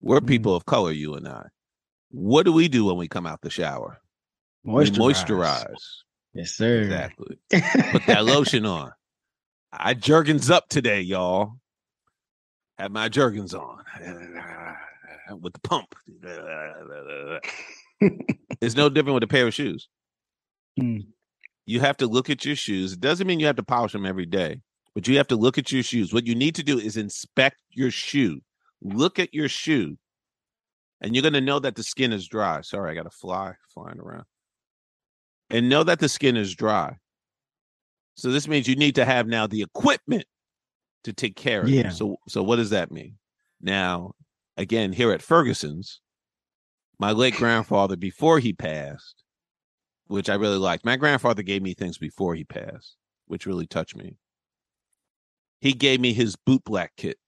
We're 0.02 0.20
Mhm. 0.20 0.28
people 0.28 0.54
of 0.54 0.66
color, 0.66 0.92
you 0.92 1.14
and 1.14 1.26
I. 1.26 1.46
What 2.10 2.44
do 2.44 2.52
we 2.52 2.68
do 2.68 2.84
when 2.84 2.96
we 2.96 3.08
come 3.08 3.26
out 3.26 3.40
the 3.40 3.50
shower? 3.50 4.00
We 4.64 4.72
Moisturize. 4.72 5.24
moisturize. 5.24 5.84
Yes, 6.34 6.52
sir. 6.52 6.82
Exactly. 6.82 7.38
Put 7.92 8.06
that 8.06 8.24
lotion 8.24 8.66
on. 8.66 8.92
I 9.72 9.94
jergens 9.94 10.50
up 10.50 10.68
today, 10.68 11.00
y'all. 11.00 11.54
Have 12.78 12.90
my 12.92 13.08
jergens 13.08 13.54
on 13.54 13.82
with 15.40 15.52
the 15.52 15.60
pump. 15.60 15.94
it's 18.60 18.74
no 18.76 18.88
different 18.88 19.14
with 19.14 19.22
a 19.22 19.28
pair 19.28 19.46
of 19.46 19.54
shoes. 19.54 19.88
Hmm. 20.78 20.98
You 21.66 21.80
have 21.80 21.96
to 21.98 22.06
look 22.06 22.30
at 22.30 22.44
your 22.44 22.56
shoes. 22.56 22.94
It 22.94 23.00
doesn't 23.00 23.26
mean 23.26 23.40
you 23.40 23.46
have 23.46 23.56
to 23.56 23.62
polish 23.62 23.92
them 23.92 24.06
every 24.06 24.26
day, 24.26 24.60
but 24.94 25.06
you 25.06 25.16
have 25.18 25.28
to 25.28 25.36
look 25.36 25.58
at 25.58 25.70
your 25.70 25.82
shoes. 25.82 26.12
What 26.12 26.26
you 26.26 26.34
need 26.34 26.54
to 26.56 26.62
do 26.62 26.78
is 26.78 26.96
inspect 26.96 27.58
your 27.70 27.90
shoe. 27.90 28.40
Look 28.82 29.18
at 29.18 29.34
your 29.34 29.48
shoe, 29.48 29.98
and 31.00 31.14
you're 31.14 31.22
going 31.22 31.34
to 31.34 31.40
know 31.40 31.58
that 31.58 31.76
the 31.76 31.82
skin 31.82 32.12
is 32.12 32.26
dry. 32.26 32.62
Sorry, 32.62 32.90
I 32.90 32.94
got 32.94 33.06
a 33.06 33.10
fly 33.10 33.54
flying 33.74 33.98
around. 34.00 34.24
And 35.50 35.68
know 35.68 35.82
that 35.84 35.98
the 35.98 36.08
skin 36.08 36.36
is 36.36 36.54
dry. 36.54 36.96
So 38.14 38.30
this 38.30 38.48
means 38.48 38.66
you 38.68 38.76
need 38.76 38.94
to 38.94 39.04
have 39.04 39.26
now 39.26 39.46
the 39.46 39.62
equipment 39.62 40.24
to 41.04 41.12
take 41.12 41.36
care 41.36 41.62
of 41.62 41.68
Yeah. 41.68 41.88
it. 41.88 41.92
So 41.92 42.16
so 42.28 42.42
what 42.42 42.56
does 42.56 42.70
that 42.70 42.90
mean? 42.90 43.18
Now, 43.60 44.12
again, 44.56 44.92
here 44.92 45.12
at 45.12 45.22
Ferguson's, 45.22 46.00
my 46.98 47.12
late 47.12 47.34
grandfather 47.34 47.96
before 47.96 48.38
he 48.38 48.52
passed, 48.52 49.22
which 50.06 50.28
I 50.28 50.34
really 50.34 50.58
liked. 50.58 50.84
My 50.84 50.96
grandfather 50.96 51.42
gave 51.42 51.62
me 51.62 51.72
things 51.72 51.98
before 51.98 52.34
he 52.34 52.44
passed, 52.44 52.96
which 53.26 53.46
really 53.46 53.66
touched 53.66 53.96
me. 53.96 54.16
He 55.60 55.72
gave 55.72 56.00
me 56.00 56.12
his 56.12 56.36
boot 56.36 56.64
black 56.64 56.92
kit. 56.96 57.18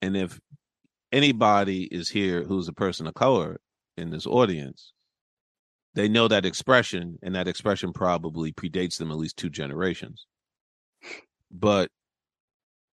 And 0.00 0.16
if 0.16 0.40
anybody 1.12 1.84
is 1.84 2.10
here 2.10 2.44
who's 2.44 2.68
a 2.68 2.72
person 2.72 3.06
of 3.06 3.14
color 3.14 3.60
in 3.96 4.10
this 4.10 4.26
audience, 4.26 4.92
they 5.94 6.08
know 6.08 6.28
that 6.28 6.44
expression, 6.44 7.18
and 7.22 7.34
that 7.34 7.48
expression 7.48 7.92
probably 7.92 8.52
predates 8.52 8.98
them 8.98 9.10
at 9.10 9.16
least 9.16 9.36
two 9.36 9.48
generations. 9.50 10.26
But 11.50 11.90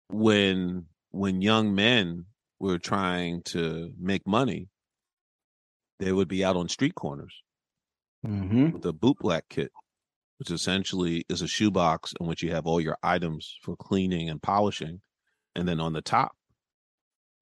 when 0.08 0.86
when 1.10 1.42
young 1.42 1.74
men 1.74 2.26
were 2.58 2.78
trying 2.78 3.42
to 3.42 3.92
make 3.98 4.26
money, 4.26 4.68
they 5.98 6.12
would 6.12 6.28
be 6.28 6.44
out 6.44 6.56
on 6.56 6.68
street 6.68 6.94
corners 6.94 7.42
hmm 8.24 8.70
with 8.70 8.84
a 8.86 8.92
boot 8.92 9.16
black 9.20 9.44
kit, 9.48 9.72
which 10.38 10.50
essentially 10.50 11.24
is 11.28 11.42
a 11.42 11.48
shoebox 11.48 12.12
in 12.20 12.26
which 12.26 12.42
you 12.42 12.50
have 12.50 12.66
all 12.66 12.80
your 12.80 12.96
items 13.02 13.56
for 13.62 13.76
cleaning 13.76 14.28
and 14.28 14.42
polishing. 14.42 15.00
And 15.54 15.68
then 15.68 15.80
on 15.80 15.92
the 15.92 16.02
top, 16.02 16.32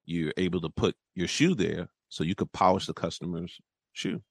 you're 0.05 0.33
able 0.37 0.61
to 0.61 0.71
put 0.71 0.97
your 1.15 1.29
shoe 1.29 1.55
there 1.55 1.89
so 2.09 2.25
you 2.25 2.35
could 2.35 2.53
polish 2.53 2.87
the 2.87 2.95
customer's 2.95 3.59
shoe. 3.93 4.23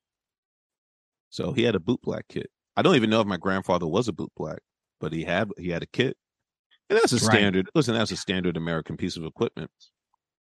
So 1.29 1.51
he 1.53 1.63
had 1.63 1.75
a 1.75 1.79
bootblack 1.79 2.23
kit. 2.29 2.49
I 2.75 2.81
don't 2.81 2.95
even 2.95 3.09
know 3.09 3.21
if 3.21 3.27
my 3.27 3.37
grandfather 3.37 3.87
was 3.87 4.07
a 4.07 4.13
bootblack, 4.13 4.59
but 4.99 5.13
he 5.13 5.23
had 5.23 5.51
he 5.57 5.69
had 5.69 5.83
a 5.83 5.87
kit. 5.87 6.17
And 6.89 6.99
that's 6.99 7.13
a 7.13 7.15
Right. 7.15 7.23
standard. 7.23 7.69
Listen, 7.73 7.95
that's 7.95 8.11
a 8.11 8.17
standard 8.17 8.57
American 8.57 8.97
piece 8.97 9.17
of 9.17 9.23
equipment. 9.25 9.71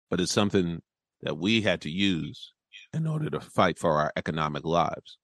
But 0.10 0.20
it's 0.20 0.32
something 0.34 0.82
that 1.22 1.38
we 1.38 1.62
had 1.62 1.82
to 1.82 1.90
use 1.90 2.54
in 2.94 3.08
order 3.08 3.30
to 3.30 3.40
fight 3.40 3.78
for 3.78 3.94
our 4.00 4.12
economic 4.16 4.66
lives. 4.66 5.18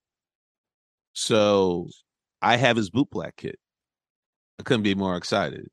So 1.13 1.89
I 2.41 2.57
have 2.57 2.77
his 2.77 2.89
boot 2.89 3.09
black 3.09 3.35
kit. 3.37 3.59
I 4.59 4.63
couldn't 4.63 4.83
be 4.83 4.95
more 4.95 5.17
excited. 5.17 5.67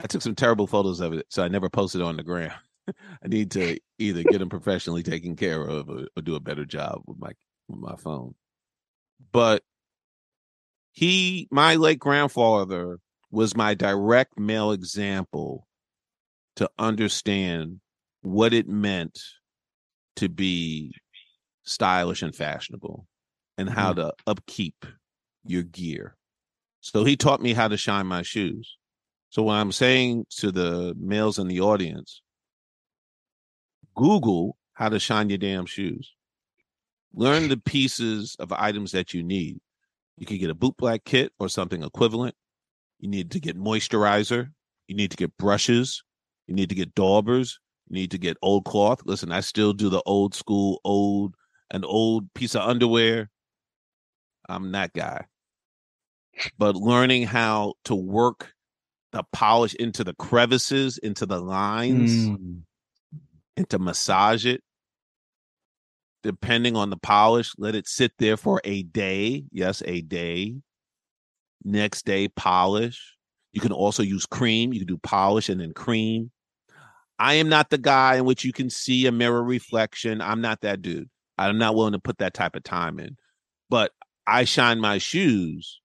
I 0.00 0.06
took 0.06 0.22
some 0.22 0.34
terrible 0.34 0.66
photos 0.66 1.00
of 1.00 1.12
it, 1.14 1.26
so 1.30 1.42
I 1.42 1.48
never 1.48 1.70
posted 1.70 2.00
it 2.00 2.04
on 2.04 2.16
the 2.16 2.22
gram. 2.22 2.52
I 2.88 3.28
need 3.28 3.50
to 3.52 3.78
either 3.98 4.22
get 4.24 4.38
them 4.38 4.48
professionally 4.50 5.02
taken 5.02 5.36
care 5.36 5.62
of 5.62 5.88
or, 5.88 6.06
or 6.16 6.22
do 6.22 6.34
a 6.34 6.40
better 6.40 6.64
job 6.64 7.02
with 7.06 7.18
my 7.18 7.32
with 7.68 7.80
my 7.80 7.96
phone. 7.96 8.34
But 9.32 9.62
he, 10.92 11.48
my 11.50 11.76
late 11.76 11.98
grandfather, 11.98 12.98
was 13.30 13.56
my 13.56 13.74
direct 13.74 14.38
male 14.38 14.72
example 14.72 15.66
to 16.56 16.70
understand 16.78 17.80
what 18.22 18.52
it 18.52 18.68
meant 18.68 19.18
to 20.16 20.28
be 20.28 20.94
stylish 21.64 22.22
and 22.22 22.34
fashionable 22.34 23.06
and 23.58 23.68
how 23.68 23.92
mm-hmm. 23.92 24.08
to 24.08 24.14
upkeep 24.26 24.86
your 25.44 25.62
gear. 25.62 26.16
So 26.80 27.04
he 27.04 27.16
taught 27.16 27.42
me 27.42 27.52
how 27.52 27.68
to 27.68 27.76
shine 27.76 28.06
my 28.06 28.22
shoes. 28.22 28.76
So 29.30 29.42
what 29.42 29.54
I'm 29.54 29.72
saying 29.72 30.26
to 30.38 30.52
the 30.52 30.94
males 30.98 31.38
in 31.38 31.48
the 31.48 31.60
audience, 31.60 32.22
Google 33.94 34.56
how 34.74 34.88
to 34.88 34.98
shine 34.98 35.28
your 35.28 35.38
damn 35.38 35.66
shoes. 35.66 36.14
Learn 37.14 37.48
the 37.48 37.56
pieces 37.56 38.36
of 38.38 38.52
items 38.52 38.92
that 38.92 39.14
you 39.14 39.22
need. 39.22 39.58
You 40.18 40.26
can 40.26 40.38
get 40.38 40.50
a 40.50 40.54
boot 40.54 40.76
black 40.76 41.04
kit 41.04 41.32
or 41.38 41.48
something 41.48 41.82
equivalent. 41.82 42.34
You 42.98 43.08
need 43.08 43.30
to 43.32 43.40
get 43.40 43.58
moisturizer. 43.58 44.48
You 44.88 44.96
need 44.96 45.10
to 45.10 45.16
get 45.16 45.36
brushes. 45.36 46.02
You 46.46 46.54
need 46.54 46.68
to 46.68 46.74
get 46.74 46.94
daubers. 46.94 47.58
You 47.88 47.94
need 47.94 48.10
to 48.12 48.18
get 48.18 48.36
old 48.42 48.64
cloth. 48.64 49.00
Listen, 49.04 49.32
I 49.32 49.40
still 49.40 49.72
do 49.72 49.88
the 49.88 50.02
old 50.06 50.34
school, 50.34 50.80
old, 50.84 51.34
an 51.70 51.84
old 51.84 52.32
piece 52.34 52.54
of 52.54 52.62
underwear. 52.62 53.30
I'm 54.48 54.72
that 54.72 54.92
guy. 54.92 55.26
But 56.58 56.76
learning 56.76 57.24
how 57.24 57.74
to 57.84 57.94
work 57.94 58.52
the 59.12 59.24
polish 59.32 59.74
into 59.74 60.04
the 60.04 60.14
crevices, 60.14 60.98
into 60.98 61.26
the 61.26 61.40
lines, 61.40 62.12
Mm. 62.28 62.62
and 63.56 63.68
to 63.70 63.78
massage 63.78 64.44
it. 64.46 64.62
Depending 66.22 66.76
on 66.76 66.90
the 66.90 66.96
polish, 66.96 67.52
let 67.56 67.74
it 67.74 67.86
sit 67.86 68.12
there 68.18 68.36
for 68.36 68.60
a 68.64 68.82
day. 68.82 69.44
Yes, 69.52 69.82
a 69.86 70.00
day. 70.02 70.56
Next 71.66 72.04
day, 72.06 72.28
polish. 72.28 73.16
You 73.52 73.60
can 73.60 73.72
also 73.72 74.04
use 74.04 74.24
cream. 74.24 74.72
You 74.72 74.80
can 74.80 74.86
do 74.86 74.98
polish 74.98 75.48
and 75.48 75.60
then 75.60 75.72
cream. 75.72 76.30
I 77.18 77.34
am 77.34 77.48
not 77.48 77.70
the 77.70 77.78
guy 77.78 78.16
in 78.16 78.24
which 78.24 78.44
you 78.44 78.52
can 78.52 78.70
see 78.70 79.06
a 79.06 79.12
mirror 79.12 79.42
reflection. 79.42 80.20
I'm 80.20 80.40
not 80.40 80.60
that 80.60 80.80
dude. 80.80 81.10
I'm 81.36 81.58
not 81.58 81.74
willing 81.74 81.94
to 81.94 81.98
put 81.98 82.18
that 82.18 82.34
type 82.34 82.54
of 82.54 82.62
time 82.62 83.00
in. 83.00 83.16
But 83.68 83.90
I 84.28 84.44
shine 84.44 84.78
my 84.80 84.98
shoes 84.98 85.80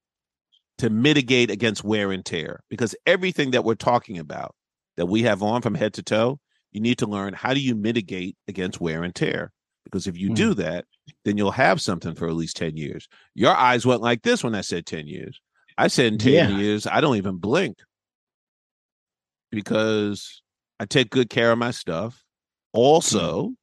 to 0.77 0.91
mitigate 0.91 1.49
against 1.49 1.83
wear 1.83 2.11
and 2.11 2.23
tear 2.23 2.63
because 2.69 2.95
everything 3.07 3.51
that 3.51 3.63
we're 3.63 3.75
talking 3.75 4.19
about 4.19 4.53
that 4.97 5.07
we 5.07 5.23
have 5.23 5.41
on 5.41 5.63
from 5.63 5.73
head 5.73 5.93
to 5.95 6.03
toe, 6.03 6.39
you 6.71 6.79
need 6.79 6.99
to 6.99 7.07
learn 7.07 7.33
how 7.33 7.55
do 7.55 7.59
you 7.59 7.75
mitigate 7.75 8.37
against 8.47 8.79
wear 8.79 9.01
and 9.01 9.15
tear. 9.15 9.51
Because 9.83 10.05
if 10.05 10.15
you 10.15 10.27
Hmm. 10.27 10.35
do 10.35 10.53
that, 10.55 10.85
then 11.25 11.37
you'll 11.37 11.51
have 11.51 11.81
something 11.81 12.13
for 12.13 12.27
at 12.27 12.35
least 12.35 12.55
10 12.57 12.77
years. 12.77 13.07
Your 13.33 13.55
eyes 13.55 13.83
went 13.83 14.01
like 14.01 14.21
this 14.21 14.43
when 14.43 14.53
I 14.53 14.61
said 14.61 14.85
10 14.85 15.07
years. 15.07 15.41
I 15.77 15.87
said 15.87 16.13
in 16.13 16.17
10 16.19 16.33
Yeah. 16.33 16.49
years, 16.49 16.85
I 16.87 17.01
don't 17.01 17.17
even 17.17 17.37
blink 17.37 17.77
because 19.51 20.41
I 20.79 20.85
take 20.85 21.09
good 21.09 21.29
care 21.29 21.51
of 21.51 21.57
my 21.57 21.71
stuff. 21.71 22.15
Mm. 22.15 22.79
Also, 22.79 23.53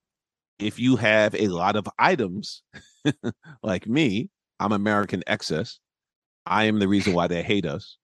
if 0.59 0.79
you 0.79 0.97
have 0.97 1.35
a 1.35 1.49
lot 1.49 1.77
of 1.77 1.87
items 1.99 2.63
like 3.63 3.87
me, 3.87 4.29
I'm 4.61 4.73
American 4.73 5.23
excess. 5.27 5.79
I 6.47 6.65
am 6.65 6.79
the 6.79 6.89
reason 6.89 7.13
why 7.13 7.27
they 7.29 7.43
hate 7.43 7.67
us. 7.67 7.97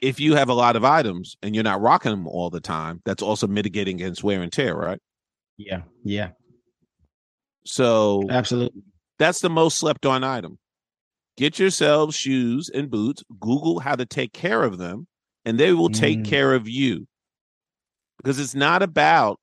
if 0.00 0.20
you 0.20 0.34
have 0.36 0.48
a 0.48 0.54
lot 0.54 0.76
of 0.76 0.84
items 0.84 1.36
and 1.42 1.54
you're 1.54 1.64
not 1.64 1.80
rocking 1.80 2.10
them 2.12 2.26
all 2.28 2.50
the 2.50 2.60
time, 2.60 3.00
that's 3.04 3.22
also 3.22 3.46
mitigating 3.46 3.96
against 3.96 4.22
wear 4.22 4.42
and 4.42 4.52
tear, 4.52 4.74
right? 4.76 5.00
Yeah, 5.56 5.82
yeah, 6.04 6.30
So 7.64 8.22
absolutely. 8.30 8.82
that's 9.18 9.40
the 9.40 9.50
most 9.50 9.76
slept 9.78 10.06
on 10.06 10.22
item. 10.22 10.58
Get 11.38 11.60
yourselves 11.60 12.16
shoes 12.16 12.68
and 12.68 12.90
boots, 12.90 13.22
Google 13.38 13.78
how 13.78 13.94
to 13.94 14.04
take 14.04 14.32
care 14.32 14.64
of 14.64 14.76
them, 14.76 15.06
and 15.44 15.56
they 15.56 15.72
will 15.72 15.88
take 15.88 16.18
Mm. 16.18 16.24
care 16.24 16.52
of 16.52 16.68
you. 16.68 17.06
Because 18.16 18.40
it's 18.40 18.56
not 18.56 18.82
about, 18.82 19.38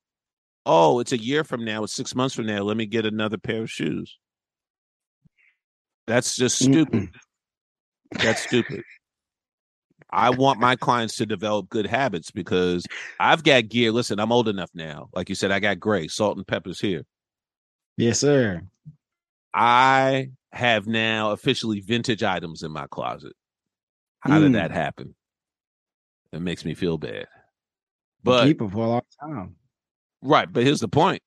oh, 0.66 1.00
it's 1.00 1.14
a 1.14 1.18
year 1.18 1.46
from 1.46 1.64
now, 1.64 1.86
it's 1.86 1.94
six 1.94 2.14
months 2.14 2.36
from 2.36 2.48
now, 2.48 2.64
let 2.64 2.76
me 2.76 2.86
get 2.86 3.06
another 3.06 3.38
pair 3.38 3.62
of 3.62 3.72
shoes. 3.72 4.20
That's 6.06 6.36
just 6.36 6.60
stupid. 6.60 7.12
That's 8.12 8.42
stupid. 8.42 8.84
I 10.10 10.32
want 10.32 10.60
my 10.60 10.76
clients 10.76 11.16
to 11.16 11.26
develop 11.26 11.70
good 11.70 11.88
habits 11.88 12.30
because 12.30 12.86
I've 13.22 13.44
got 13.46 13.70
gear. 13.70 13.94
Listen, 13.94 14.20
I'm 14.20 14.34
old 14.34 14.50
enough 14.50 14.70
now. 14.74 15.08
Like 15.14 15.30
you 15.30 15.36
said, 15.36 15.52
I 15.52 15.62
got 15.62 15.80
gray, 15.80 16.10
salt 16.10 16.36
and 16.36 16.46
peppers 16.46 16.82
here. 16.82 17.06
Yes, 17.96 18.20
sir. 18.20 18.64
I 19.56 20.32
have 20.52 20.86
now 20.86 21.32
officially 21.32 21.80
vintage 21.80 22.24
items 22.24 22.62
in 22.62 22.72
my 22.72 22.88
closet. 22.88 23.34
How 24.20 24.40
did 24.40 24.52
Mm. 24.52 24.54
that 24.56 24.72
happen? 24.72 25.16
It 26.34 26.42
makes 26.42 26.66
me 26.66 26.74
feel 26.74 26.98
bad. 26.98 27.28
But 28.24 28.46
keep 28.46 28.62
it 28.62 28.70
for 28.72 28.84
a 28.84 28.88
long 28.90 29.02
time. 29.20 29.56
Right, 30.22 30.52
but 30.52 30.64
here's 30.64 30.82
the 30.82 30.88
point. 30.90 31.22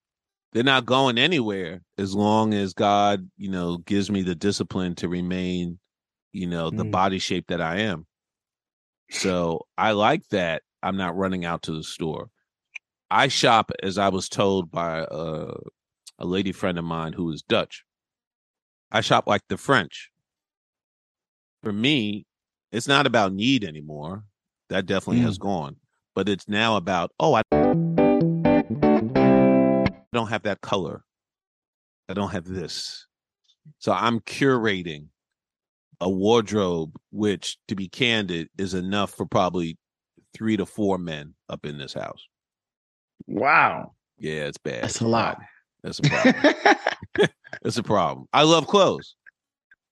They're 0.53 0.63
not 0.65 0.85
going 0.87 1.19
anywhere 1.19 1.83
as 1.97 2.15
long 2.15 2.53
as 2.53 2.75
God, 2.75 3.31
you 3.37 3.51
know, 3.51 3.79
gives 3.79 4.11
me 4.11 4.23
the 4.23 4.35
discipline 4.35 4.95
to 4.97 5.09
remain, 5.09 5.79
you 6.33 6.47
know, 6.47 6.71
the 6.71 6.85
Mm. 6.85 6.91
body 6.91 7.19
shape 7.19 7.47
that 7.49 7.61
I 7.61 7.79
am. 7.81 8.07
So 9.11 9.67
I 9.79 9.93
like 9.93 10.27
that 10.29 10.63
I'm 10.83 10.97
not 10.97 11.17
running 11.17 11.45
out 11.45 11.63
to 11.63 11.73
the 11.73 11.83
store. 11.85 12.31
I 13.11 13.29
shop 13.29 13.71
as 13.83 13.97
I 13.97 14.09
was 14.11 14.29
told 14.29 14.71
by 14.71 15.07
a, 15.11 15.47
a 16.19 16.25
lady 16.27 16.53
friend 16.53 16.79
of 16.79 16.85
mine 16.85 17.15
who 17.15 17.31
is 17.31 17.43
Dutch. 17.43 17.85
I 18.91 19.01
shop 19.01 19.27
like 19.27 19.43
the 19.49 19.57
French. 19.57 20.11
For 21.63 21.73
me, 21.73 22.27
it's 22.73 22.89
not 22.89 23.07
about 23.07 23.33
need 23.33 23.65
anymore. 23.65 24.25
That 24.69 24.87
definitely 24.87 25.23
has 25.23 25.39
mm. 25.39 25.43
gone. 25.43 25.77
But 26.15 26.29
it's 26.29 26.49
now 26.49 26.77
about, 26.77 27.11
oh, 27.21 27.35
I 27.35 27.43
don't 30.13 30.29
have 30.29 30.43
that 30.43 30.61
color. 30.61 31.03
I 32.09 32.15
don't 32.15 32.31
have 32.31 32.45
this. 32.45 33.07
So 33.79 33.93
I'm 33.93 34.21
curating 34.21 35.09
a 36.01 36.09
wardrobe, 36.09 36.97
which, 37.11 37.59
to 37.69 37.75
be 37.75 37.89
candid, 37.89 38.49
is 38.57 38.75
enough 38.75 39.13
for 39.13 39.27
probably 39.27 39.77
three 40.35 40.57
to 40.57 40.67
four 40.67 40.99
men 40.99 41.35
up 41.49 41.67
in 41.67 41.79
this 41.79 41.93
house. 41.93 42.27
Wow. 43.27 43.93
Yeah, 44.19 44.47
it's 44.47 44.59
bad. 44.59 44.85
That's 44.85 45.01
a 45.01 45.07
lot. 45.07 45.41
That's 45.83 45.99
a 45.99 46.03
problem. 46.03 46.55
it's 47.63 47.77
a 47.77 47.83
problem. 47.83 48.27
I 48.33 48.43
love 48.43 48.67
clothes. 48.67 49.17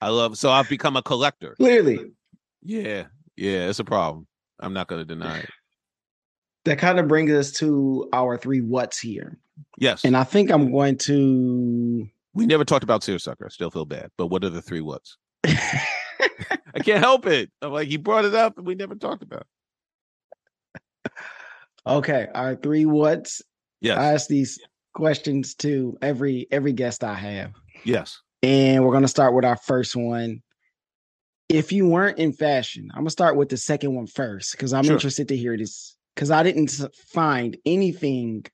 I 0.01 0.09
love 0.09 0.37
so 0.37 0.51
I've 0.51 0.69
become 0.69 0.97
a 0.97 1.03
collector. 1.03 1.55
Clearly. 1.57 2.13
Yeah, 2.63 3.05
yeah, 3.37 3.69
it's 3.69 3.79
a 3.79 3.85
problem. 3.85 4.27
I'm 4.61 4.73
not 4.73 4.89
going 4.89 5.01
to 5.01 5.05
deny 5.05 5.39
it. 5.39 5.51
That 6.65 6.79
kind 6.79 6.99
of 6.99 7.07
brings 7.09 7.31
us 7.31 7.53
to 7.53 8.09
our 8.13 8.37
three 8.37 8.61
what's 8.61 8.99
here. 8.99 9.39
Yes, 9.79 10.05
And 10.05 10.17
I 10.17 10.25
think 10.25 10.51
I'm 10.51 10.71
going 10.71 10.99
to 10.99 12.09
we 12.35 12.45
never 12.45 12.65
talked 12.65 12.85
about 12.85 13.03
seersucker. 13.03 13.47
I 13.47 13.49
still 13.49 13.71
feel 13.71 13.87
bad. 13.87 14.11
But 14.19 14.27
what 14.27 14.45
are 14.45 14.51
the 14.51 14.61
three 14.61 14.83
what's? 14.83 15.17
I 15.47 16.81
can't 16.83 16.99
help 16.99 17.27
it. 17.27 17.51
I'm 17.63 17.73
like 17.73 17.89
he 17.89 17.97
brought 17.97 18.27
it 18.27 18.35
up 18.35 18.59
and 18.59 18.67
we 18.67 18.75
never 18.75 18.95
talked 18.95 19.23
about. 19.23 19.47
it. 21.05 21.13
Okay, 21.87 22.27
our 22.35 22.57
three 22.57 22.85
what's. 22.85 23.41
Yes, 23.81 23.97
I 23.99 24.13
ask 24.13 24.29
these 24.29 24.59
questions 24.97 25.55
to 25.57 25.97
every 26.03 26.49
every 26.51 26.73
guest 26.73 27.05
I 27.05 27.15
have. 27.15 27.53
yes. 27.85 28.21
And 28.43 28.85
we're 28.85 28.93
gonna 28.93 29.09
start 29.09 29.35
with 29.35 29.45
our 29.45 29.57
first 29.57 29.95
one. 29.95 30.43
If 31.49 31.71
you 31.73 31.87
weren't 31.89 32.19
in 32.19 32.33
fashion, 32.33 32.89
I'm 32.95 33.01
gonna 33.03 33.11
start 33.11 33.37
with 33.37 33.49
the 33.51 33.57
second 33.57 33.95
one 33.95 34.07
first 34.07 34.53
because 34.53 34.73
I'm 34.73 34.85
Sure. 34.85 34.95
interested 34.95 35.29
to 35.29 35.37
hear 35.37 35.57
this 35.57 35.97
because 36.15 36.31
I 36.31 36.43
didn't 36.43 36.71
find 37.09 37.57
anything 37.65 38.45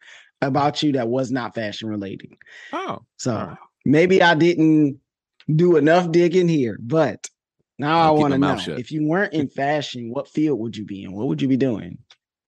about 0.42 0.82
you 0.82 0.92
that 0.92 1.08
was 1.08 1.30
not 1.30 1.54
fashion 1.54 1.88
related. 1.88 2.32
Oh, 2.72 2.98
So 3.16 3.34
right. 3.36 3.56
maybe 3.84 4.20
I 4.22 4.34
didn't 4.34 4.98
do 5.54 5.76
enough 5.76 6.10
digging 6.10 6.48
here, 6.48 6.76
but 6.80 7.28
now 7.78 8.00
I'll 8.00 8.16
I 8.16 8.20
want 8.20 8.32
to 8.32 8.38
know 8.38 8.56
shut. 8.56 8.78
if 8.80 8.90
you 8.92 9.06
weren't 9.06 9.32
in 9.32 9.48
fashion, 9.62 10.10
what 10.10 10.28
field 10.28 10.58
would 10.60 10.76
you 10.76 10.84
be 10.84 11.04
in? 11.04 11.12
What 11.12 11.28
would 11.28 11.40
you 11.40 11.48
be 11.48 11.56
doing? 11.56 11.98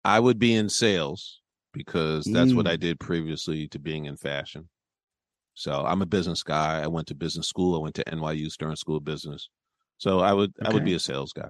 I 0.05 0.18
would 0.20 0.39
be 0.39 0.55
in 0.55 0.68
sales 0.68 1.41
because 1.72 2.24
that's 2.26 2.54
what 2.54 2.66
Mm. 2.66 2.70
I 2.70 2.76
did 2.76 3.00
previously 3.00 3.68
to 3.68 3.78
being 3.78 4.04
in 4.06 4.16
fashion. 4.16 4.68
So 5.54 5.84
I'm 5.84 6.02
a 6.02 6.06
business 6.06 6.42
guy. 6.42 6.82
I 6.82 6.86
went 6.86 7.08
to 7.08 7.14
business 7.14 7.48
school. 7.48 7.74
I 7.74 7.78
went 7.78 7.94
to 7.96 8.04
NYU 8.04 8.50
Stern 8.50 8.76
School 8.76 8.96
of 8.96 9.04
Business. 9.04 9.48
So 9.98 10.20
I 10.20 10.32
would 10.32 10.52
I 10.64 10.70
would 10.72 10.84
be 10.84 10.94
a 10.94 10.98
sales 10.98 11.32
guy. 11.32 11.48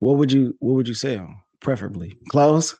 What 0.00 0.16
would 0.18 0.32
you 0.32 0.56
What 0.58 0.74
would 0.74 0.88
you 0.88 0.94
sell? 0.94 1.42
Preferably 1.60 2.16
clothes. 2.28 2.76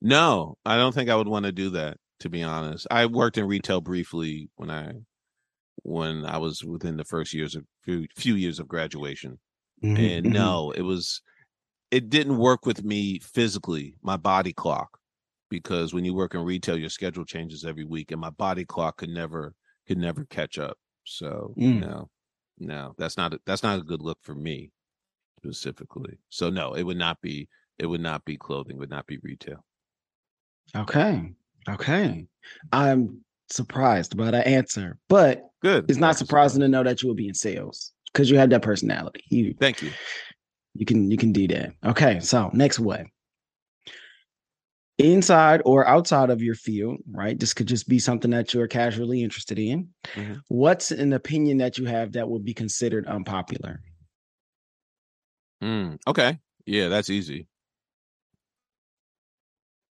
No, 0.00 0.56
I 0.64 0.76
don't 0.76 0.94
think 0.94 1.10
I 1.10 1.16
would 1.16 1.26
want 1.28 1.46
to 1.46 1.52
do 1.52 1.70
that. 1.70 1.96
To 2.20 2.28
be 2.28 2.42
honest, 2.42 2.86
I 2.90 3.06
worked 3.06 3.38
in 3.38 3.46
retail 3.46 3.80
briefly 3.80 4.48
when 4.56 4.70
I 4.70 4.92
when 5.82 6.24
I 6.24 6.38
was 6.38 6.64
within 6.64 6.96
the 6.96 7.04
first 7.04 7.32
years 7.32 7.54
of 7.54 7.64
few, 7.84 8.06
few 8.16 8.34
years 8.34 8.58
of 8.58 8.68
graduation, 8.68 9.38
and 9.82 10.26
Mhm. 10.26 10.32
no, 10.32 10.72
it 10.72 10.82
was 10.82 11.22
it 11.90 12.10
didn't 12.10 12.38
work 12.38 12.66
with 12.66 12.84
me 12.84 13.18
physically. 13.20 13.94
My 14.02 14.16
body 14.16 14.52
clock, 14.52 14.98
because 15.50 15.94
when 15.94 16.04
you 16.04 16.14
work 16.14 16.34
in 16.34 16.42
retail, 16.42 16.78
your 16.78 16.90
schedule 16.90 17.24
changes 17.24 17.64
every 17.64 17.84
week, 17.84 18.12
and 18.12 18.20
my 18.20 18.30
body 18.30 18.64
clock 18.64 18.98
could 18.98 19.10
never 19.10 19.54
could 19.86 19.98
never 19.98 20.24
catch 20.26 20.58
up. 20.58 20.76
So 21.04 21.54
Mm. 21.56 21.80
no, 21.80 22.10
no, 22.58 22.94
that's 22.98 23.16
not 23.16 23.34
a, 23.34 23.40
that's 23.46 23.62
not 23.62 23.78
a 23.78 23.84
good 23.84 24.02
look 24.02 24.18
for 24.22 24.34
me 24.34 24.70
specifically. 25.38 26.18
So 26.28 26.50
no, 26.50 26.74
it 26.74 26.82
would 26.82 26.98
not 26.98 27.20
be 27.20 27.48
it 27.78 27.86
would 27.86 28.00
not 28.00 28.24
be 28.24 28.36
clothing, 28.36 28.76
would 28.78 28.90
not 28.90 29.06
be 29.06 29.18
retail. 29.22 29.64
Okay. 30.76 31.32
Okay. 31.68 32.26
I'm 32.72 33.24
surprised 33.50 34.16
by 34.16 34.30
the 34.30 34.46
answer, 34.46 34.98
but 35.08 35.42
Good. 35.62 35.86
it's 35.88 35.98
not 35.98 36.16
surprising 36.16 36.60
to 36.60 36.68
know 36.68 36.82
that 36.82 37.02
you 37.02 37.08
would 37.08 37.16
be 37.16 37.28
in 37.28 37.34
sales 37.34 37.92
because 38.12 38.30
you 38.30 38.38
have 38.38 38.50
that 38.50 38.62
personality. 38.62 39.22
You 39.28 39.54
Thank 39.58 39.82
you. 39.82 39.90
You 40.78 40.86
can 40.86 41.10
you 41.10 41.16
can 41.16 41.32
do 41.32 41.48
that. 41.48 41.72
Okay. 41.84 42.20
So 42.20 42.50
next 42.52 42.78
one. 42.78 43.10
Inside 44.98 45.62
or 45.64 45.86
outside 45.86 46.30
of 46.30 46.42
your 46.42 46.56
field, 46.56 46.98
right? 47.10 47.38
This 47.38 47.54
could 47.54 47.68
just 47.68 47.88
be 47.88 48.00
something 48.00 48.32
that 48.32 48.52
you're 48.52 48.66
casually 48.66 49.22
interested 49.22 49.58
in. 49.58 49.88
Mhm. 50.14 50.40
What's 50.48 50.90
an 50.90 51.12
opinion 51.12 51.58
that 51.58 51.78
you 51.78 51.84
have 51.84 52.12
that 52.12 52.28
would 52.28 52.44
be 52.44 52.54
considered 52.54 53.06
unpopular? 53.06 53.80
Mm, 55.62 55.98
okay. 56.06 56.38
Yeah, 56.66 56.88
that's 56.88 57.10
easy. 57.10 57.46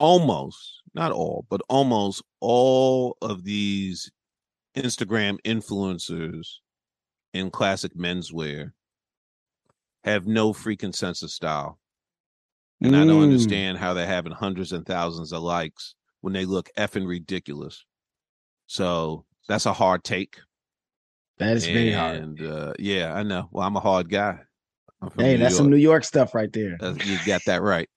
Almost, 0.01 0.83
not 0.95 1.13
all, 1.13 1.47
but 1.51 1.61
almost 1.69 2.23
all 2.41 3.17
of 3.23 3.45
these 3.45 4.11
Instagram 4.77 5.39
influencers 5.45 6.47
in 7.33 7.51
classic 7.51 7.95
menswear 7.95 8.73
have 10.05 10.27
no 10.27 10.53
freaking 10.53 10.95
sense 10.95 11.23
of 11.23 11.31
style. 11.31 11.79
And 12.83 12.95
I 12.95 13.05
don't 13.05 13.21
Mm, 13.21 13.23
understand 13.23 13.79
how 13.79 13.95
they're 13.95 14.07
having 14.07 14.33
hundreds 14.33 14.73
and 14.73 14.85
thousands 14.85 15.33
of 15.33 15.43
likes 15.43 15.95
when 16.21 16.33
they 16.35 16.45
look 16.45 16.69
effing 16.77 17.07
ridiculous. 17.07 17.85
So 18.67 19.25
that's 19.49 19.67
a 19.67 19.73
hard 19.73 20.05
take. 20.05 20.39
That 21.39 21.57
is 21.57 21.67
very 21.67 21.93
hard. 21.93 22.19
And 22.19 22.43
uh, 22.43 22.75
yeah, 22.79 23.15
I 23.15 23.23
know. 23.23 23.49
Well, 23.51 23.67
I'm 23.67 23.77
a 23.77 23.81
hard 23.81 24.11
guy. 24.11 24.41
Hey, 25.17 25.35
New 25.35 25.43
that's 25.43 25.57
some 25.57 25.71
New 25.71 25.77
York 25.77 26.05
stuff 26.05 26.35
right 26.35 26.53
there. 26.53 26.77
That's, 26.79 26.99
you 27.07 27.19
got 27.27 27.45
that 27.47 27.63
right. 27.63 27.89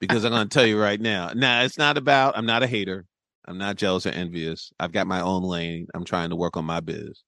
Because 0.00 0.24
I'm 0.24 0.32
going 0.32 0.48
to 0.48 0.54
tell 0.54 0.66
you 0.66 0.80
right 0.80 1.00
now. 1.00 1.32
Now, 1.34 1.62
it's 1.62 1.78
not 1.78 1.96
about, 1.96 2.36
I'm 2.36 2.46
not 2.46 2.62
a 2.62 2.66
hater. 2.66 3.06
I'm 3.46 3.58
not 3.58 3.76
jealous 3.76 4.06
or 4.06 4.10
envious. 4.10 4.72
I've 4.78 4.92
got 4.92 5.06
my 5.06 5.20
own 5.20 5.42
lane. 5.42 5.86
I'm 5.94 6.04
trying 6.04 6.30
to 6.30 6.36
work 6.36 6.56
on 6.56 6.64
my 6.64 6.80
biz. 6.80 7.22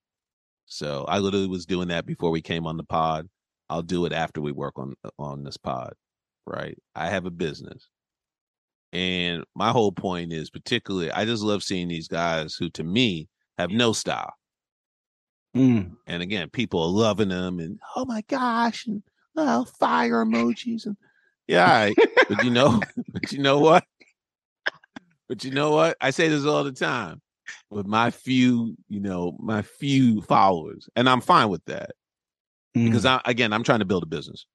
So 0.67 1.05
I 1.07 1.19
literally 1.19 1.49
was 1.49 1.67
doing 1.67 1.89
that 1.89 2.07
before 2.07 2.31
we 2.31 2.41
came 2.41 2.67
on 2.67 2.77
the 2.77 2.85
pod. 2.85 3.29
I'll 3.69 3.83
do 3.83 4.05
it 4.07 4.13
after 4.13 4.41
we 4.41 4.53
work 4.53 4.79
on 4.79 4.95
on 5.19 5.45
this 5.45 5.57
pod. 5.57 5.95
Right. 6.47 6.79
I 6.95 7.09
have 7.09 7.27
a 7.27 7.31
business. 7.31 7.89
And 8.93 9.45
my 9.57 9.71
whole 9.71 9.93
point 9.93 10.33
is 10.33 10.51
particularly 10.51 11.11
I 11.11 11.25
just 11.25 11.43
love 11.43 11.63
seeing 11.63 11.89
these 11.89 12.09
guys 12.09 12.55
who 12.55 12.71
to 12.71 12.85
me 12.85 13.29
have 13.59 13.71
no 13.71 13.93
style. 13.93 14.35
Mm. 15.57 15.97
And 16.07 16.23
again, 16.23 16.51
people 16.51 16.83
are 16.83 16.89
loving 16.89 17.29
them 17.29 17.61
and 17.61 17.79
oh 17.97 18.05
my 18.05 18.23
gosh, 18.29 18.87
and 18.87 19.03
oh, 19.37 19.65
fire 19.79 20.25
emojis 20.25 20.87
and 20.87 20.97
yeah, 21.47 21.85
right. 21.85 21.95
but 22.29 22.45
you 22.45 22.51
know, 22.51 22.81
but 23.13 23.33
you 23.33 23.39
know 23.39 23.59
what? 23.59 23.85
But 25.29 25.45
you 25.45 25.51
know 25.51 25.71
what? 25.71 25.97
I 26.01 26.11
say 26.11 26.29
this 26.29 26.45
all 26.45 26.65
the 26.65 26.73
time 26.73 27.21
with 27.71 27.87
my 27.87 28.11
few, 28.11 28.77
you 28.89 29.01
know, 29.01 29.37
my 29.39 29.63
few 29.63 30.23
followers, 30.23 30.89
and 30.97 31.09
I'm 31.09 31.21
fine 31.21 31.49
with 31.49 31.65
that 31.67 31.91
Mm. 32.77 32.87
because 32.87 33.07
I 33.07 33.21
again, 33.25 33.53
I'm 33.53 33.63
trying 33.63 33.79
to 33.81 33.85
build 33.85 34.03
a 34.03 34.07
business, 34.07 34.47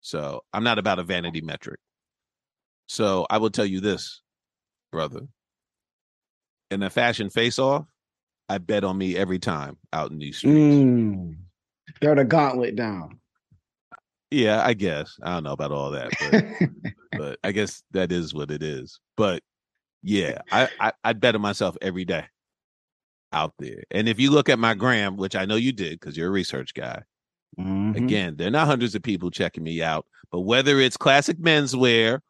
so 0.00 0.44
I'm 0.52 0.64
not 0.64 0.78
about 0.78 0.98
a 0.98 1.02
vanity 1.02 1.40
metric. 1.40 1.80
So 2.86 3.26
I 3.30 3.38
will 3.38 3.50
tell 3.50 3.66
you 3.66 3.80
this, 3.80 4.20
brother. 4.90 5.22
In 6.70 6.82
a 6.82 6.90
fashion 6.90 7.28
face-off, 7.30 7.86
I 8.48 8.58
bet 8.58 8.84
on 8.84 8.96
me 8.96 9.16
every 9.16 9.38
time 9.38 9.78
out 9.92 10.10
in 10.10 10.18
these 10.18 10.38
streets. 10.38 10.56
Mm. 10.56 11.36
Throw 12.00 12.14
the 12.14 12.24
gauntlet 12.24 12.76
down. 12.76 13.18
Yeah, 14.30 14.64
I 14.64 14.72
guess. 14.72 15.16
I 15.22 15.34
don't 15.34 15.44
know 15.44 15.52
about 15.52 15.72
all 15.72 15.90
that, 15.90 16.10
but 16.18 16.92
but 17.18 17.38
I 17.44 17.52
guess 17.52 17.82
that 17.90 18.12
is 18.12 18.32
what 18.32 18.50
it 18.50 18.62
is. 18.62 19.00
But 19.16 19.42
yeah, 20.02 20.38
I, 20.50 20.68
I 20.80 20.92
I 21.04 21.12
bet 21.12 21.34
on 21.34 21.42
myself 21.42 21.76
every 21.82 22.04
day 22.04 22.24
out 23.32 23.52
there. 23.58 23.82
And 23.90 24.08
if 24.08 24.18
you 24.18 24.30
look 24.30 24.48
at 24.48 24.58
my 24.58 24.74
gram, 24.74 25.16
which 25.16 25.36
I 25.36 25.44
know 25.44 25.56
you 25.56 25.72
did 25.72 26.00
because 26.00 26.16
you're 26.16 26.28
a 26.28 26.32
research 26.32 26.74
guy, 26.74 27.02
Mhm. 27.58 27.96
again, 27.96 28.36
there 28.36 28.48
are 28.48 28.52
not 28.52 28.66
hundreds 28.66 28.94
of 28.94 29.02
people 29.02 29.30
checking 29.30 29.62
me 29.62 29.82
out, 29.82 30.06
but 30.30 30.40
whether 30.40 30.80
it's 30.80 30.96
classic 30.96 31.38
menswear 31.38 32.20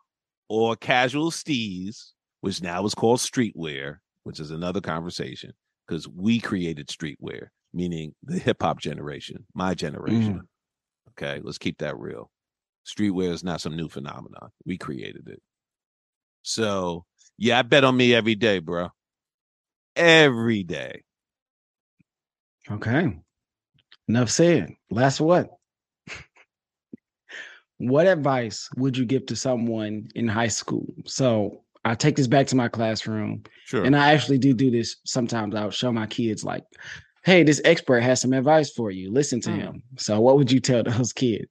or 0.49 0.75
casual 0.77 1.31
steez, 1.31 2.13
which 2.41 2.61
now 2.63 2.85
is 2.85 2.95
called 2.95 3.21
streetwear, 3.21 3.99
which 4.25 4.41
is 4.41 4.51
another 4.51 4.81
conversation 4.81 5.53
because 5.87 6.09
we 6.09 6.41
created 6.41 6.89
streetwear, 6.89 7.49
meaning 7.73 8.15
the 8.23 8.39
hip 8.39 8.63
hop 8.63 8.81
generation, 8.81 9.47
my 9.55 9.75
generation. 9.75 10.41
Okay, 11.11 11.41
let's 11.45 11.59
keep 11.59 11.79
that 11.79 11.97
real. 11.99 12.31
Streetwear 12.87 13.31
is 13.31 13.45
not 13.45 13.61
some 13.61 13.77
new 13.77 13.89
phenomenon. 13.89 14.51
We 14.67 14.77
created 14.79 15.29
it. 15.29 15.41
So 16.43 17.05
yeah, 17.39 17.59
I 17.61 17.63
bet 17.63 17.85
on 17.85 17.97
me 17.97 18.15
every 18.15 18.35
day, 18.35 18.59
bro. 18.59 18.89
Every 19.95 20.63
day. 20.65 21.03
Okay. 22.71 23.21
Enough 24.09 24.31
said. 24.31 24.71
Last 24.91 25.21
one. 25.21 25.49
what 27.79 28.07
advice 28.07 28.69
would 28.77 28.97
you 28.97 29.05
give 29.05 29.27
to 29.27 29.37
someone 29.37 30.09
in 30.15 30.29
high 30.29 30.49
school? 30.49 30.87
So 31.07 31.65
I 31.85 31.95
take 31.95 32.17
this 32.17 32.27
back 32.29 32.47
to 32.49 32.57
my 32.57 32.69
classroom, 32.69 33.43
Sure. 33.65 33.85
and 33.85 33.97
I 33.97 34.13
actually 34.13 34.39
do 34.39 34.55
do 34.55 34.71
this 34.71 34.97
sometimes. 35.05 35.55
I'll 35.55 35.71
show 35.71 35.91
my 35.91 36.07
kids 36.07 36.45
like, 36.45 36.65
"Hey, 37.25 37.43
this 37.43 37.61
expert 37.65 38.03
has 38.03 38.21
some 38.21 38.33
advice 38.33 38.71
for 38.71 38.91
you. 38.91 39.11
Listen 39.11 39.41
to 39.43 39.51
Mm. 39.51 39.57
him." 39.57 39.83
So, 39.99 40.21
what 40.21 40.37
would 40.37 40.53
you 40.53 40.61
tell 40.61 40.83
those 41.07 41.13
kids? 41.13 41.49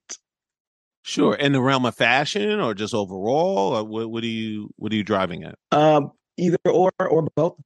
Sure. 1.03 1.33
In 1.35 1.51
the 1.51 1.61
realm 1.61 1.85
of 1.85 1.95
fashion 1.95 2.59
or 2.59 2.73
just 2.75 2.93
overall, 2.93 3.75
or 3.75 3.83
what, 3.83 4.09
what 4.11 4.23
are 4.23 4.27
you 4.27 4.69
what 4.77 4.93
are 4.93 4.95
you 4.95 5.03
driving 5.03 5.43
at? 5.43 5.55
Um, 5.71 6.11
either 6.37 6.57
or 6.65 6.91
or 6.99 7.23
both. 7.35 7.57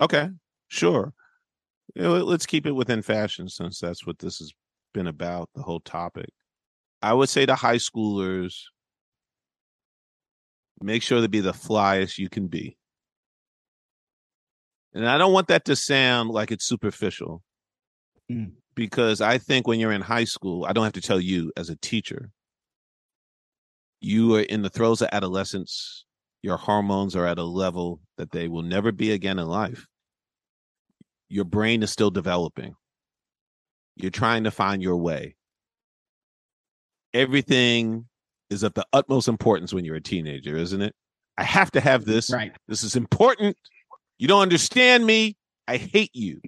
Okay. 0.00 0.28
Sure. 0.68 1.14
You 1.94 2.02
know, 2.02 2.14
let's 2.24 2.46
keep 2.46 2.66
it 2.66 2.72
within 2.72 3.02
fashion 3.02 3.48
since 3.48 3.78
that's 3.78 4.06
what 4.06 4.18
this 4.18 4.38
has 4.38 4.52
been 4.92 5.06
about, 5.06 5.48
the 5.54 5.62
whole 5.62 5.80
topic. 5.80 6.30
I 7.02 7.12
would 7.12 7.28
say 7.28 7.46
to 7.46 7.54
high 7.54 7.76
schoolers, 7.76 8.54
make 10.80 11.02
sure 11.02 11.20
to 11.20 11.28
be 11.28 11.40
the 11.40 11.52
flyest 11.52 12.18
you 12.18 12.28
can 12.28 12.48
be. 12.48 12.76
And 14.92 15.08
I 15.08 15.18
don't 15.18 15.32
want 15.32 15.48
that 15.48 15.64
to 15.66 15.76
sound 15.76 16.30
like 16.30 16.52
it's 16.52 16.66
superficial 16.66 17.42
Mm. 18.30 18.52
because 18.74 19.20
I 19.20 19.36
think 19.36 19.66
when 19.66 19.78
you're 19.78 19.92
in 19.92 20.00
high 20.00 20.24
school, 20.24 20.64
I 20.64 20.72
don't 20.72 20.84
have 20.84 20.94
to 20.94 21.02
tell 21.02 21.20
you 21.20 21.52
as 21.58 21.68
a 21.68 21.76
teacher, 21.76 22.30
you 24.00 24.34
are 24.36 24.40
in 24.40 24.62
the 24.62 24.70
throes 24.70 25.02
of 25.02 25.10
adolescence. 25.12 26.06
Your 26.42 26.56
hormones 26.56 27.14
are 27.16 27.26
at 27.26 27.38
a 27.38 27.44
level 27.44 28.00
that 28.16 28.30
they 28.30 28.48
will 28.48 28.62
never 28.62 28.92
be 28.92 29.12
again 29.12 29.38
in 29.38 29.46
life. 29.46 29.86
Your 31.34 31.44
brain 31.44 31.82
is 31.82 31.90
still 31.90 32.12
developing. 32.12 32.76
You're 33.96 34.12
trying 34.12 34.44
to 34.44 34.52
find 34.52 34.80
your 34.80 34.96
way. 34.96 35.34
Everything 37.12 38.06
is 38.50 38.62
of 38.62 38.72
the 38.74 38.86
utmost 38.92 39.26
importance 39.26 39.74
when 39.74 39.84
you're 39.84 39.96
a 39.96 40.00
teenager, 40.00 40.56
isn't 40.56 40.80
it? 40.80 40.94
I 41.36 41.42
have 41.42 41.72
to 41.72 41.80
have 41.80 42.04
this. 42.04 42.32
Right. 42.32 42.52
This 42.68 42.84
is 42.84 42.94
important. 42.94 43.56
You 44.16 44.28
don't 44.28 44.42
understand 44.42 45.04
me. 45.04 45.36
I 45.66 45.76
hate 45.76 46.12
you. 46.14 46.40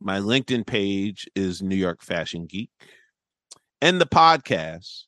My 0.00 0.20
LinkedIn 0.20 0.66
page 0.66 1.28
is 1.34 1.62
New 1.62 1.76
York 1.76 2.02
Fashion 2.02 2.46
Geek. 2.46 2.70
And 3.80 4.00
the 4.00 4.06
podcast, 4.06 5.04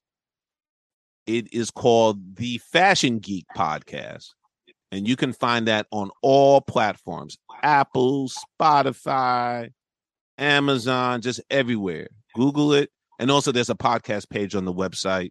it 1.27 1.53
is 1.53 1.71
called 1.71 2.37
the 2.37 2.59
Fashion 2.59 3.21
Geek 3.21 3.47
Podcast. 3.57 4.31
And 4.95 5.09
you 5.09 5.17
can 5.17 5.33
find 5.33 5.67
that 5.67 5.87
on 5.91 6.11
all 6.23 6.61
platforms 6.61 7.37
Apple, 7.65 8.29
Spotify, 8.29 9.71
Amazon, 10.39 11.21
just 11.21 11.41
everywhere. 11.51 12.07
Google 12.35 12.73
it. 12.75 12.91
And 13.19 13.31
also, 13.31 13.51
there's 13.51 13.71
a 13.71 13.75
podcast 13.75 14.29
page 14.31 14.55
on 14.55 14.65
the 14.65 14.73
website. 14.73 15.31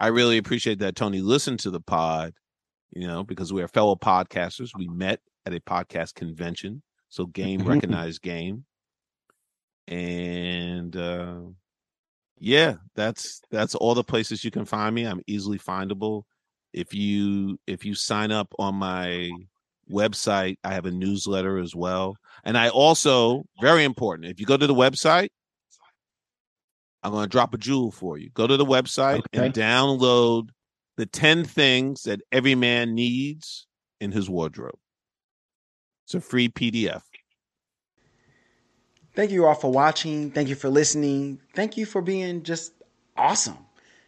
I 0.00 0.06
really 0.08 0.38
appreciate 0.38 0.78
that 0.78 0.96
Tony 0.96 1.20
listened 1.20 1.60
to 1.60 1.70
the 1.70 1.80
pod, 1.80 2.32
you 2.92 3.06
know, 3.06 3.24
because 3.24 3.52
we 3.52 3.62
are 3.62 3.68
fellow 3.68 3.94
podcasters. 3.94 4.70
We 4.76 4.88
met 4.88 5.20
at 5.44 5.54
a 5.54 5.60
podcast 5.60 6.14
convention. 6.14 6.82
So 7.10 7.26
game 7.26 7.60
Mhm. 7.60 7.66
recognized 7.68 8.22
game. 8.22 8.64
And 9.86 10.96
uh 10.96 11.40
yeah, 12.38 12.76
that's 12.94 13.40
that's 13.50 13.74
all 13.74 13.94
the 13.94 14.02
places 14.04 14.44
you 14.44 14.50
can 14.50 14.64
find 14.64 14.94
me. 14.94 15.04
I'm 15.06 15.22
easily 15.26 15.58
findable. 15.58 16.22
If 16.74 16.92
you 16.92 17.58
if 17.66 17.84
you 17.84 17.94
sign 17.94 18.32
up 18.32 18.52
on 18.58 18.74
my 18.74 19.30
website, 19.90 20.56
I 20.64 20.74
have 20.74 20.86
a 20.86 20.90
newsletter 20.90 21.58
as 21.58 21.74
well. 21.74 22.16
And 22.42 22.58
I 22.58 22.68
also, 22.68 23.44
very 23.60 23.84
important, 23.84 24.28
if 24.28 24.40
you 24.40 24.46
go 24.46 24.56
to 24.56 24.66
the 24.66 24.74
website, 24.74 25.28
I'm 27.02 27.12
going 27.12 27.24
to 27.24 27.30
drop 27.30 27.54
a 27.54 27.58
jewel 27.58 27.90
for 27.90 28.18
you. 28.18 28.30
Go 28.34 28.46
to 28.46 28.56
the 28.56 28.64
website 28.64 29.22
and 29.32 29.54
download 29.54 30.48
the 30.96 31.06
10 31.06 31.44
things 31.44 32.02
that 32.04 32.22
every 32.32 32.54
man 32.54 32.94
needs 32.94 33.66
in 34.00 34.10
his 34.10 34.28
wardrobe. 34.28 34.78
It's 36.06 36.14
a 36.14 36.20
free 36.20 36.48
PDF. 36.48 37.02
Thank 39.14 39.30
you 39.30 39.46
all 39.46 39.54
for 39.54 39.70
watching. 39.70 40.30
Thank 40.30 40.48
you 40.48 40.54
for 40.56 40.68
listening. 40.68 41.40
Thank 41.54 41.76
you 41.76 41.86
for 41.86 42.02
being 42.02 42.42
just 42.42 42.72
awesome. 43.16 43.58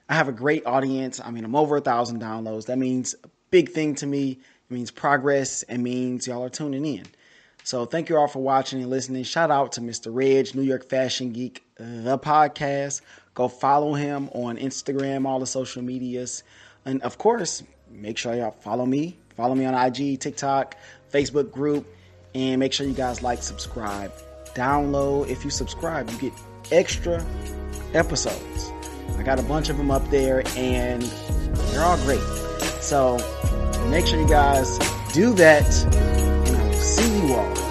I 0.09 0.14
have 0.14 0.28
a 0.28 0.32
great 0.32 0.66
audience. 0.66 1.20
I 1.20 1.30
mean, 1.30 1.44
I'm 1.44 1.57
over 1.57 1.76
a 1.76 1.80
thousand 1.80 2.20
downloads. 2.20 2.66
That 2.66 2.78
means 2.78 3.14
a 3.24 3.28
big 3.50 3.70
thing 3.70 3.94
to 3.96 4.07
me. 4.07 4.32
It 4.32 4.74
means 4.74 4.90
progress. 4.90 5.62
It 5.64 5.78
means 5.78 6.26
y'all 6.26 6.44
are 6.44 6.48
tuning 6.48 6.86
in. 6.86 7.07
So 7.64 7.84
thank 7.84 8.09
you 8.09 8.16
all 8.16 8.28
for 8.28 8.40
watching 8.40 8.80
and 8.80 8.88
listening. 8.88 9.24
Shout 9.24 9.50
out 9.50 9.72
to 9.72 9.80
Mr. 9.80 10.14
Reg, 10.14 10.54
New 10.54 10.62
York 10.62 10.88
Fashion 10.88 11.32
Geek, 11.32 11.64
the 11.76 12.16
podcast. 12.18 13.00
Go 13.34 13.48
follow 13.48 13.94
him 13.94 14.28
on 14.32 14.57
Instagram, 14.57 15.26
all 15.26 15.40
the 15.40 15.46
social 15.46 15.82
medias. 15.82 16.44
And 16.84 17.02
of 17.02 17.18
course, 17.18 17.64
make 17.90 18.18
sure 18.18 18.34
y'all 18.34 18.52
follow 18.52 18.86
me. 18.86 19.18
Follow 19.36 19.57
me 19.57 19.64
on 19.64 19.74
IG, 19.74 20.20
TikTok, 20.20 20.76
Facebook 21.12 21.50
group, 21.50 21.86
and 22.34 22.61
make 22.61 22.72
sure 22.72 22.86
you 22.86 22.94
guys 22.94 23.22
like, 23.22 23.42
subscribe, 23.42 24.12
download. 24.54 25.28
If 25.28 25.44
you 25.44 25.50
subscribe, 25.50 26.09
you 26.09 26.18
get 26.18 26.32
extra 26.70 27.24
episodes. 27.92 28.72
I 29.18 29.22
got 29.22 29.38
a 29.38 29.42
bunch 29.42 29.68
of 29.68 29.76
them 29.76 29.90
up 29.90 30.09
there, 30.11 30.42
and 30.57 31.02
they're 31.02 31.82
all 31.82 31.98
great. 31.98 32.20
So 32.80 33.16
make 33.88 34.07
sure 34.07 34.20
you 34.20 34.28
guys 34.28 34.78
do 35.12 35.32
that, 35.34 35.66
and 36.46 36.57
I'll 36.57 36.72
see 36.74 37.26
you 37.26 37.34
all 37.34 37.66